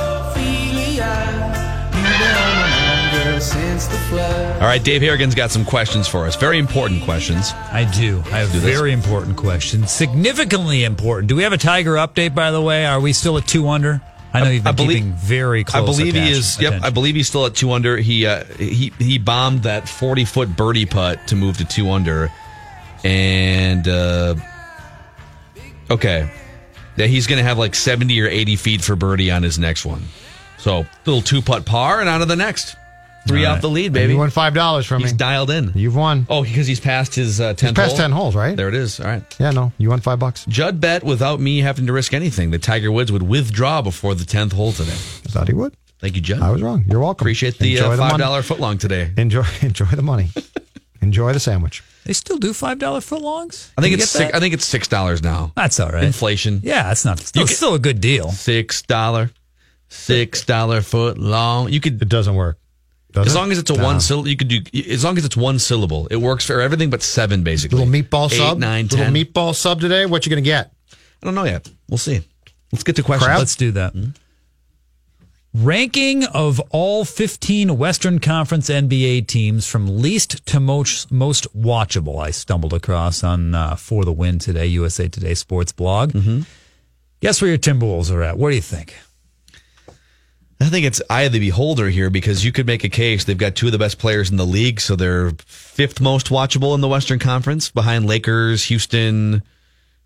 All 3.81 4.67
right, 4.67 4.83
Dave 4.83 5.03
Harrigan's 5.03 5.35
got 5.35 5.51
some 5.51 5.65
questions 5.65 6.09
for 6.09 6.27
us. 6.27 6.35
Very 6.37 6.59
important 6.59 7.03
questions. 7.05 7.53
I 7.73 7.89
do. 7.95 8.19
I 8.27 8.39
have 8.41 8.53
Do 8.53 8.59
this. 8.61 8.77
very 8.77 8.93
important 8.93 9.37
questions. 9.37 9.93
Significantly 9.93 10.83
important. 10.85 11.29
Do 11.29 11.37
we 11.37 11.45
have 11.45 11.53
a 11.53 11.59
Tiger 11.59 11.95
update, 11.95 12.35
by 12.35 12.51
the 12.51 12.61
way? 12.61 12.87
Are 12.87 13.01
we 13.01 13.13
still 13.13 13.39
at 13.39 13.47
two 13.47 13.69
under? 13.69 14.01
I 14.35 14.41
know 14.43 14.51
you've 14.51 14.65
been 14.65 14.69
I 14.69 14.73
believe- 14.77 14.97
keeping 14.99 15.13
very 15.13 15.65
close. 15.65 15.83
I 15.83 15.87
believe 15.87 16.15
he 16.15 16.31
is. 16.31 16.61
Yep, 16.61 16.83
I 16.83 16.91
believe 16.91 17.15
he's 17.15 17.29
still 17.29 17.47
at 17.47 17.55
two 17.55 17.71
under. 17.73 17.97
He 17.97 18.27
uh, 18.27 18.45
he 18.59 18.93
he 18.99 19.19
bombed 19.19 19.63
that 19.63 19.89
forty 19.89 20.25
foot 20.25 20.55
birdie 20.57 20.85
putt 20.87 21.29
to 21.29 21.37
move 21.37 21.57
to 21.59 21.65
two 21.65 21.91
under, 21.91 22.31
and 23.05 23.87
uh, 23.89 24.35
okay, 25.91 26.31
yeah, 26.97 27.07
he's 27.07 27.27
going 27.27 27.39
to 27.39 27.45
have 27.45 27.59
like 27.59 27.75
seventy 27.75 28.21
or 28.21 28.27
eighty 28.27 28.57
feet 28.57 28.83
for 28.83 28.97
birdie 28.97 29.31
on 29.31 29.43
his 29.43 29.59
next 29.59 29.87
one. 29.87 30.03
So 30.59 30.85
little 31.07 31.23
two 31.23 31.41
putt 31.41 31.65
par 31.65 32.01
and 32.01 32.09
on 32.09 32.21
to 32.21 32.27
the 32.27 32.37
next. 32.37 32.77
Three 33.29 33.45
All 33.45 33.53
off 33.53 33.57
right. 33.57 33.63
the 33.63 33.69
lead, 33.71 33.93
baby. 33.93 34.15
You 34.15 34.19
won 34.19 34.31
five 34.31 34.55
dollars 34.55 34.87
from 34.87 34.99
He's 35.01 35.07
me. 35.07 35.11
He's 35.13 35.19
dialed 35.19 35.51
in. 35.51 35.73
You've 35.75 35.95
won. 35.95 36.27
Oh, 36.31 36.43
because 36.43 36.67
he's 36.67 36.81
passed 36.81 37.15
his 37.15 37.41
uh, 37.41 37.49
He's 37.51 37.57
tenth. 37.59 37.77
past 37.77 37.91
hole? 37.91 37.99
ten 37.99 38.11
holes, 38.13 38.35
right? 38.35 38.57
There 38.57 38.69
it 38.69 38.75
is. 38.75 38.99
All 39.01 39.07
right. 39.07 39.23
Yeah, 39.39 39.51
no, 39.51 39.73
you 39.79 39.91
won 39.91 40.01
five 40.01 40.19
bucks. 40.19 40.45
Judd 40.49 40.81
bet 40.81 41.05
without 41.05 41.39
me 41.39 41.59
having 41.59 41.87
to 41.87 41.93
risk 41.93 42.13
anything 42.15 42.51
that 42.51 42.63
Tiger 42.63 42.91
Woods 42.91 43.13
would 43.13 43.23
withdraw 43.23 43.83
before 43.83 44.15
the 44.15 44.25
tenth 44.25 44.53
hole 44.53 44.73
today. 44.73 44.93
I 44.93 45.29
thought 45.31 45.47
he 45.49 45.55
would. 45.55 45.77
Thank 46.01 46.17
you, 46.17 46.23
Judd. 46.23 46.41
I 46.41 46.51
was 46.51 46.63
wrong. 46.63 46.85
You're 46.89 47.01
welcome. 47.01 47.25
Appreciate 47.25 47.59
the, 47.59 47.81
uh, 47.81 47.89
money. 47.89 47.99
five 47.99 48.19
dollar 48.19 48.41
footlong 48.43 48.79
today. 48.81 49.13
Enjoy, 49.17 49.45
enjoy 49.63 49.87
the 49.87 50.03
money. 50.03 50.31
enjoy 51.03 51.33
the 51.33 51.41
sandwich. 51.41 51.83
They 52.05 52.13
still 52.15 52.39
do 52.39 52.53
five 52.55 52.79
dollar 52.79 53.01
footlongs. 53.01 53.71
I 53.77 53.83
think 53.83 53.95
it's 53.95 54.09
six. 54.09 54.33
I 54.35 54.41
think 54.41 54.55
it's 54.55 54.65
six 54.65 54.89
dollars 54.89 55.23
now. 55.23 55.53
That's 55.57 55.79
all 55.81 55.91
right. 55.91 56.05
Inflation. 56.05 56.61
Yeah, 56.63 56.85
that's 56.85 57.05
not. 57.05 57.19
Still, 57.19 57.43
You 57.43 57.47
still 57.49 57.75
a 57.75 57.79
good 57.79 58.01
deal. 58.01 58.31
Six 58.31 58.81
dollar, 58.83 59.31
six 59.89 60.45
dollar 60.45 60.81
foot 60.81 61.19
long. 61.19 61.69
You 61.71 61.81
could 61.81 62.01
It 62.01 62.09
doesn't 62.09 62.35
work. 62.35 62.59
Does 63.25 63.33
as 63.33 63.35
it? 63.35 63.39
long 63.39 63.53
as 63.53 63.59
it's 63.59 63.71
a 63.71 63.75
No. 63.77 63.85
one 63.85 64.01
syllable. 64.01 64.29
You 64.29 64.37
could 64.37 64.49
do 64.49 64.61
as 64.91 65.05
long 65.05 65.17
as 65.19 65.25
it's 65.25 65.37
one 65.37 65.59
syllable. 65.59 66.07
It 66.11 66.17
works 66.17 66.45
for 66.45 66.61
everything 66.61 66.91
but 66.91 67.03
seven, 67.03 67.43
basically. 67.43 67.79
Little 67.85 67.93
meatball 67.93 68.33
Eight, 68.33 68.37
sub. 68.39 68.59
nine, 68.59 68.85
Little 68.87 69.07
10. 69.07 69.15
meatball 69.15 69.55
sub 69.55 69.81
today. 69.81 70.07
What 70.07 70.27
you 70.27 70.31
gonna 70.31 70.41
get? 70.43 70.73
I 70.93 70.97
don't 71.27 71.35
know 71.35 71.45
yet. 71.45 71.69
We'll 71.89 71.99
see. 71.99 72.21
Let's 72.73 72.85
get 72.85 72.97
to 72.97 73.03
questions. 73.03 73.27
Crab? 73.27 73.39
Let's 73.39 73.57
do 73.57 73.71
that. 73.73 73.95
Ranking 75.55 76.25
of 76.25 76.61
all 76.71 77.05
15 77.07 77.79
Western 77.79 78.19
Conference 78.19 78.69
NBA 78.69 79.27
teams 79.27 79.67
from 79.67 80.03
least 80.03 80.45
to 80.47 80.61
most, 80.61 81.11
most 81.11 81.47
watchable. 81.59 82.23
I 82.23 82.31
stumbled 82.31 82.75
across 82.75 83.25
on 83.25 83.55
uh, 83.55 83.75
For 83.75 84.05
the 84.05 84.13
Win 84.13 84.39
today, 84.39 84.67
USA 84.67 85.09
Today 85.09 85.33
Sports 85.35 85.73
blog. 85.73 86.13
Mm-hmm. 86.13 86.43
Guess 87.21 87.41
where 87.41 87.49
your 87.49 87.59
Timberwolves 87.59 88.13
are 88.13 88.23
at? 88.23 88.37
What 88.39 88.51
do 88.51 88.57
you 88.57 88.63
think? 88.63 88.95
I 90.61 90.65
think 90.71 90.85
it's 90.87 91.01
eye 91.09 91.23
of 91.23 91.33
the 91.33 91.39
beholder 91.39 91.89
here 91.89 92.11
because 92.11 92.45
you 92.45 92.51
could 92.51 92.67
make 92.67 92.83
a 92.83 92.89
case 92.89 93.25
they've 93.25 93.39
got 93.39 93.55
two 93.55 93.67
of 93.67 93.73
the 93.73 93.79
best 93.79 93.99
players 93.99 94.31
in 94.31 94.37
the 94.37 94.45
league, 94.47 94.81
so 94.81 94.97
they're 94.97 95.31
fifth 95.47 96.01
most 96.01 96.29
watchable 96.31 96.75
in 96.75 96.81
the 96.81 96.89
Western 96.89 97.19
Conference 97.21 97.71
behind 97.71 98.07
Lakers, 98.07 98.65
Houston, 98.65 99.43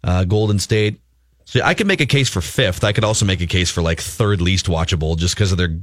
uh, 0.05 0.25
Golden 0.25 0.59
State. 0.59 1.01
So 1.47 1.61
I 1.63 1.73
could 1.75 1.87
make 1.87 2.01
a 2.03 2.07
case 2.07 2.29
for 2.29 2.41
fifth. 2.43 2.85
I 2.85 2.93
could 2.93 3.05
also 3.05 3.25
make 3.25 3.41
a 3.41 3.47
case 3.47 3.71
for 3.71 3.81
like 3.83 4.01
third 4.01 4.41
least 4.43 4.67
watchable 4.67 5.17
just 5.17 5.35
because 5.35 5.53
of 5.53 5.59
their 5.59 5.75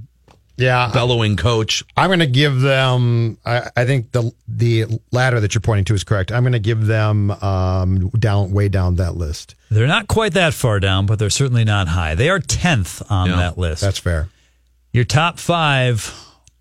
Yeah, 0.58 0.92
bellowing 0.94 1.36
coach. 1.36 1.84
I'm 1.98 2.10
going 2.10 2.20
to 2.20 2.28
give 2.28 2.62
them. 2.62 3.38
I, 3.46 3.70
I 3.76 3.86
think 3.86 4.12
the 4.12 4.32
the 4.48 4.86
ladder 5.12 5.40
that 5.40 5.56
you're 5.56 5.62
pointing 5.62 5.86
to 5.86 5.94
is 5.96 6.04
correct. 6.04 6.32
I'm 6.32 6.44
going 6.44 6.54
to 6.54 6.60
give 6.60 6.86
them 6.86 7.32
um, 7.32 8.10
down 8.10 8.52
way 8.52 8.70
down 8.70 8.96
that 8.96 9.16
list. 9.18 9.56
They're 9.72 9.88
not 9.88 10.08
quite 10.08 10.34
that 10.34 10.54
far 10.54 10.80
down, 10.80 11.06
but 11.08 11.18
they're 11.18 11.30
certainly 11.32 11.64
not 11.66 11.88
high. 11.88 12.14
They 12.16 12.30
are 12.30 12.40
10th 12.40 13.10
on 13.12 13.30
Yeah, 13.30 13.36
that 13.38 13.58
list. 13.58 13.82
That's 13.82 14.00
fair. 14.00 14.28
Your 14.94 15.04
top 15.04 15.40
five 15.40 16.14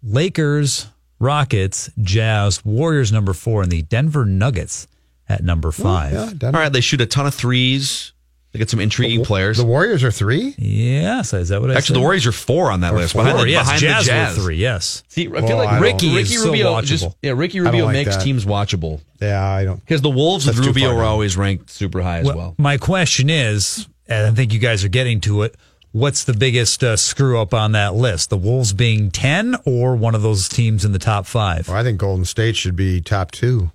Lakers, 0.02 0.86
Rockets, 1.18 1.90
Jazz, 2.00 2.64
Warriors 2.64 3.10
number 3.12 3.32
four, 3.32 3.62
and 3.62 3.72
the 3.72 3.82
Denver 3.82 4.24
Nuggets 4.24 4.86
at 5.28 5.42
number 5.42 5.72
five. 5.72 6.12
Yeah. 6.12 6.46
All 6.48 6.52
right, 6.52 6.72
they 6.72 6.80
shoot 6.80 7.00
a 7.00 7.06
ton 7.06 7.26
of 7.26 7.34
threes. 7.34 8.12
They 8.52 8.58
get 8.58 8.70
some 8.70 8.80
intriguing 8.80 9.24
players. 9.26 9.58
The 9.58 9.64
Warriors 9.66 10.02
are 10.02 10.10
three. 10.10 10.54
Yes, 10.56 11.34
is 11.34 11.50
that 11.50 11.60
what 11.60 11.70
I 11.70 11.74
Actually, 11.74 11.94
the? 11.94 12.00
Warriors 12.00 12.26
are 12.26 12.32
four 12.32 12.70
on 12.70 12.80
that 12.80 12.94
Or 12.94 12.96
list. 12.98 13.12
four, 13.12 13.22
Behind, 13.24 13.40
the, 13.40 13.50
yes, 13.50 13.64
behind 13.66 13.80
Jazz, 13.80 14.06
the 14.06 14.10
Jazz. 14.12 14.36
were 14.38 14.42
three. 14.44 14.56
Yes, 14.56 15.02
See, 15.08 15.26
I 15.26 15.30
Well, 15.30 15.46
feel 15.46 15.56
I 15.58 15.64
like 15.64 15.70
don't- 15.72 15.82
Ricky 15.82 16.14
Ricky 16.14 16.32
is 16.34 16.40
so 16.42 16.46
Rubio 16.50 16.80
just 16.80 17.08
yeah, 17.22 17.32
Ricky 17.36 17.60
Rubio 17.60 17.84
like 17.84 17.92
makes 17.92 18.16
that. 18.16 18.22
teams 18.24 18.46
watchable 18.46 19.00
Yeah, 19.20 19.46
I 19.46 19.64
don't. 19.64 19.80
because 19.80 20.00
the 20.00 20.08
Wolves 20.08 20.46
That's 20.46 20.56
with 20.58 20.66
Rubio 20.68 20.88
far 20.88 20.96
were 20.96 21.04
always 21.04 21.36
ranked 21.36 21.68
super 21.68 22.00
high 22.00 22.20
as 22.20 22.26
Well, 22.26 22.36
well. 22.36 22.54
My 22.56 22.78
question 22.78 23.28
is, 23.28 23.86
and 24.06 24.26
I 24.26 24.30
think 24.30 24.54
you 24.54 24.58
guys 24.60 24.82
are 24.82 24.88
getting 24.88 25.20
to 25.22 25.42
it. 25.42 25.54
What's 25.92 26.24
the 26.24 26.34
biggest 26.34 26.84
uh, 26.84 26.96
screw 26.96 27.40
up 27.40 27.54
on 27.54 27.72
that 27.72 27.94
list? 27.94 28.30
The 28.30 28.36
Wolves 28.36 28.72
being 28.72 29.10
ten, 29.10 29.56
or 29.64 29.96
one 29.96 30.14
of 30.14 30.22
those 30.22 30.48
teams 30.48 30.84
in 30.84 30.92
the 30.92 30.98
top 30.98 31.26
five? 31.26 31.68
Well, 31.68 31.76
I 31.76 31.82
think 31.82 31.98
Golden 31.98 32.24
State 32.24 32.56
should 32.56 32.76
be 32.76 33.00
top 33.00 33.30
two. 33.30 33.70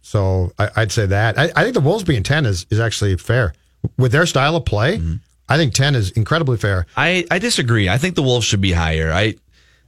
So 0.00 0.52
I, 0.58 0.70
I'd 0.76 0.92
say 0.92 1.06
that. 1.06 1.38
I, 1.38 1.50
I 1.54 1.62
think 1.62 1.74
the 1.74 1.80
Wolves 1.80 2.04
being 2.04 2.22
ten 2.22 2.46
is 2.46 2.66
is 2.70 2.80
actually 2.80 3.16
fair 3.16 3.52
with 3.98 4.12
their 4.12 4.26
style 4.26 4.56
of 4.56 4.64
play. 4.64 4.98
Mm-hmm. 4.98 5.16
I 5.48 5.56
think 5.58 5.74
ten 5.74 5.94
is 5.94 6.10
incredibly 6.12 6.56
fair. 6.56 6.86
I, 6.96 7.26
I 7.30 7.38
disagree. 7.38 7.88
I 7.88 7.98
think 7.98 8.14
the 8.14 8.22
Wolves 8.22 8.46
should 8.46 8.60
be 8.60 8.72
higher. 8.72 9.12
I 9.12 9.34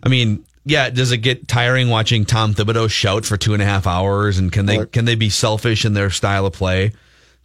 I 0.03 0.09
mean, 0.09 0.45
yeah, 0.65 0.91
does 0.91 1.11
it 1.11 1.19
get 1.19 1.49
tiring 1.49 1.89
watching 1.89 2.27
Tom 2.27 2.55
Thibodeau 2.55 2.91
shout 2.91 3.25
for 3.25 3.37
two 3.37 3.55
and 3.55 3.63
a 3.63 3.67
half 3.67 3.87
hours? 3.87 4.39
And 4.39 4.53
can 4.53 4.67
they 4.67 4.85
can 4.85 5.07
they 5.07 5.15
be 5.15 5.31
selfish 5.31 5.85
in 5.87 5.95
their 5.95 6.11
style 6.11 6.45
of 6.45 6.53
play? 6.53 6.93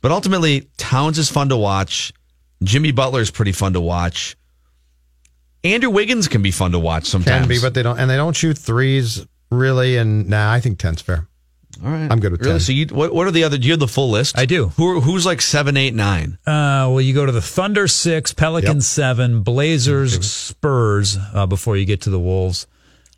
But 0.02 0.12
ultimately, 0.12 0.68
Towns 0.78 1.18
is 1.18 1.32
fun 1.32 1.50
to 1.50 1.58
watch. 1.58 2.14
Jimmy 2.64 2.92
Butler 2.92 3.22
is 3.22 3.32
pretty 3.32 3.52
fun 3.52 3.74
to 3.74 3.82
watch. 3.82 4.36
Andrew 5.64 5.90
Wiggins 5.90 6.28
can 6.28 6.42
be 6.42 6.52
fun 6.52 6.72
to 6.74 6.80
watch 6.80 7.06
sometimes. 7.06 7.42
Can 7.42 7.50
be, 7.50 7.60
but 7.60 7.74
they 7.74 7.84
don't, 7.84 8.00
and 8.00 8.10
they 8.10 8.16
don't 8.16 8.36
shoot 8.36 8.58
threes 8.58 9.26
really. 9.50 9.98
And 9.98 10.30
nah, 10.30 10.52
I 10.52 10.60
think 10.60 10.78
10's 10.80 11.02
fair. 11.02 11.28
All 11.84 11.92
right, 11.92 12.10
I'm 12.10 12.20
good 12.20 12.32
with 12.32 12.42
really. 12.42 12.54
10. 12.54 12.60
So 12.62 12.72
you, 12.72 12.86
what, 12.88 13.14
what 13.14 13.28
are 13.28 13.32
the 13.32 13.44
other? 13.44 13.58
Do 13.58 13.66
you 13.68 13.74
have 13.74 13.80
the 13.80 13.88
full 13.88 14.10
list? 14.10 14.38
I 14.38 14.46
do. 14.46 14.68
Who, 14.78 14.98
are- 14.98 15.02
who's 15.02 15.26
like 15.26 15.42
seven, 15.42 15.76
eight, 15.76 15.94
nine? 15.94 16.38
Uh, 16.46 16.88
well, 16.90 17.02
you 17.02 17.14
go 17.14 17.26
to 17.26 17.32
the 17.32 17.42
Thunder 17.42 17.88
six, 17.88 18.32
Pelicans 18.34 18.88
seven, 18.88 19.42
Blazers, 19.42 20.26
Spurs 20.32 21.18
uh, 21.34 21.46
before 21.48 21.76
you 21.78 21.86
get 21.86 22.02
to 22.02 22.10
the 22.10 22.20
Wolves. 22.20 22.68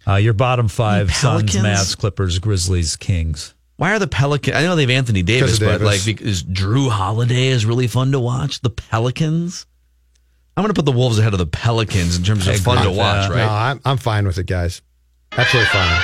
Uh, 0.08 0.16
your 0.16 0.34
bottom 0.34 0.70
five: 0.70 1.14
Suns, 1.14 1.52
Pelicans? 1.54 1.66
Mavs, 1.94 1.98
Clippers, 1.98 2.40
Grizzlies, 2.40 2.96
Kings. 2.96 3.54
Why 3.78 3.94
are 3.94 4.00
the 4.00 4.08
Pelicans? 4.08 4.56
I 4.58 4.64
know 4.64 4.76
they 4.76 4.82
have 4.84 4.90
Anthony 4.92 5.22
Davis, 5.24 5.60
Because 5.60 5.76
of 5.76 5.82
but 5.82 5.86
like, 5.86 6.22
is 6.22 6.44
Jrue 6.44 6.90
Holiday 6.90 7.48
is 7.48 7.66
really 7.66 7.88
fun 7.88 8.12
to 8.12 8.20
watch. 8.20 8.62
The 8.62 8.72
Pelicans. 8.72 9.66
I'm 10.56 10.64
going 10.64 10.74
to 10.74 10.78
put 10.78 10.86
the 10.86 10.92
Wolves 10.98 11.20
ahead 11.20 11.34
of 11.34 11.40
the 11.40 11.46
Pelicans 11.46 12.18
in 12.18 12.24
terms 12.24 12.48
of 12.48 12.56
I 12.56 12.58
fun 12.58 12.84
to 12.84 12.90
watch. 12.90 13.30
that. 13.30 13.36
Right? 13.36 13.46
No, 13.46 13.50
I'm, 13.52 13.82
I'm 13.86 13.98
fine 13.98 14.26
with 14.26 14.40
it, 14.40 14.48
guys. 14.48 14.82
Absolutely 15.32 15.70
fine. 15.70 16.02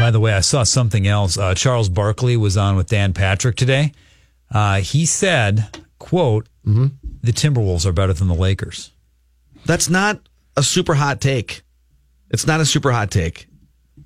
By 0.00 0.10
the 0.10 0.20
way, 0.20 0.32
I 0.32 0.40
saw 0.40 0.62
something 0.62 1.06
else. 1.06 1.36
Uh, 1.36 1.54
Charles 1.54 1.90
Barkley 1.90 2.38
was 2.38 2.56
on 2.56 2.76
with 2.76 2.88
Dan 2.88 3.12
Patrick 3.12 3.56
today. 3.56 3.92
Uh, 4.50 4.80
he 4.80 5.04
said, 5.04 5.66
"quote 5.98 6.46
The 6.64 7.32
Timberwolves 7.32 7.84
are 7.84 7.92
better 7.92 8.14
than 8.14 8.28
the 8.28 8.34
Lakers." 8.34 8.90
That's 9.66 9.90
not 9.90 10.18
a 10.56 10.62
super 10.62 10.94
hot 10.94 11.20
take. 11.20 11.60
It's 12.30 12.46
not 12.46 12.60
a 12.60 12.64
super 12.64 12.90
hot 12.92 13.10
take. 13.10 13.46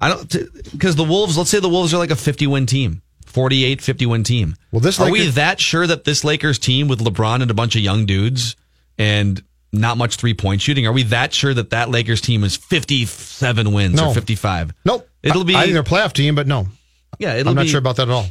I 0.00 0.08
don't 0.08 0.28
because 0.72 0.96
the 0.96 1.04
Wolves. 1.04 1.36
Let's 1.38 1.50
say 1.50 1.60
the 1.60 1.68
Wolves 1.68 1.92
are 1.94 1.98
like 1.98 2.10
a 2.10 2.16
50 2.16 2.46
win 2.46 2.66
team, 2.66 3.02
48, 3.26 3.80
50 3.80 4.06
win 4.06 4.24
team. 4.24 4.54
Well, 4.72 4.80
this 4.80 5.00
are 5.00 5.10
we 5.10 5.26
that 5.30 5.60
sure 5.60 5.86
that 5.86 6.04
this 6.04 6.24
Lakers 6.24 6.58
team 6.58 6.88
with 6.88 7.00
LeBron 7.00 7.42
and 7.42 7.50
a 7.50 7.54
bunch 7.54 7.76
of 7.76 7.82
young 7.82 8.06
dudes 8.06 8.56
and 8.98 9.42
not 9.72 9.96
much 9.98 10.16
three 10.16 10.34
point 10.34 10.60
shooting? 10.62 10.86
Are 10.86 10.92
we 10.92 11.02
that 11.04 11.32
sure 11.32 11.54
that 11.54 11.70
that 11.70 11.90
Lakers 11.90 12.20
team 12.20 12.44
is 12.44 12.56
57 12.56 13.72
wins 13.72 13.96
No. 13.96 14.08
or 14.08 14.14
55? 14.14 14.72
Nope. 14.84 15.08
It'll 15.22 15.44
be. 15.44 15.54
I 15.56 15.62
think 15.62 15.72
they're 15.72 15.82
a 15.82 15.84
playoff 15.84 16.12
team, 16.12 16.34
but 16.34 16.46
no. 16.46 16.66
yeah, 17.18 17.34
it'll 17.34 17.50
I'm 17.50 17.56
not 17.56 17.62
be, 17.62 17.68
sure 17.68 17.78
about 17.78 17.96
that 17.96 18.08
at 18.08 18.12
all. 18.12 18.26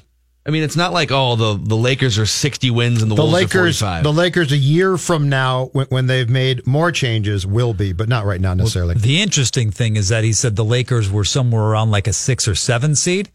I 0.48 0.52
mean, 0.52 0.62
it's 0.62 0.76
not 0.76 0.94
like 0.94 1.12
oh 1.12 1.36
the 1.36 1.60
the 1.62 1.76
Lakers 1.76 2.20
are 2.20 2.26
60 2.26 2.70
wins 2.72 3.02
and 3.02 3.10
the, 3.10 3.16
The 3.16 3.22
Wolves 3.24 3.34
Lakers, 3.34 3.82
are 3.82 3.86
45. 4.02 4.04
the 4.04 4.14
Lakers, 4.14 4.52
a 4.52 4.58
year 4.58 4.96
from 4.98 5.28
now, 5.28 5.66
when, 5.74 5.88
when 5.88 6.06
they've 6.08 6.30
made 6.30 6.68
more 6.68 6.92
changes, 6.92 7.48
will 7.48 7.74
be, 7.74 7.94
but 7.94 8.08
not 8.08 8.26
right 8.26 8.40
now 8.40 8.54
necessarily. 8.54 8.96
The 8.96 9.22
interesting 9.22 9.72
thing 9.72 9.96
is 9.96 10.10
that 10.10 10.24
he 10.24 10.34
said 10.34 10.56
the 10.56 10.64
Lakers 10.66 11.10
were 11.10 11.24
somewhere 11.26 11.64
around 11.64 11.90
like 11.90 12.08
a 12.08 12.14
six 12.14 12.48
or 12.48 12.54
seven 12.56 12.96
seed. 12.96 13.32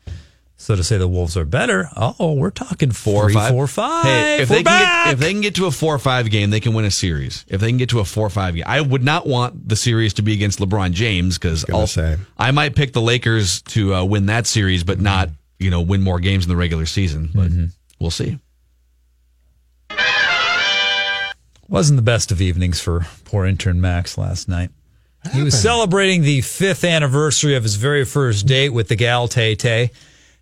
So 0.56 0.76
to 0.76 0.84
say 0.84 0.98
the 0.98 1.08
Wolves 1.08 1.38
are 1.38 1.46
better, 1.46 1.88
oh, 1.96 2.34
we're 2.34 2.50
talking 2.50 2.90
four 2.90 3.30
five. 3.30 3.50
four, 3.50 3.66
five. 3.66 4.04
Hey, 4.04 4.42
if 4.42 4.50
We're 4.50 4.56
they 4.56 4.62
can 4.62 4.64
back. 4.64 5.04
get 5.06 5.14
if 5.14 5.18
they 5.20 5.32
can 5.32 5.40
get 5.40 5.54
to 5.54 5.64
a 5.64 5.70
four 5.70 5.94
or 5.94 5.98
five 5.98 6.30
game, 6.30 6.50
they 6.50 6.60
can 6.60 6.74
win 6.74 6.84
a 6.84 6.90
series. 6.90 7.46
If 7.48 7.62
they 7.62 7.68
can 7.68 7.78
get 7.78 7.88
to 7.88 8.00
a 8.00 8.04
four 8.04 8.26
or 8.26 8.30
five 8.30 8.54
game, 8.54 8.64
I 8.66 8.82
would 8.82 9.02
not 9.02 9.26
want 9.26 9.66
the 9.70 9.74
series 9.74 10.12
to 10.14 10.22
be 10.22 10.34
against 10.34 10.58
LeBron 10.58 10.92
James 10.92 11.38
because 11.38 11.64
Gonna 11.64 11.86
say. 11.86 12.18
I 12.38 12.50
might 12.50 12.76
pick 12.76 12.92
the 12.92 13.00
Lakers 13.00 13.62
to 13.62 13.94
uh, 13.94 14.04
win 14.04 14.26
that 14.26 14.46
series, 14.46 14.84
but 14.84 15.00
not 15.00 15.30
you 15.60 15.70
know 15.70 15.80
win 15.80 16.02
more 16.02 16.18
games 16.18 16.44
in 16.44 16.48
the 16.48 16.56
regular 16.56 16.86
season. 16.86 17.30
But 17.32 17.50
Mm-hmm. 17.50 17.64
we'll 18.00 18.10
see. 18.10 18.38
Wasn't 21.68 21.96
the 21.96 22.02
best 22.02 22.32
of 22.32 22.40
evenings 22.40 22.80
for 22.80 23.06
poor 23.24 23.46
intern 23.46 23.80
Max 23.80 24.18
last 24.18 24.48
night. 24.48 24.70
He 25.32 25.42
was 25.42 25.60
celebrating 25.60 26.22
the 26.22 26.40
fifth 26.40 26.82
anniversary 26.82 27.54
of 27.54 27.62
his 27.62 27.76
very 27.76 28.04
first 28.04 28.46
date 28.46 28.70
with 28.70 28.88
the 28.88 28.96
gal 28.96 29.28
Tay 29.28 29.54
Tay. 29.54 29.90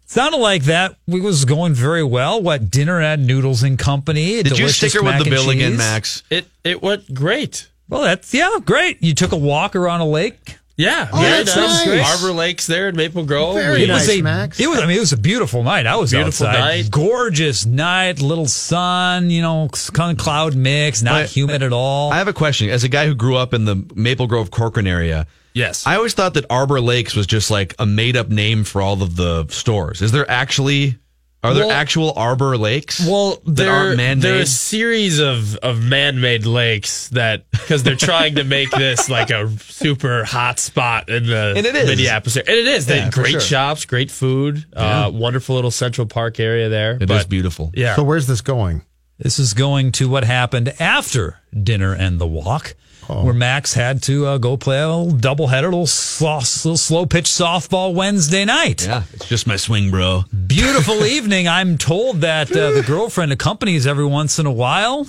Sounded 0.07 0.39
like 0.39 0.63
that 0.65 0.97
We 1.07 1.21
was 1.21 1.45
going 1.45 1.75
very 1.75 2.03
well. 2.05 2.41
What 2.41 2.71
dinner 2.71 2.99
at 3.03 3.19
Noodles 3.19 3.63
and 3.63 3.79
Company? 3.79 4.43
Did 4.43 4.53
you 4.53 4.57
delicious 4.57 4.93
stick 4.93 4.93
her 4.95 5.03
with 5.05 5.17
the 5.19 5.25
and 5.25 5.31
bill 5.31 5.51
again. 5.51 5.77
Max? 5.77 6.23
It 6.31 6.47
it 6.65 6.81
went 6.81 7.13
great. 7.13 7.69
Well, 7.91 8.03
that's 8.03 8.33
yeah, 8.33 8.57
great. 8.65 9.03
You 9.03 9.15
took 9.15 9.33
a 9.33 9.37
walk 9.37 9.77
around 9.77 10.01
a 10.01 10.07
lake. 10.07 10.57
Yeah, 10.79 11.09
Oh, 11.13 11.21
very 11.21 11.43
that's 11.43 11.57
nice. 11.57 11.87
nice. 11.87 12.23
Arbor 12.23 12.33
Lakes 12.33 12.67
there 12.69 12.89
in 12.89 12.95
Maple 12.97 13.25
Grove. 13.25 13.57
Very 13.57 13.83
It 13.83 13.91
was 13.91 14.07
nice, 14.07 14.19
a 14.19 14.23
Max. 14.23 14.61
it 14.61 14.69
was. 14.71 14.79
I 14.79 14.87
mean, 14.87 14.97
it 14.97 15.01
was 15.01 15.13
a 15.13 15.17
beautiful 15.19 15.65
night. 15.65 15.87
I 15.87 15.97
was 15.97 16.13
Beautiful 16.13 16.47
outside, 16.47 16.61
night. 16.61 16.91
gorgeous 16.93 17.67
night, 17.67 18.21
little 18.23 18.47
sun. 18.47 19.29
You 19.29 19.43
know, 19.43 19.69
kind 19.93 20.17
of 20.17 20.23
cloud 20.25 20.55
mix, 20.55 21.03
not 21.03 21.23
But- 21.25 21.31
humid 21.31 21.63
at 21.65 21.73
all. 21.73 22.13
I 22.13 22.19
have 22.19 22.29
a 22.29 22.33
question. 22.33 22.71
As 22.71 22.85
a 22.85 22.89
guy 22.89 23.07
who 23.07 23.15
grew 23.17 23.35
up 23.37 23.53
in 23.53 23.65
the 23.65 23.85
Maple 23.97 24.29
Grove 24.29 24.51
Corcoran 24.53 24.87
area, 24.87 25.27
Yes. 25.53 25.85
I 25.85 25.97
always 25.97 26.15
thought 26.15 26.35
that 26.35 26.45
Arbor 26.49 26.81
Lakes 26.81 27.17
was 27.17 27.27
just 27.27 27.51
like 27.51 27.75
a 27.81 27.87
made 27.87 28.17
up 28.17 28.29
name 28.29 28.63
for 28.63 28.81
all 28.81 29.03
of 29.03 29.17
the 29.17 29.47
stores. 29.49 30.01
Is 30.01 30.13
there 30.13 30.31
actually 30.31 30.99
are 31.45 31.55
there 31.55 31.67
Well- 31.67 31.75
actual 31.75 32.13
Arbor 32.17 32.57
Lakes? 32.59 33.01
Well, 33.07 33.41
there, 33.47 33.71
aren't 33.71 34.21
there 34.23 34.39
are 34.39 34.41
a 34.41 34.47
series 34.47 35.21
of, 35.21 35.55
of 35.57 35.81
man-made 35.83 36.47
lakes 36.47 37.09
that 37.11 37.49
because 37.53 37.83
they're 37.85 37.95
trying 37.97 38.35
to 38.37 38.45
make 38.45 38.71
this 38.73 39.09
like 39.09 39.31
a 39.31 39.49
super 39.61 40.25
hot 40.25 40.59
spot 40.59 41.09
in 41.09 41.27
the 41.27 41.55
And 41.57 41.65
it 41.67 41.75
is. 41.77 41.89
Minneapolis 41.89 42.37
area. 42.37 42.49
And 42.51 42.59
it 42.59 42.67
is. 42.67 42.87
They 42.87 42.97
Yeah, 42.99 43.11
great 43.11 43.31
sure. 43.33 43.41
shops, 43.41 43.85
great 43.85 44.11
food, 44.11 44.65
uh, 44.75 45.11
wonderful 45.15 45.55
little 45.55 45.71
Central 45.71 46.07
Park 46.09 46.41
area 46.41 46.69
there. 46.69 46.95
It 46.97 47.03
is 47.03 47.07
But, 47.09 47.29
beautiful. 47.29 47.71
Yeah. 47.75 47.95
So 47.95 48.03
where's 48.03 48.27
this 48.27 48.41
going? 48.41 48.83
This 49.19 49.39
is 49.39 49.53
going 49.55 49.93
to 49.93 50.09
what 50.09 50.25
happened 50.25 50.75
after 50.81 51.39
dinner 51.61 51.93
and 51.93 52.21
the 52.21 52.27
walk, 52.27 52.75
where 53.09 53.35
Max 53.35 53.75
had 53.75 54.03
to 54.05 54.27
uh, 54.27 54.39
go 54.39 54.57
play 54.57 54.81
a 54.81 54.89
little 54.89 55.13
doubleheader, 55.19 55.63
a 55.65 55.71
little, 55.71 55.87
slow, 55.87 56.37
little 56.39 56.77
slow 56.77 57.07
pitch 57.07 57.25
softball 57.27 57.95
Wednesday 57.95 58.45
night. 58.45 58.87
Yeah, 58.87 59.03
it's 59.13 59.29
just 59.29 59.47
my 59.47 59.57
swing, 59.57 59.91
bro. 59.91 60.25
Beautiful 60.47 61.05
evening. 61.05 61.49
I'm 61.49 61.79
told 61.79 62.21
that 62.21 62.51
uh, 62.53 62.73
the 62.73 62.83
girlfriend 62.83 63.33
accompanies 63.33 63.87
every 63.87 64.07
once 64.07 64.39
in 64.39 64.47
a 64.47 64.53
while, 64.53 65.07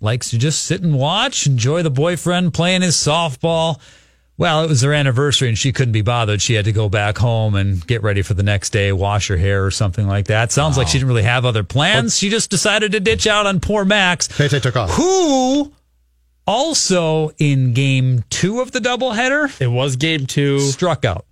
likes 0.00 0.30
to 0.30 0.38
just 0.38 0.64
sit 0.64 0.82
and 0.82 0.98
watch, 0.98 1.46
enjoy 1.46 1.82
the 1.82 1.90
boyfriend 1.90 2.54
playing 2.54 2.82
his 2.82 2.96
softball. 2.96 3.80
Well, 4.36 4.64
it 4.64 4.68
was 4.68 4.80
their 4.80 4.92
anniversary 4.92 5.48
and 5.48 5.56
she 5.56 5.70
couldn't 5.72 5.92
be 5.92 6.02
bothered. 6.02 6.42
She 6.42 6.54
had 6.54 6.64
to 6.64 6.72
go 6.72 6.88
back 6.88 7.18
home 7.18 7.54
and 7.54 7.86
get 7.86 8.02
ready 8.02 8.20
for 8.22 8.34
the 8.34 8.42
next 8.42 8.70
day, 8.70 8.90
wash 8.92 9.28
her 9.28 9.36
hair 9.36 9.64
or 9.64 9.70
something 9.70 10.08
like 10.08 10.26
that. 10.26 10.50
Sounds 10.50 10.76
like 10.76 10.88
she 10.88 10.94
didn't 10.94 11.06
really 11.06 11.22
have 11.22 11.44
other 11.44 11.62
plans. 11.62 12.18
She 12.18 12.30
just 12.30 12.50
decided 12.50 12.90
to 12.92 13.00
ditch 13.00 13.28
out 13.28 13.46
on 13.46 13.60
poor 13.60 13.84
Max, 13.84 14.26
Tay 14.26 14.48
Tay 14.48 14.58
took 14.58 14.74
off. 14.76 14.90
who 14.90 15.72
also 16.46 17.30
in 17.38 17.72
game 17.72 18.24
two 18.30 18.60
of 18.60 18.72
the 18.72 18.78
doubleheader 18.80 19.60
It 19.60 19.68
was 19.68 19.96
game 19.96 20.26
two. 20.26 20.60
struck 20.60 21.04
out 21.04 21.24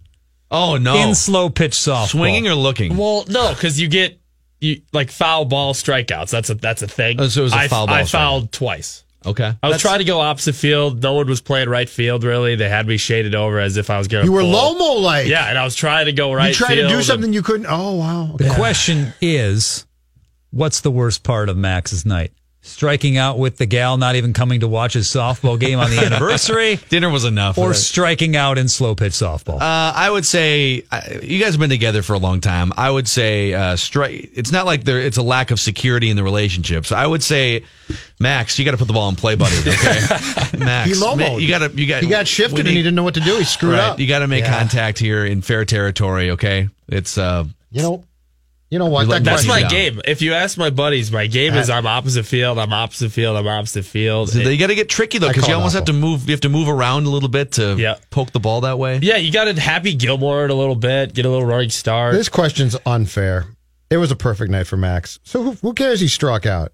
Oh 0.51 0.77
no! 0.77 0.97
in 1.09 1.15
slow 1.15 1.49
pitch 1.49 1.73
softball. 1.73 2.09
Swinging 2.09 2.47
or 2.47 2.55
looking? 2.55 2.97
Well, 2.99 3.25
no, 3.29 3.55
because 3.55 3.81
you 3.81 3.89
get 3.89 4.21
you 4.61 4.83
like 4.93 5.11
foul 5.11 5.47
ball 5.47 5.73
strikeouts. 5.73 6.31
That's 6.31 6.51
a 6.51 6.55
that's 6.55 6.83
a 6.83 6.87
thing. 6.87 7.19
Oh, 7.21 7.29
so 7.29 7.41
it 7.41 7.45
was 7.45 7.53
a 7.55 7.57
I- 7.57 7.69
foul 7.69 7.87
ball 7.87 7.97
I 7.97 8.03
strikeout. 8.03 8.11
fouled 8.11 8.53
twice. 8.53 9.05
okay. 9.25 9.45
I 9.45 9.49
was 9.49 9.57
That's- 9.63 9.81
trying 9.81 9.99
to 10.01 10.05
go 10.05 10.21
opposite 10.21 10.55
field. 10.55 11.03
No 11.03 11.15
one 11.15 11.27
was 11.27 11.41
playing 11.41 11.71
right 11.71 11.89
field. 11.89 12.23
Really, 12.23 12.55
they 12.55 12.69
had 12.69 12.87
me 12.87 12.99
shaded 12.99 13.35
over 13.35 13.59
as 13.61 13.79
if 13.79 13.89
I 13.89 13.97
was 13.97 14.09
going. 14.09 14.27
You 14.27 14.33
were. 14.33 14.43
Lomo 14.43 15.01
like. 15.01 15.27
Yeah, 15.27 15.49
and 15.49 15.57
I 15.59 15.65
was 15.65 15.75
trying 15.75 16.05
to 16.07 16.13
go 16.13 16.35
right. 16.35 16.49
You 16.49 16.55
tried 16.55 16.75
to 16.75 16.81
field 16.83 16.91
do 16.91 16.97
and- 16.99 17.05
something 17.07 17.33
you 17.33 17.43
couldn't. 17.43 17.67
Oh, 17.71 17.95
wow. 17.97 18.35
The 18.37 18.51
question 18.51 19.15
is, 19.23 19.87
what's 20.51 20.81
the 20.81 20.91
worst 20.91 21.23
part 21.25 21.49
of 21.49 21.57
Max's 21.57 22.05
night? 22.05 22.33
Striking 22.65 23.17
out 23.17 23.39
with 23.41 23.57
the 23.57 23.67
gal, 23.67 23.97
not 23.97 24.15
even 24.15 24.33
coming 24.33 24.61
to 24.61 24.69
watch 24.69 24.93
his 24.93 25.09
softball 25.09 25.59
game 25.59 25.81
on 25.81 25.91
the 25.91 25.99
anniversary, 26.07 26.77
Dinner 26.91 27.11
was 27.11 27.25
enough. 27.25 27.59
or 27.59 27.71
Uh, 27.71 27.73
striking 27.73 28.37
out 28.37 28.57
in 28.57 28.69
slow 28.69 28.95
pitch 28.95 29.15
softball. 29.15 29.57
Uh, 29.61 29.93
I 29.97 30.09
would 30.09 30.25
say 30.25 30.85
uh, 30.93 31.01
you 31.25 31.41
guys 31.41 31.55
have 31.55 31.59
been 31.61 31.71
together 31.71 32.03
for 32.03 32.13
a 32.15 32.19
long 32.21 32.41
time. 32.41 32.73
I 32.77 32.89
would 32.89 33.09
say 33.09 33.53
uh, 33.53 33.75
straight. 33.75 34.31
It's 34.37 34.53
not 34.53 34.65
like 34.65 34.85
there. 34.85 35.01
It's 35.01 35.17
a 35.17 35.23
lack 35.25 35.51
of 35.51 35.59
security 35.59 36.09
in 36.09 36.17
the 36.17 36.23
relationship. 36.23 36.87
So 36.87 36.95
I 36.95 37.05
would 37.05 37.25
say, 37.25 37.65
Max, 38.21 38.57
you 38.61 38.65
got 38.65 38.71
to 38.71 38.77
put 38.77 38.87
the 38.87 38.95
ball 38.95 39.09
in 39.09 39.17
play, 39.17 39.35
buddy. 39.35 39.57
Okay, 39.59 40.57
Max, 40.65 40.89
He 40.91 40.95
lomoed. 40.95 41.19
ma- 41.33 41.37
you 41.39 41.49
got 41.49 41.69
to. 41.69 41.77
You 41.77 41.89
got. 41.89 42.03
He 42.05 42.09
got 42.09 42.29
shifted 42.29 42.55
we 42.55 42.61
and 42.61 42.69
he 42.69 42.77
didn't 42.77 42.95
know 42.95 43.03
what 43.03 43.15
to 43.15 43.21
do. 43.21 43.39
He 43.39 43.45
screwed 43.45 43.73
right, 43.73 43.81
up. 43.81 43.99
You 43.99 44.07
got 44.07 44.21
to 44.21 44.29
make 44.29 44.45
Yeah. 44.45 44.57
contact 44.57 45.01
here 45.01 45.25
in 45.27 45.43
fair 45.43 45.65
territory. 45.65 46.31
Okay, 46.31 46.69
it's 46.87 47.19
uh. 47.19 47.45
You 47.73 47.83
know, 47.83 48.05
you 48.73 48.79
know 48.79 48.87
what? 48.87 49.07
That 49.11 49.23
That's 49.23 49.47
my 49.47 49.61
down. 49.61 49.71
game. 49.71 50.01
If 50.07 50.23
you 50.23 50.33
ask 50.33 50.57
my 50.57 50.71
buddies, 50.71 51.13
my 51.13 51.27
game 51.27 51.53
is 51.53 51.69
I'm 51.69 51.87
opposite 51.87 52.25
field. 52.25 52.59
I'm 52.59 52.73
opposite 52.73 53.13
field. 53.13 53.37
I'm 53.37 53.47
opposite 53.47 53.85
field. 53.85 54.31
So 54.31 54.39
you 54.39 54.57
got 54.57 54.69
to 54.69 54.75
get 54.75 54.89
tricky 54.89 55.19
though, 55.19 55.29
because 55.29 55.47
you 55.47 55.53
almost 55.55 55.75
have 55.75 55.85
to 55.85 55.93
move. 55.93 56.27
You 56.27 56.33
have 56.33 56.41
to 56.41 56.49
move 56.49 56.71
around 56.71 57.05
a 57.05 57.11
little 57.11 57.29
bit 57.29 57.53
to 57.53 57.77
Yeah. 57.79 57.97
poke 58.09 58.31
the 58.33 58.41
ball 58.41 58.63
that 58.63 58.79
way. 58.79 58.99
yeah, 59.03 59.19
you 59.19 59.31
got 59.31 59.45
to 59.45 59.61
happy 59.61 59.95
Gilmore 59.95 60.47
it 60.47 60.51
a 60.51 60.55
little 60.55 60.75
bit. 60.75 61.13
Get 61.13 61.27
a 61.27 61.29
little 61.29 61.45
running 61.45 61.69
start. 61.69 62.15
This 62.15 62.31
question's 62.31 62.75
unfair. 62.87 63.45
It 63.91 63.99
was 63.99 64.11
a 64.11 64.17
perfect 64.17 64.51
night 64.51 64.67
for 64.67 64.79
Max. 64.79 65.19
So 65.23 65.43
who, 65.43 65.53
who 65.61 65.75
cares 65.75 66.01
he 66.01 66.09
struck 66.09 66.47
out? 66.47 66.73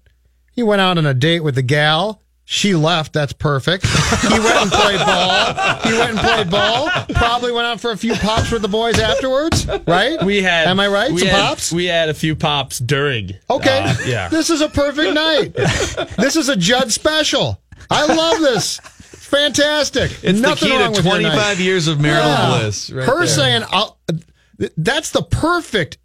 He 0.53 0.63
went 0.63 0.79
out 0.79 0.97
on 0.97 1.05
a 1.05 1.13
date 1.13 1.41
with 1.41 1.55
the 1.55 1.61
gal. 1.61 2.21
She 2.51 2.73
left. 2.73 3.13
That's 3.13 3.31
perfect. 3.31 3.85
He 3.85 4.39
went 4.39 4.55
and 4.55 4.71
played 4.71 4.97
ball. 4.97 5.53
He 5.83 5.93
went 5.93 6.09
and 6.09 6.19
played 6.19 6.49
ball. 6.49 6.89
Probably 7.13 7.51
went 7.51 7.67
out 7.67 7.79
for 7.79 7.91
a 7.91 7.95
few 7.97 8.15
pops 8.15 8.49
with 8.51 8.63
the 8.63 8.67
boys 8.67 8.97
afterwards. 8.97 9.67
Right? 9.85 10.17
we 10.23 10.41
had. 10.41 10.67
Am 10.67 10.79
I 10.79 10.87
right? 10.87 11.11
We 11.11 11.19
Some 11.19 11.27
had, 11.29 11.45
pops. 11.49 11.71
We 11.71 11.85
had 11.85 12.09
a 12.09 12.13
few 12.15 12.35
pops 12.35 12.79
during. 12.79 13.33
Okay. 13.51 13.79
uh, 13.83 13.93
yeah. 14.03 14.29
This 14.29 14.49
is 14.49 14.61
a 14.61 14.69
perfect 14.69 15.13
night. 15.13 15.53
this 16.17 16.35
is 16.35 16.49
a 16.49 16.55
Judd 16.55 16.91
special. 16.91 17.61
I 17.91 18.07
love 18.07 18.39
this. 18.39 18.79
Fantastic. 18.79 20.11
It's 20.23 20.39
Nothing 20.39 20.69
the 20.69 20.75
key 20.75 20.81
wrong 20.81 20.93
to 20.93 20.99
with 21.01 21.05
your 21.05 21.21
night. 21.21 21.33
25 21.35 21.59
years 21.59 21.87
of 21.87 21.99
marital 22.01 22.29
Yeah. 22.31 22.59
bliss. 22.61 22.89
Right 22.89 23.05
her 23.07 23.17
there. 23.19 23.27
saying, 23.27 23.63
I'll, 23.69 23.99
that's 24.75 25.11
the 25.11 25.21
perfect 25.21 25.99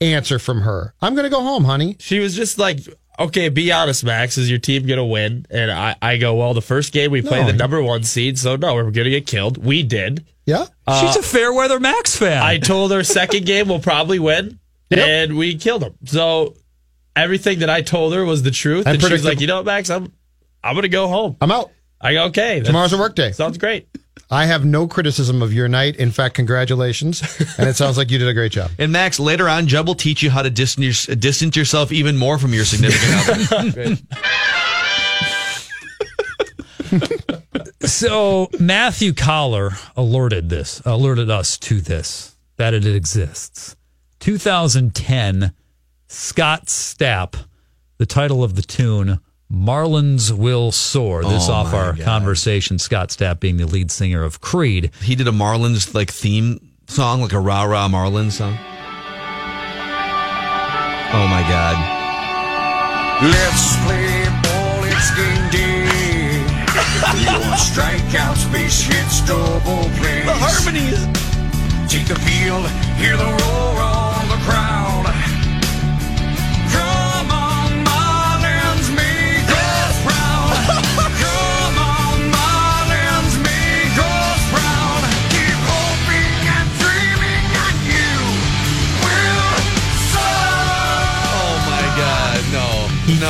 answer 0.00 0.38
from 0.38 0.60
her. 0.60 0.94
I'm 1.02 1.16
going 1.16 1.24
to 1.24 1.30
go 1.30 1.40
home, 1.42 1.64
honey. 1.64 1.96
She 1.98 2.20
was 2.20 2.36
just 2.36 2.56
like, 2.56 2.78
okay, 3.18 3.48
be 3.48 3.70
honest, 3.72 4.04
Max. 4.04 4.38
Is 4.38 4.48
your 4.50 4.58
team 4.58 4.86
going 4.86 4.98
to 4.98 5.04
win? 5.04 5.46
And 5.50 5.70
I, 5.70 5.96
I 6.02 6.16
go, 6.16 6.34
well, 6.34 6.54
the 6.54 6.62
first 6.62 6.92
game 6.92 7.10
we 7.10 7.22
played 7.22 7.42
No. 7.46 7.52
the 7.52 7.58
number 7.58 7.82
one 7.82 8.02
seed, 8.04 8.38
so 8.38 8.56
no, 8.56 8.74
we're 8.74 8.82
going 8.84 9.04
to 9.04 9.10
get 9.10 9.26
killed. 9.26 9.58
We 9.64 9.82
did. 9.82 10.24
Yeah. 10.46 10.66
Uh, 10.86 11.00
she's 11.00 11.16
a 11.16 11.22
fair 11.22 11.52
weather 11.52 11.78
Max 11.78 12.16
fan. 12.16 12.42
I 12.42 12.58
told 12.58 12.90
her 12.92 13.04
second 13.04 13.46
game 13.46 13.68
we'll 13.68 13.78
probably 13.80 14.18
win, 14.18 14.58
and 14.90 15.36
we 15.36 15.56
killed 15.56 15.82
them. 15.82 15.94
So 16.04 16.56
everything 17.14 17.60
that 17.60 17.70
I 17.70 17.82
told 17.82 18.12
her 18.14 18.24
was 18.24 18.42
the 18.42 18.50
truth, 18.50 18.86
And 18.86 18.94
and, 18.94 19.00
she's 19.00 19.08
predictable. 19.08 19.30
like, 19.30 19.40
you 19.40 19.46
know 19.46 19.56
what, 19.56 19.66
Max, 19.66 19.90
I'm 19.90 20.12
I'm 20.64 20.74
going 20.74 20.82
to 20.82 20.88
go 20.88 21.08
home. 21.08 21.36
I'm 21.40 21.50
out. 21.52 21.70
I 22.00 22.14
go, 22.14 22.24
okay. 22.26 22.60
Tomorrow's 22.60 22.92
a 22.92 22.98
work 22.98 23.14
day. 23.14 23.32
Sounds 23.32 23.58
great. 23.58 23.86
I 24.30 24.46
have 24.46 24.64
no 24.64 24.88
criticism 24.88 25.42
of 25.42 25.52
your 25.52 25.68
night. 25.68 25.96
In 25.96 26.10
fact, 26.10 26.34
congratulations. 26.34 27.22
And 27.58 27.68
it 27.68 27.76
sounds 27.76 27.98
like 27.98 28.10
you 28.10 28.18
did 28.18 28.28
a 28.28 28.34
great 28.34 28.52
job. 28.52 28.70
And 28.78 28.90
Max, 28.92 29.20
later 29.20 29.48
on, 29.48 29.66
Jeb 29.66 29.86
will 29.86 29.94
teach 29.94 30.22
you 30.22 30.30
how 30.30 30.42
to 30.42 30.50
distance, 30.50 31.06
your, 31.06 31.16
distance 31.16 31.56
yourself 31.56 31.92
even 31.92 32.16
more 32.16 32.38
from 32.38 32.54
your 32.54 32.64
significant 32.64 33.52
other. 33.52 33.96
So 37.84 38.48
Matthew 38.60 39.12
Collar 39.12 39.72
alerted 39.96 40.48
this, 40.48 40.80
alerted 40.84 41.30
us 41.30 41.58
to 41.58 41.80
this 41.80 42.36
that 42.56 42.74
it 42.74 42.86
exists. 42.86 43.76
2010, 44.20 45.52
Scott 46.06 46.66
Stapp, 46.66 47.34
the 47.98 48.06
title 48.06 48.44
of 48.44 48.54
the 48.54 48.62
tune, 48.62 49.18
Marlins 49.52 50.30
Will 50.32 50.72
Soar. 50.72 51.22
This 51.24 51.48
Oh, 51.48 51.52
off 51.52 51.74
our 51.74 51.92
God. 51.92 52.04
conversation. 52.04 52.78
Scott 52.78 53.10
Stapp 53.10 53.38
being 53.40 53.58
the 53.58 53.66
lead 53.66 53.90
singer 53.90 54.22
of 54.22 54.40
Creed. 54.40 54.90
He 55.02 55.14
did 55.14 55.28
a 55.28 55.32
Marlins 55.32 55.94
like 55.94 56.10
theme 56.10 56.58
song, 56.86 57.20
like 57.20 57.32
a 57.34 57.40
rah 57.40 57.64
rah 57.64 57.88
Marlins 57.88 58.32
song. 58.32 58.56
Oh 61.14 61.26
my 61.28 61.42
God. 61.48 61.76
Let's 63.22 63.76
play 63.84 64.24
ball, 64.42 64.84
it's 64.88 65.10
game 65.14 65.50
day. 65.50 66.42
One 67.28 67.58
strikeouts, 67.58 68.50
base 68.50 68.80
hits, 68.82 69.20
double 69.26 69.84
plays. 70.00 70.24
The 70.24 70.32
harmonies. 70.34 70.98
Take 71.92 72.06
the 72.08 72.16
field, 72.24 72.66
hear 72.96 73.16
the 73.18 73.24
roar 73.24 73.82
of 73.84 74.28
the 74.32 74.40
crowd. 74.48 74.81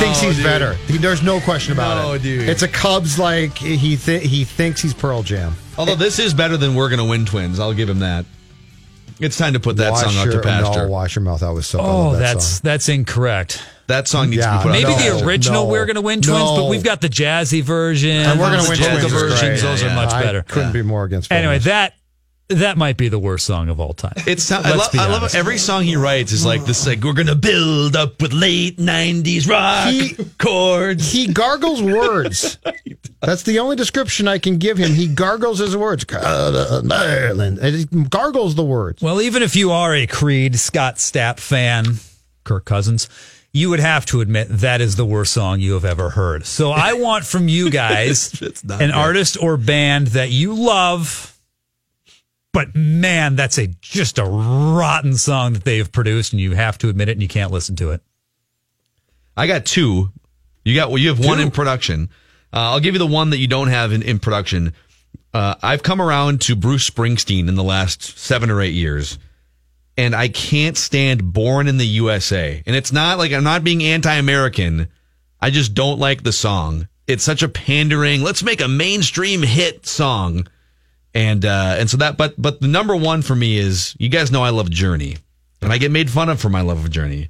Thinks 0.03 0.21
he's 0.21 0.35
dude. 0.35 0.43
better. 0.45 0.73
He, 0.87 0.97
there's 0.97 1.21
no 1.23 1.39
question 1.41 1.73
about 1.73 2.03
No, 2.03 2.13
it. 2.13 2.21
dude. 2.21 2.47
It's 2.49 2.61
a 2.61 2.67
Cubs 2.67 3.17
like 3.19 3.57
he 3.57 3.95
th- 3.97 4.23
he 4.29 4.43
thinks 4.43 4.81
he's 4.81 4.93
Pearl 4.93 5.23
Jam. 5.23 5.53
Although 5.77 5.95
this 5.95 6.19
is 6.19 6.33
better 6.33 6.57
than 6.57 6.75
We're 6.75 6.89
Gonna 6.89 7.05
Win 7.05 7.25
Twins. 7.25 7.59
I'll 7.59 7.73
give 7.73 7.89
him 7.89 7.99
that. 7.99 8.25
It's 9.19 9.37
time 9.37 9.53
to 9.53 9.59
put 9.59 9.77
that 9.77 9.91
wash 9.91 10.03
song 10.03 10.15
out 10.17 10.25
your, 10.25 10.41
to 10.41 10.41
pasture. 10.41 10.85
No, 10.85 10.89
wash 10.89 11.15
your 11.15 11.23
mouth 11.23 11.43
out 11.43 11.55
with 11.55 11.65
soap. 11.65 11.81
Oh, 11.83 12.11
that 12.13 12.19
that's 12.19 12.45
song. 12.45 12.59
that's 12.63 12.89
incorrect. 12.89 13.63
That 13.87 14.07
song 14.07 14.29
needs 14.29 14.39
Yeah, 14.43 14.51
to 14.51 14.57
be 14.59 14.63
put 14.63 14.71
Maybe 14.71 14.85
out. 14.93 14.97
to 14.97 15.17
the 15.19 15.25
original 15.25 15.65
no, 15.65 15.69
We're 15.71 15.85
Gonna 15.85 16.01
Win 16.01 16.21
Twins, 16.21 16.39
no. 16.39 16.57
but 16.57 16.69
we've 16.69 16.83
got 16.83 17.01
the 17.01 17.09
jazzy 17.09 17.61
version. 17.61 18.09
And 18.11 18.39
we're 18.39 18.49
gonna 18.49 18.63
the 18.63 18.69
win 18.69 18.77
polka 18.79 18.91
twins. 18.99 19.05
is 19.05 19.11
versions. 19.13 19.39
great. 19.41 19.61
Those 19.61 19.83
are 19.83 19.93
much 19.95 20.11
I 20.13 20.23
better. 20.23 20.41
couldn't 20.43 20.73
be 20.73 20.81
more 20.81 21.03
against. 21.03 21.31
Anyway, 21.31 21.59
that 21.59 21.93
that 22.49 22.77
might 22.77 22.97
be 22.97 23.07
the 23.09 23.17
worst 23.19 23.45
song 23.45 23.69
of 23.69 23.79
all 23.79 23.93
time. 23.93 24.13
It's 24.27 24.51
I 24.51 24.61
Let's 24.61 24.77
love, 24.77 24.91
be 24.91 24.99
I 24.99 25.05
love 25.07 25.21
honest. 25.23 25.35
every 25.35 25.57
song 25.57 25.83
he 25.83 25.95
writes 25.95 26.31
is 26.31 26.45
like 26.45 26.65
this 26.65 26.85
like 26.85 27.03
we're 27.03 27.13
gonna 27.13 27.35
build 27.35 27.95
up 27.95 28.21
with 28.21 28.33
late 28.33 28.77
nineties 28.79 29.47
rock 29.47 29.87
He- 29.89 30.15
chords. 30.37 31.11
he 31.11 31.27
gargles 31.27 31.81
words. 31.81 32.57
That's 33.21 33.43
the 33.43 33.59
only 33.59 33.75
description 33.77 34.27
I 34.27 34.37
can 34.37 34.57
give 34.57 34.77
him. 34.77 34.91
He 34.93 35.07
gargles 35.07 35.59
his 35.59 35.75
words. 35.77 36.05
Maryland. 36.83 37.59
He 37.63 37.85
gargles 37.85 38.55
the 38.55 38.63
words. 38.63 39.01
Well, 39.01 39.21
even 39.21 39.43
if 39.43 39.55
you 39.55 39.71
are 39.71 39.93
a 39.95 40.05
Creed 40.07 40.57
Scott 40.59 40.95
Stapp 40.97 41.39
fan, 41.39 41.95
Kirk 42.43 42.65
Cousins, 42.65 43.07
you 43.53 43.69
would 43.69 43.79
have 43.79 44.05
to 44.07 44.21
admit 44.21 44.47
that 44.49 44.81
is 44.81 44.95
the 44.95 45.05
worst 45.05 45.31
song 45.33 45.59
you 45.59 45.73
have 45.73 45.85
ever 45.85 46.09
heard. 46.09 46.45
So 46.45 46.71
I 46.71 46.93
want 46.93 47.23
from 47.25 47.47
you 47.47 47.69
guys 47.69 48.33
It's 48.41 48.63
not 48.63 48.81
an 48.81 48.89
good. 48.89 48.95
artist 48.97 49.37
or 49.41 49.57
band 49.57 50.07
that 50.07 50.29
you 50.31 50.53
love, 50.53 51.32
but 52.53 52.75
man, 52.75 53.35
that's 53.35 53.57
a 53.57 53.67
just 53.81 54.19
a 54.19 54.23
rotten 54.23 55.15
song 55.17 55.53
that 55.53 55.65
they've 55.65 55.91
produced, 55.91 56.31
and 56.31 56.39
you 56.39 56.53
have 56.53 56.77
to 56.77 56.89
admit 56.89 57.09
it, 57.09 57.13
and 57.13 57.21
you 57.21 57.27
can't 57.27 57.51
listen 57.51 57.75
to 57.77 57.91
it. 57.91 58.01
I 59.35 59.47
got 59.47 59.65
two. 59.65 60.11
You 60.63 60.75
got 60.75 60.89
well. 60.89 60.99
You 60.99 61.09
have 61.09 61.19
one 61.19 61.39
in 61.39 61.51
production. 61.51 62.09
Uh, 62.53 62.71
I'll 62.71 62.79
give 62.79 62.93
you 62.93 62.99
the 62.99 63.07
one 63.07 63.31
that 63.31 63.39
you 63.39 63.47
don't 63.47 63.69
have 63.69 63.91
in, 63.91 64.03
in 64.03 64.19
production. 64.19 64.73
Uh, 65.33 65.55
I've 65.63 65.81
come 65.81 65.99
around 65.99 66.41
to 66.41 66.55
Bruce 66.55 66.87
Springsteen 66.87 67.47
in 67.47 67.55
the 67.55 67.63
last 67.63 68.03
seven 68.19 68.51
or 68.51 68.61
eight 68.61 68.75
years, 68.75 69.17
and 69.97 70.15
I 70.15 70.27
can't 70.27 70.77
stand 70.77 71.33
"Born 71.33 71.67
in 71.67 71.77
the 71.77 71.87
USA." 71.87 72.61
And 72.65 72.75
it's 72.75 72.91
not 72.91 73.17
like 73.17 73.33
I'm 73.33 73.43
not 73.43 73.63
being 73.63 73.83
anti-American. 73.83 74.89
I 75.41 75.49
just 75.49 75.73
don't 75.73 75.99
like 75.99 76.23
the 76.23 76.31
song. 76.31 76.87
It's 77.07 77.23
such 77.23 77.43
a 77.43 77.49
pandering. 77.49 78.21
Let's 78.21 78.43
make 78.43 78.61
a 78.61 78.67
mainstream 78.67 79.41
hit 79.41 79.85
song, 79.87 80.47
and 81.13 81.45
uh, 81.45 81.75
and 81.77 81.89
so 81.89 81.97
that. 81.97 82.17
But 82.17 82.39
but 82.41 82.61
the 82.61 82.67
number 82.67 82.95
one 82.95 83.21
for 83.21 83.35
me 83.35 83.57
is 83.57 83.95
you 83.99 84.09
guys 84.09 84.31
know 84.31 84.43
I 84.43 84.49
love 84.49 84.69
Journey, 84.69 85.17
and 85.61 85.71
I 85.71 85.77
get 85.77 85.91
made 85.91 86.09
fun 86.09 86.29
of 86.29 86.39
for 86.39 86.49
my 86.49 86.61
love 86.61 86.83
of 86.83 86.91
Journey. 86.91 87.29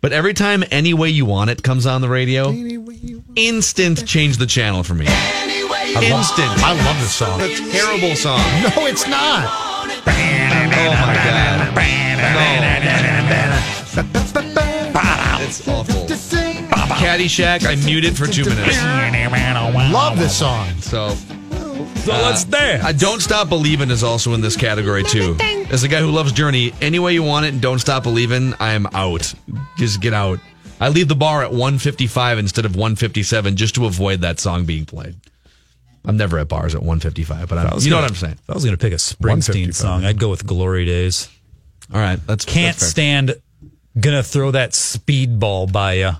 But 0.00 0.12
every 0.12 0.32
time 0.32 0.62
Any 0.70 0.94
Way 0.94 1.08
You 1.10 1.26
Want 1.26 1.50
It 1.50 1.62
comes 1.64 1.84
on 1.84 2.00
the 2.02 2.08
radio, 2.08 2.50
instant 3.34 4.06
change 4.06 4.36
the 4.36 4.46
channel 4.46 4.84
for 4.84 4.94
me. 4.94 5.06
Instant. 5.06 6.50
I 6.62 6.80
love 6.84 7.00
this 7.00 7.14
song. 7.14 7.40
It's 7.42 7.58
a 7.60 7.72
terrible 7.72 8.14
song. 8.14 8.38
No, 8.62 8.86
it's 8.86 9.08
not. 9.08 9.44
Oh 10.06 10.96
my 11.00 11.14
god. 11.24 11.74
No. 11.74 11.78
It's 15.48 15.66
awful. 15.66 16.06
Caddyshack, 16.98 17.64
I 17.66 17.74
muted 17.84 18.16
for 18.16 18.26
two 18.26 18.44
minutes. 18.44 18.76
Love 19.92 20.18
this 20.18 20.36
song. 20.38 20.68
So 20.80 21.16
So 22.08 22.22
let's 22.22 22.44
dance. 22.44 22.84
uh, 22.84 22.92
Don't 22.92 23.20
Stop 23.20 23.48
Believing 23.50 23.90
is 23.90 24.02
also 24.02 24.32
in 24.32 24.40
this 24.40 24.56
category 24.56 25.04
too. 25.04 25.36
As 25.70 25.82
a 25.82 25.88
guy 25.88 26.00
who 26.00 26.10
loves 26.10 26.32
Journey, 26.32 26.72
any 26.80 26.98
way 26.98 27.12
you 27.12 27.22
want 27.22 27.44
it 27.44 27.50
and 27.52 27.60
Don't 27.60 27.78
Stop 27.78 28.02
Believing, 28.04 28.54
I 28.58 28.72
am 28.72 28.86
out. 28.94 29.32
Just 29.76 30.00
get 30.00 30.14
out. 30.14 30.40
I 30.80 30.88
leave 30.88 31.08
the 31.08 31.14
bar 31.16 31.42
at 31.42 31.50
155 31.50 32.38
instead 32.38 32.64
of 32.64 32.76
157 32.76 33.56
just 33.56 33.74
to 33.74 33.84
avoid 33.84 34.22
that 34.22 34.40
song 34.40 34.64
being 34.64 34.86
played. 34.86 35.16
I'm 36.04 36.16
never 36.16 36.38
at 36.38 36.48
bars 36.48 36.74
at 36.74 36.80
155, 36.80 37.48
but 37.48 37.58
I'm, 37.58 37.74
was 37.74 37.84
you 37.84 37.90
know 37.90 37.96
gonna- 37.96 38.04
what 38.04 38.10
I'm 38.12 38.16
saying. 38.16 38.38
If 38.42 38.48
I 38.48 38.54
was 38.54 38.64
going 38.64 38.76
to 38.76 38.80
pick 38.80 38.92
a 38.94 38.96
Springsteen 38.96 39.74
song, 39.74 40.04
I'd 40.06 40.18
go 40.18 40.30
with 40.30 40.46
Glory 40.46 40.86
Days. 40.86 41.28
All 41.92 42.00
right, 42.00 42.18
that's 42.26 42.44
Can't 42.46 42.74
that's 42.76 42.84
fair. 42.84 42.90
stand 42.90 43.34
gonna 44.00 44.22
throw 44.22 44.52
that 44.52 44.70
speedball 44.70 45.70
by 45.70 45.94
you. 45.94 46.10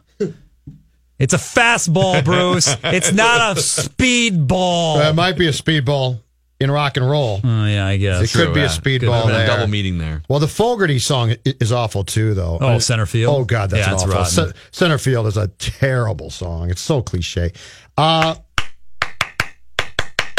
It's 1.18 1.34
a 1.34 1.38
fastball, 1.38 2.24
Bruce. 2.24 2.74
It's 2.84 3.12
not 3.12 3.56
a 3.56 3.60
speedball. 3.60 4.98
That 4.98 5.14
might 5.14 5.36
be 5.36 5.48
a 5.48 5.52
speedball 5.52 6.20
in 6.60 6.70
rock 6.70 6.96
and 6.96 7.08
roll. 7.08 7.40
Oh 7.42 7.64
yeah, 7.66 7.86
I 7.86 7.96
guess. 7.96 8.22
It 8.22 8.36
could 8.36 8.54
be 8.54 8.60
a 8.60 8.64
yeah. 8.64 8.68
speedball 8.68 9.00
Could 9.00 9.02
have 9.12 9.26
been 9.26 9.34
a 9.34 9.38
there. 9.38 9.46
double 9.46 9.66
meeting 9.68 9.98
there. 9.98 10.22
Well, 10.28 10.40
the 10.40 10.48
Fogerty 10.48 10.98
song 10.98 11.34
is 11.44 11.72
awful 11.72 12.04
too, 12.04 12.34
though. 12.34 12.58
Oh, 12.60 12.78
center 12.78 13.06
field? 13.06 13.34
Oh 13.36 13.44
God, 13.44 13.70
that's 13.70 13.86
Yeah, 13.86 13.94
it's 13.94 14.02
awful. 14.04 14.14
rotten. 14.14 14.52
Ce- 14.52 14.76
center 14.76 14.98
field 14.98 15.26
is 15.26 15.36
a 15.36 15.48
terrible 15.48 16.30
song. 16.30 16.70
It's 16.70 16.80
so 16.80 17.02
cliche. 17.02 17.52
Uh, 17.96 18.36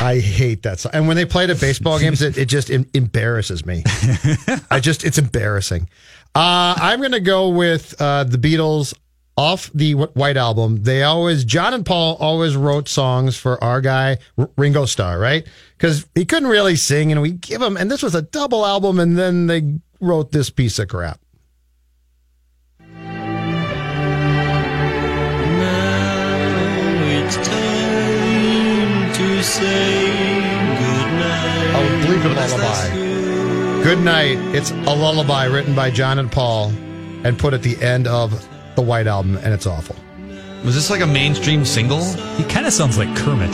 I 0.01 0.19
hate 0.19 0.63
that 0.63 0.79
song. 0.79 0.91
And 0.93 1.07
when 1.09 1.17
they 1.17 1.25
play 1.25 1.43
it 1.43 1.49
at 1.49 1.59
baseball 1.59 1.99
games, 2.01 2.21
it, 2.21 2.37
it 2.37 2.45
just 2.45 2.71
em- 2.71 2.85
embarrasses 2.93 3.65
me. 3.65 3.83
I 4.71 4.79
just, 4.79 5.03
it's 5.03 5.17
embarrassing. 5.17 5.89
Uh, 6.33 6.73
I'm 6.77 6.99
going 6.99 7.11
to 7.11 7.19
go 7.19 7.49
with 7.49 7.95
uh, 8.01 8.23
the 8.23 8.37
Beatles 8.37 8.93
off 9.39 9.71
the 9.73 9.93
White 9.93 10.35
Album. 10.35 10.83
They 10.83 11.01
always, 11.03 11.45
John 11.45 11.73
and 11.73 11.85
Paul 11.85 12.17
always 12.19 12.57
wrote 12.57 12.89
songs 12.89 13.37
for 13.37 13.63
our 13.63 13.79
guy, 13.79 14.17
Ringo 14.57 14.83
Starr, 14.85 15.17
right? 15.17 15.47
Because 15.77 16.05
he 16.13 16.25
couldn't 16.25 16.49
really 16.49 16.75
sing, 16.75 17.09
and 17.13 17.21
we 17.21 17.31
give 17.31 17.61
him, 17.61 17.77
and 17.77 17.89
this 17.89 18.03
was 18.03 18.15
a 18.15 18.21
double 18.21 18.65
album, 18.65 18.99
and 18.99 19.17
then 19.17 19.47
they 19.47 19.79
wrote 20.01 20.33
this 20.33 20.49
piece 20.49 20.77
of 20.77 20.89
crap. 20.89 21.21
Oh, 31.71 32.01
believe 32.03 32.25
it's 32.25 32.25
a 32.25 32.29
bleeping 32.29 32.35
lullaby. 32.35 33.83
Good 33.83 33.99
night. 33.99 34.37
It's 34.53 34.71
a 34.71 34.93
lullaby 34.93 35.45
written 35.45 35.73
by 35.75 35.91
John 35.91 36.19
and 36.19 36.29
Paul 36.29 36.73
and 37.23 37.39
put 37.39 37.53
at 37.53 37.63
the 37.63 37.81
end 37.81 38.05
of 38.05 38.48
the 38.79 38.85
White 38.85 39.07
Album, 39.07 39.35
and 39.37 39.53
it's 39.53 39.67
awful. 39.67 39.95
Was 40.63 40.73
this 40.73 40.89
like 40.89 41.01
a 41.01 41.07
mainstream 41.07 41.65
single? 41.65 42.01
He 42.35 42.43
kind 42.45 42.65
of 42.65 42.71
sounds 42.71 42.97
like 42.97 43.13
Kermit. 43.17 43.53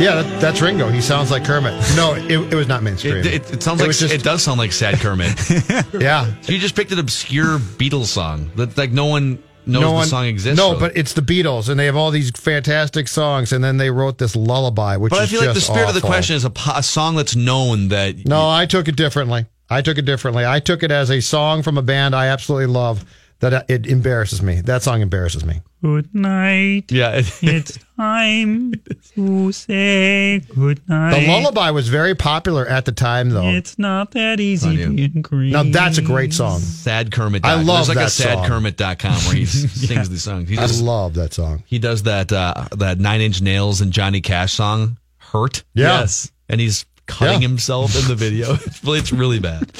Yeah, 0.00 0.22
that, 0.22 0.40
that's 0.40 0.60
Ringo. 0.62 0.88
He 0.90 1.00
sounds 1.00 1.32
like 1.32 1.44
Kermit. 1.44 1.72
No, 1.96 2.14
it, 2.14 2.52
it 2.52 2.54
was 2.54 2.68
not 2.68 2.84
mainstream. 2.84 3.16
It, 3.16 3.26
it, 3.26 3.52
it 3.54 3.62
sounds 3.64 3.80
like 3.80 3.90
just- 3.90 4.14
it 4.14 4.22
does 4.22 4.42
sound 4.44 4.58
like 4.58 4.70
Sad 4.70 4.96
Kermit. 5.00 5.34
yeah. 6.00 6.32
So 6.42 6.52
you 6.52 6.60
just 6.60 6.76
picked 6.76 6.92
an 6.92 7.00
obscure 7.00 7.58
Beatles 7.58 8.06
song 8.06 8.50
that 8.54 8.78
like 8.78 8.92
no 8.92 9.06
one 9.06 9.42
knows 9.66 9.82
no 9.82 9.98
the 9.98 10.04
song 10.04 10.26
exists. 10.26 10.56
No, 10.56 10.68
really. 10.74 10.80
but 10.80 10.96
it's 10.96 11.14
the 11.14 11.20
Beatles, 11.20 11.68
and 11.68 11.78
they 11.80 11.86
have 11.86 11.96
all 11.96 12.12
these 12.12 12.30
fantastic 12.30 13.08
songs, 13.08 13.52
and 13.52 13.62
then 13.62 13.76
they 13.76 13.90
wrote 13.90 14.18
this 14.18 14.36
lullaby, 14.36 14.96
which 14.98 15.10
But 15.10 15.20
I 15.20 15.24
is 15.24 15.30
feel 15.30 15.40
like 15.40 15.48
the 15.48 15.54
just 15.54 15.66
spirit 15.66 15.88
of 15.88 15.94
the 15.96 16.00
question 16.00 16.36
is 16.36 16.44
a, 16.44 16.52
a 16.76 16.82
song 16.84 17.16
that's 17.16 17.34
known 17.34 17.88
that 17.88 18.24
No, 18.24 18.48
I 18.48 18.66
took 18.66 18.86
it 18.86 18.94
differently. 18.94 19.46
I 19.68 19.82
took 19.82 19.98
it 19.98 20.04
differently. 20.04 20.46
I 20.46 20.60
took 20.60 20.84
it 20.84 20.92
as 20.92 21.10
a 21.10 21.20
song 21.20 21.62
from 21.62 21.76
a 21.76 21.82
band 21.82 22.14
I 22.14 22.28
absolutely 22.28 22.66
love 22.66 23.04
that 23.40 23.70
it 23.70 23.86
embarrasses 23.86 24.42
me. 24.42 24.60
That 24.62 24.82
song 24.82 25.00
embarrasses 25.00 25.44
me. 25.44 25.60
Good 25.80 26.12
night. 26.12 26.90
Yeah. 26.90 27.12
it's 27.42 27.78
time 27.96 28.74
to 29.14 29.52
say 29.52 30.40
good 30.40 30.80
night. 30.88 31.20
The 31.20 31.28
lullaby 31.28 31.70
was 31.70 31.88
very 31.88 32.16
popular 32.16 32.66
at 32.66 32.84
the 32.84 32.90
time, 32.90 33.30
though. 33.30 33.48
It's 33.48 33.78
not 33.78 34.10
that 34.12 34.40
easy 34.40 34.76
being 34.76 35.22
green. 35.22 35.52
Now 35.52 35.62
that's 35.62 35.98
a 35.98 36.02
great 36.02 36.32
song. 36.34 36.58
Sad 36.58 37.12
Kermit. 37.12 37.44
I 37.44 37.54
love 37.62 37.86
There's 37.86 37.88
like 37.90 37.98
that 37.98 38.06
a 38.08 38.10
song. 38.10 38.44
sadkermit.com 38.44 39.12
where 39.26 39.36
he 39.36 39.44
sings 39.46 40.10
these 40.10 40.22
songs. 40.24 40.48
He 40.48 40.58
I 40.58 40.66
love 40.66 41.14
that 41.14 41.32
song. 41.32 41.62
he 41.66 41.78
does 41.78 42.02
that 42.04 42.32
uh, 42.32 42.66
that 42.76 42.98
Nine 42.98 43.20
Inch 43.20 43.40
Nails 43.40 43.80
and 43.80 43.92
Johnny 43.92 44.20
Cash 44.20 44.54
song, 44.54 44.98
"Hurt." 45.18 45.62
Yeah. 45.74 46.00
Yes, 46.00 46.32
and 46.48 46.60
he's 46.60 46.86
cutting 47.06 47.40
Yeah. 47.40 47.48
himself 47.48 47.96
in 47.96 48.08
the 48.08 48.16
video. 48.16 48.54
it's 48.66 48.80
it's 48.84 49.12
really 49.12 49.38
bad. 49.38 49.70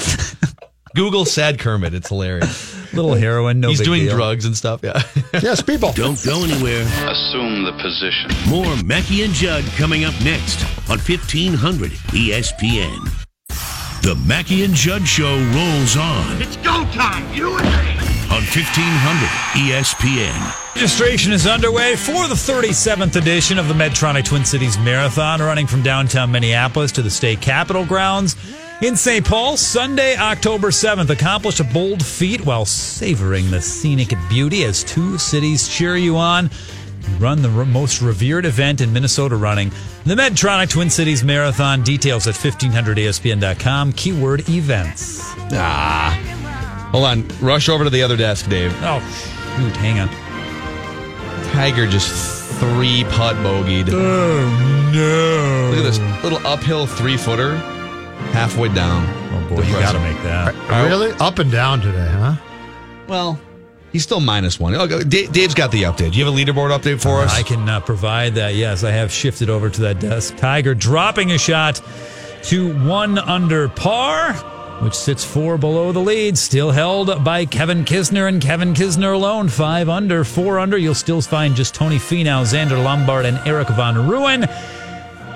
Google 0.95 1.24
sad 1.24 1.59
Kermit. 1.59 1.95
It's 1.95 2.09
hilarious. 2.09 2.74
Little 2.95 3.14
heroin, 3.14 3.61
no 3.61 3.68
He's 3.68 3.78
big 3.80 3.84
doing 3.84 4.05
deal. 4.07 4.16
drugs 4.16 4.45
and 4.47 4.57
stuff. 4.57 4.80
Yeah. 4.82 5.03
yes, 5.43 5.61
people. 5.62 5.93
Don't 5.93 6.22
go 6.24 6.43
anywhere. 6.43 6.82
Assume 7.07 7.64
the 7.64 7.72
position. 7.80 8.30
More 8.49 8.76
Mackey 8.82 9.22
and 9.24 9.34
Judd 9.34 9.64
coming 9.76 10.05
up 10.05 10.14
next 10.24 10.62
on 10.89 10.99
1500 10.99 11.91
ESPN. 11.93 13.11
The 14.03 14.14
Mackey 14.26 14.64
and 14.64 14.74
Judd 14.74 15.07
Show 15.07 15.36
rolls 15.55 15.97
on 15.97 16.41
It's 16.41 16.57
go 16.59 16.84
time. 16.93 17.32
You 17.34 17.59
and 17.59 17.64
me. 17.66 18.05
on 18.34 18.43
E 18.43 18.47
1500 18.47 19.28
ESPN. 19.82 20.74
Registration 20.76 21.32
is 21.32 21.47
underway 21.47 21.95
for 21.97 22.26
the 22.28 22.34
37th 22.34 23.16
edition 23.16 23.59
of 23.59 23.68
the 23.68 23.74
Medtronic 23.74 24.24
Twin 24.24 24.45
Cities 24.45 24.78
Marathon, 24.78 25.41
running 25.41 25.66
from 25.66 25.82
downtown 25.82 26.30
Minneapolis 26.30 26.93
to 26.93 27.03
the 27.03 27.11
state 27.11 27.41
capitol 27.43 27.84
grounds 27.84 28.36
in 28.83 28.97
St. 28.97 29.24
Paul. 29.24 29.57
Sunday, 29.57 30.16
October 30.16 30.68
7th. 30.68 31.11
Accomplish 31.11 31.61
a 31.61 31.64
bold 31.64 32.05
feat 32.05 32.45
while 32.45 32.64
savoring 32.64 33.51
the 33.51 33.61
scenic 33.61 34.14
beauty 34.29 34.64
as 34.64 34.85
two 34.85 35.18
cities 35.18 35.68
cheer 35.68 35.97
you 35.97 36.16
on. 36.16 36.51
Run 37.18 37.43
the 37.43 37.49
most 37.49 38.01
revered 38.03 38.45
event 38.45 38.81
in 38.81 38.93
Minnesota 38.93 39.35
running, 39.35 39.70
the 40.05 40.14
Medtronic 40.14 40.70
Twin 40.70 40.91
Cities 40.91 41.24
Marathon. 41.24 41.83
Details 41.83 42.26
at 42.26 42.35
1500ESPN.com. 42.35 43.93
Keyword 43.95 44.49
events. 44.49 45.20
Ah. 45.53 46.89
Hold 46.93 47.05
on. 47.05 47.29
Rush 47.41 47.68
over 47.68 47.85
to 47.85 47.91
the 47.91 48.03
other 48.03 48.16
desk, 48.16 48.49
Dave. 48.49 48.72
Oh, 48.83 49.01
shoot. 49.57 49.76
Hang 49.76 49.99
on. 49.99 50.09
Tiger 51.53 51.87
just 51.87 52.11
three 52.59 53.05
putt 53.05 53.37
bogeyed. 53.37 53.89
Oh, 53.91 54.91
no. 54.93 55.70
Look 55.70 55.85
at 55.85 55.91
this 55.91 56.22
little 56.22 56.47
uphill 56.47 56.87
three 56.87 57.16
footer, 57.16 57.57
halfway 58.33 58.69
down. 58.73 59.05
Oh, 59.33 59.49
boy, 59.49 59.62
you 59.62 59.73
got 59.75 59.93
to 59.93 60.01
make 60.01 60.21
that. 60.23 60.55
Really? 60.89 61.12
Up 61.21 61.39
and 61.39 61.51
down 61.51 61.81
today, 61.81 62.09
huh? 62.11 62.35
Well, 63.07 63.41
he's 63.93 64.03
still 64.03 64.21
minus 64.21 64.61
one. 64.61 64.75
Oh, 64.75 64.87
Da- 64.87 65.27
Dave's 65.29 65.55
got 65.55 65.73
the 65.73 65.83
update. 65.85 66.12
Do 66.12 66.19
you 66.19 66.25
have 66.25 66.35
a 66.35 66.37
leaderboard 66.37 66.77
update 66.79 67.01
for 67.01 67.21
us? 67.23 67.33
I 67.35 67.43
can 67.43 67.69
uh, 67.69 67.81
provide 67.81 68.35
that. 68.35 68.55
Yes, 68.55 68.85
I 68.85 68.91
have 68.91 69.11
shifted 69.11 69.49
over 69.51 69.71
to 69.71 69.81
that 69.83 70.01
desk. 70.01 70.37
Tiger 70.37 70.75
dropping 70.75 71.33
a 71.33 71.39
shot 71.39 71.81
to 72.45 72.75
one 72.87 73.19
under 73.19 73.69
par, 73.69 74.35
which 74.83 74.95
sits 74.95 75.25
four 75.25 75.59
below 75.59 75.91
the 75.93 75.99
lead. 76.01 76.37
Still 76.39 76.71
held 76.71 77.25
by 77.25 77.47
Kevin 77.47 77.85
Kisner 77.85 78.29
and 78.29 78.41
Kevin 78.41 78.75
Kisner 78.75 79.14
alone. 79.14 79.49
Five 79.49 79.89
under, 79.89 80.23
four 80.25 80.59
under. 80.59 80.77
You'll 80.79 80.95
still 80.95 81.21
find 81.23 81.57
just 81.57 81.75
Tony 81.75 81.97
Finau, 81.97 82.43
Zander 82.45 82.83
Lombard, 82.83 83.25
and 83.27 83.39
Erik 83.47 83.69
van 83.69 83.95
Rooyen. 83.95 84.47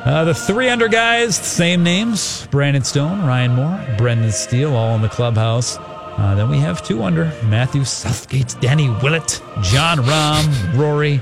Uh, 0.04 0.24
the 0.24 0.34
three 0.34 0.68
under 0.68 0.88
guys, 0.88 1.36
same 1.36 1.84
names 1.84 2.48
Brandon 2.50 2.82
Stone, 2.82 3.24
Ryan 3.24 3.54
Moore, 3.54 3.96
Brendan 3.96 4.32
Steele, 4.32 4.74
all 4.74 4.96
in 4.96 5.02
the 5.02 5.08
clubhouse. 5.08 5.78
Uh, 5.78 6.34
then 6.34 6.50
we 6.50 6.58
have 6.58 6.82
two 6.82 7.04
under 7.04 7.26
Matthew 7.44 7.84
Southgate, 7.84 8.56
Danny 8.60 8.90
Willett, 9.02 9.40
Jon 9.62 9.98
Rahm, 9.98 10.76
Rory, 10.76 11.20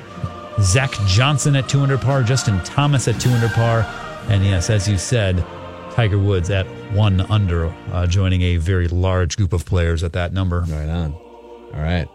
Zach 0.63 0.93
Johnson 1.07 1.57
at 1.57 1.69
two 1.69 1.81
under 1.81 1.99
par, 1.99 2.23
Justin 2.23 2.59
Thomas 2.65 3.07
at 3.07 3.21
two 3.21 3.31
under 3.31 3.49
par. 3.51 3.83
And 4.29 4.45
yes, 4.45 4.71
as 4.71 4.89
you 4.89 4.97
said, 4.97 5.45
Tiger 5.93 6.19
Woods 6.19 6.49
at 6.51 6.67
one 6.95 7.21
under, 7.31 7.67
uh, 7.93 8.07
joining 8.07 8.41
a 8.43 8.57
very 8.57 8.89
large 8.89 9.37
group 9.37 9.53
of 9.53 9.67
players 9.67 10.03
at 10.03 10.15
that 10.15 10.33
number. 10.33 10.61
Right 10.61 10.89
on. 10.89 11.13
All 11.13 11.83
right. 11.83 12.09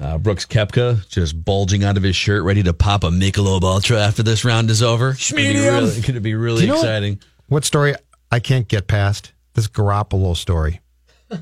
Uh, 0.00 0.16
Brooks 0.16 0.46
Koepka 0.46 1.06
just 1.08 1.44
bulging 1.44 1.84
out 1.84 1.96
of 1.98 2.02
his 2.02 2.16
shirt, 2.16 2.42
ready 2.42 2.62
to 2.62 2.72
pop 2.72 3.04
a 3.04 3.08
Michelob 3.10 3.62
Ultra 3.62 4.00
after 4.00 4.22
this 4.22 4.44
round 4.46 4.70
is 4.70 4.82
over. 4.82 5.10
It's 5.10 5.30
going 5.30 5.44
to 5.44 5.52
be 5.52 5.58
Schmedium. 5.58 5.72
really, 5.80 6.00
gonna 6.00 6.20
be 6.20 6.34
really 6.34 6.62
you 6.62 6.68
know 6.68 6.74
exciting. 6.76 7.20
What 7.48 7.64
story 7.66 7.94
I 8.30 8.40
can't 8.40 8.66
get 8.66 8.86
past? 8.86 9.32
This 9.54 9.68
Garoppolo 9.68 10.36
story. 10.36 10.80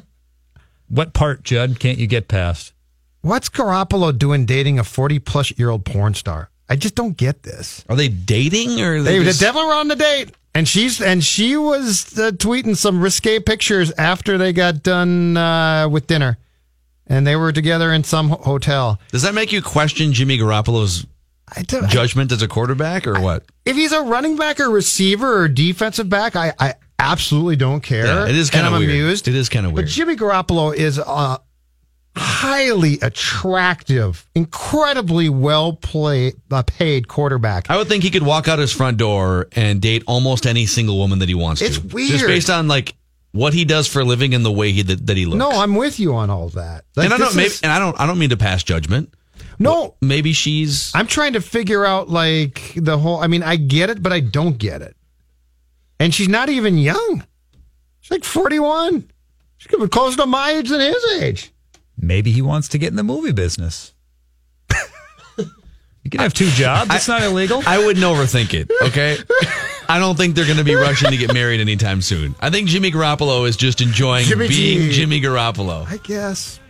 What 0.90 1.12
part, 1.12 1.42
Judd, 1.42 1.78
can't 1.78 1.98
you 1.98 2.06
get 2.06 2.28
past? 2.28 2.72
What's 3.20 3.50
Garoppolo 3.50 4.16
doing 4.16 4.46
dating 4.46 4.78
a 4.78 4.84
40 4.84 5.18
plus 5.18 5.52
year 5.58 5.68
old 5.68 5.84
porn 5.84 6.14
star? 6.14 6.48
I 6.66 6.76
just 6.76 6.94
don't 6.94 7.14
get 7.14 7.42
this. 7.42 7.84
Are 7.90 7.96
they 7.96 8.08
dating 8.08 8.80
or 8.80 8.94
are 8.96 9.02
They, 9.02 9.12
they 9.12 9.18
they 9.18 9.24
just- 9.26 9.40
definitely 9.40 9.68
were 9.68 9.74
on 9.74 9.88
the 9.88 9.96
date. 9.96 10.30
And 10.54 10.66
she's 10.66 11.00
and 11.02 11.22
she 11.22 11.56
was 11.58 12.18
uh, 12.18 12.30
tweeting 12.32 12.74
some 12.74 13.00
risque 13.02 13.38
pictures 13.38 13.92
after 13.98 14.38
they 14.38 14.52
got 14.54 14.82
done 14.82 15.36
uh, 15.36 15.88
with 15.90 16.06
dinner, 16.06 16.38
and 17.08 17.26
they 17.26 17.36
were 17.36 17.52
together 17.52 17.92
in 17.92 18.04
some 18.04 18.28
hotel. 18.30 19.00
Does 19.10 19.22
that 19.22 19.34
make 19.34 19.52
you 19.52 19.62
question 19.62 20.12
Jimmy 20.12 20.38
Garoppolo's 20.38 21.06
I 21.48 21.60
I- 21.60 21.86
judgment 21.86 22.30
as 22.32 22.42
a 22.42 22.48
quarterback 22.48 23.06
or 23.06 23.20
what? 23.20 23.44
if 23.64 23.76
he's 23.76 23.92
a 23.92 24.02
running 24.02 24.36
back 24.36 24.60
or 24.60 24.70
receiver 24.70 25.42
or 25.42 25.48
defensive 25.48 26.08
back, 26.08 26.36
I, 26.36 26.52
I 26.58 26.74
absolutely 26.98 27.56
don't 27.56 27.80
care. 27.82 28.06
Yeah, 28.06 28.26
it 28.28 28.34
is 28.36 28.50
kind 28.50 28.66
of 28.66 28.72
weird. 28.72 28.84
amused. 28.90 29.28
It 29.28 29.34
is 29.34 29.48
kind 29.48 29.66
of 29.66 29.72
weird. 29.72 29.86
But. 29.86 29.90
Jimmy 29.92 30.16
Garoppolo 30.16 30.74
is 30.74 30.98
a 30.98 31.38
highly 32.16 32.98
attractive, 33.00 34.28
incredibly 34.34 35.28
well 35.28 35.72
play, 35.74 36.32
uh, 36.50 36.62
paid 36.62 37.08
quarterback. 37.08 37.70
I 37.70 37.76
would 37.76 37.88
think 37.88 38.02
he 38.02 38.10
could 38.10 38.22
walk 38.24 38.48
out 38.48 38.58
his 38.58 38.72
front 38.72 38.96
door 38.96 39.46
and 39.52 39.80
date 39.80 40.02
almost 40.06 40.46
any 40.46 40.66
single 40.66 40.98
woman 40.98 41.20
that 41.20 41.28
he 41.28 41.34
wants 41.34 41.62
It's 41.62 41.78
to. 41.78 41.84
It's 41.84 41.94
weird. 41.94 42.10
Just 42.10 42.26
based 42.26 42.50
on 42.50 42.66
like 42.68 42.94
what 43.32 43.52
he 43.54 43.64
does 43.64 43.86
for 43.86 44.00
a 44.00 44.04
living 44.04 44.34
and 44.34 44.44
the 44.44 44.52
way 44.52 44.72
he 44.72 44.82
that, 44.82 45.06
that 45.06 45.16
he 45.16 45.26
looks. 45.26 45.38
No, 45.38 45.50
I'm 45.50 45.74
with 45.74 46.00
you 46.00 46.14
on 46.14 46.30
all 46.30 46.48
that. 46.50 46.84
Like, 46.96 47.04
and 47.06 47.14
I 47.14 47.18
don't 47.18 47.34
maybe, 47.36 47.46
is- 47.46 47.60
and 47.62 47.70
I 47.72 47.78
don't 47.78 47.98
I 48.00 48.06
don't 48.06 48.18
mean 48.18 48.30
to 48.30 48.36
pass 48.36 48.62
judgment. 48.62 49.12
no, 49.58 49.94
Maybe 50.00 50.32
she's 50.32 50.92
I'm 50.94 51.06
trying 51.06 51.34
to 51.34 51.40
figure 51.40 51.84
out 51.84 52.08
like 52.08 52.72
the 52.76 52.98
whole. 52.98 53.18
I 53.20 53.26
mean, 53.26 53.42
I 53.42 53.56
get 53.56 53.90
it, 53.90 54.02
but 54.02 54.12
I 54.12 54.20
don't 54.20 54.58
get 54.58 54.82
it. 54.82 54.96
And 56.00 56.14
she's 56.14 56.28
not 56.28 56.48
even 56.48 56.78
young. 56.78 57.24
She's 58.00 58.10
like 58.12 58.24
41. 58.24 59.10
She 59.58 59.68
could 59.68 59.80
be 59.80 59.88
closer 59.88 60.16
to 60.18 60.26
my 60.26 60.52
age 60.52 60.68
than 60.68 60.80
his 60.80 61.04
age. 61.20 61.52
Maybe 61.96 62.30
he 62.30 62.40
wants 62.40 62.68
to 62.68 62.78
get 62.78 62.88
in 62.90 62.96
the 62.96 63.02
movie 63.02 63.32
business. 63.32 63.92
You 66.08 66.10
can 66.12 66.20
have 66.20 66.32
two 66.32 66.48
jobs. 66.52 66.94
It's 66.94 67.06
not 67.06 67.22
illegal. 67.22 67.62
I 67.66 67.84
wouldn't 67.84 68.02
overthink 68.02 68.54
it. 68.54 68.70
Okay. 68.82 69.18
I 69.90 69.98
don't 69.98 70.16
think 70.16 70.34
they're 70.34 70.46
going 70.46 70.56
to 70.56 70.64
be 70.64 70.74
rushing 70.74 71.10
to 71.10 71.18
get 71.18 71.34
married 71.34 71.60
anytime 71.60 72.00
soon. 72.00 72.34
I 72.40 72.48
think 72.48 72.66
Jimmy 72.66 72.90
Garoppolo 72.90 73.46
is 73.46 73.58
just 73.58 73.82
enjoying 73.82 74.24
Jimmy 74.24 74.48
being 74.48 74.78
G. 74.78 74.92
Jimmy 74.92 75.20
Garoppolo. 75.20 75.86
I 75.86 75.98
guess. 75.98 76.60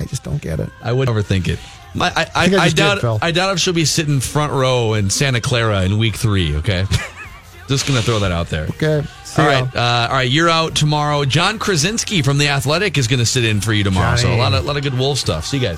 I 0.00 0.04
just 0.06 0.24
don't 0.24 0.42
get 0.42 0.58
it. 0.58 0.68
I 0.82 0.92
wouldn't 0.92 1.16
overthink 1.16 1.46
it. 1.46 1.60
My, 1.94 2.08
I, 2.08 2.22
I, 2.34 2.48
think 2.48 2.60
I 2.60 2.64
I, 2.64 2.64
just 2.70 2.76
did, 2.76 3.02
doubt. 3.02 3.22
I 3.22 3.30
doubt 3.30 3.52
if 3.52 3.60
she'll 3.60 3.72
be 3.72 3.84
sitting 3.84 4.18
front 4.18 4.52
row 4.52 4.94
in 4.94 5.10
Santa 5.10 5.40
Clara 5.40 5.84
in 5.84 5.96
week 5.96 6.16
three. 6.16 6.56
Okay, 6.56 6.84
just 7.68 7.86
gonna 7.86 8.02
throw 8.02 8.18
that 8.18 8.32
out 8.32 8.48
there. 8.48 8.64
Okay. 8.64 9.04
See 9.22 9.42
all 9.42 9.46
right. 9.46 9.76
Uh, 9.76 10.08
all 10.10 10.16
right. 10.16 10.28
You're 10.28 10.48
out 10.48 10.74
tomorrow. 10.74 11.24
Jon 11.24 11.60
Krawczynski 11.60 12.24
from 12.24 12.38
the 12.38 12.48
Athletic 12.48 12.98
is 12.98 13.06
going 13.06 13.20
to 13.20 13.26
sit 13.26 13.44
in 13.44 13.60
for 13.60 13.72
you 13.72 13.84
tomorrow. 13.84 14.16
So 14.16 14.32
a 14.32 14.36
lot 14.36 14.54
of 14.54 14.64
lot 14.64 14.76
of 14.76 14.82
good 14.82 14.98
Wolf 14.98 15.18
stuff. 15.18 15.44
See 15.46 15.58
you 15.58 15.62
guys. 15.62 15.76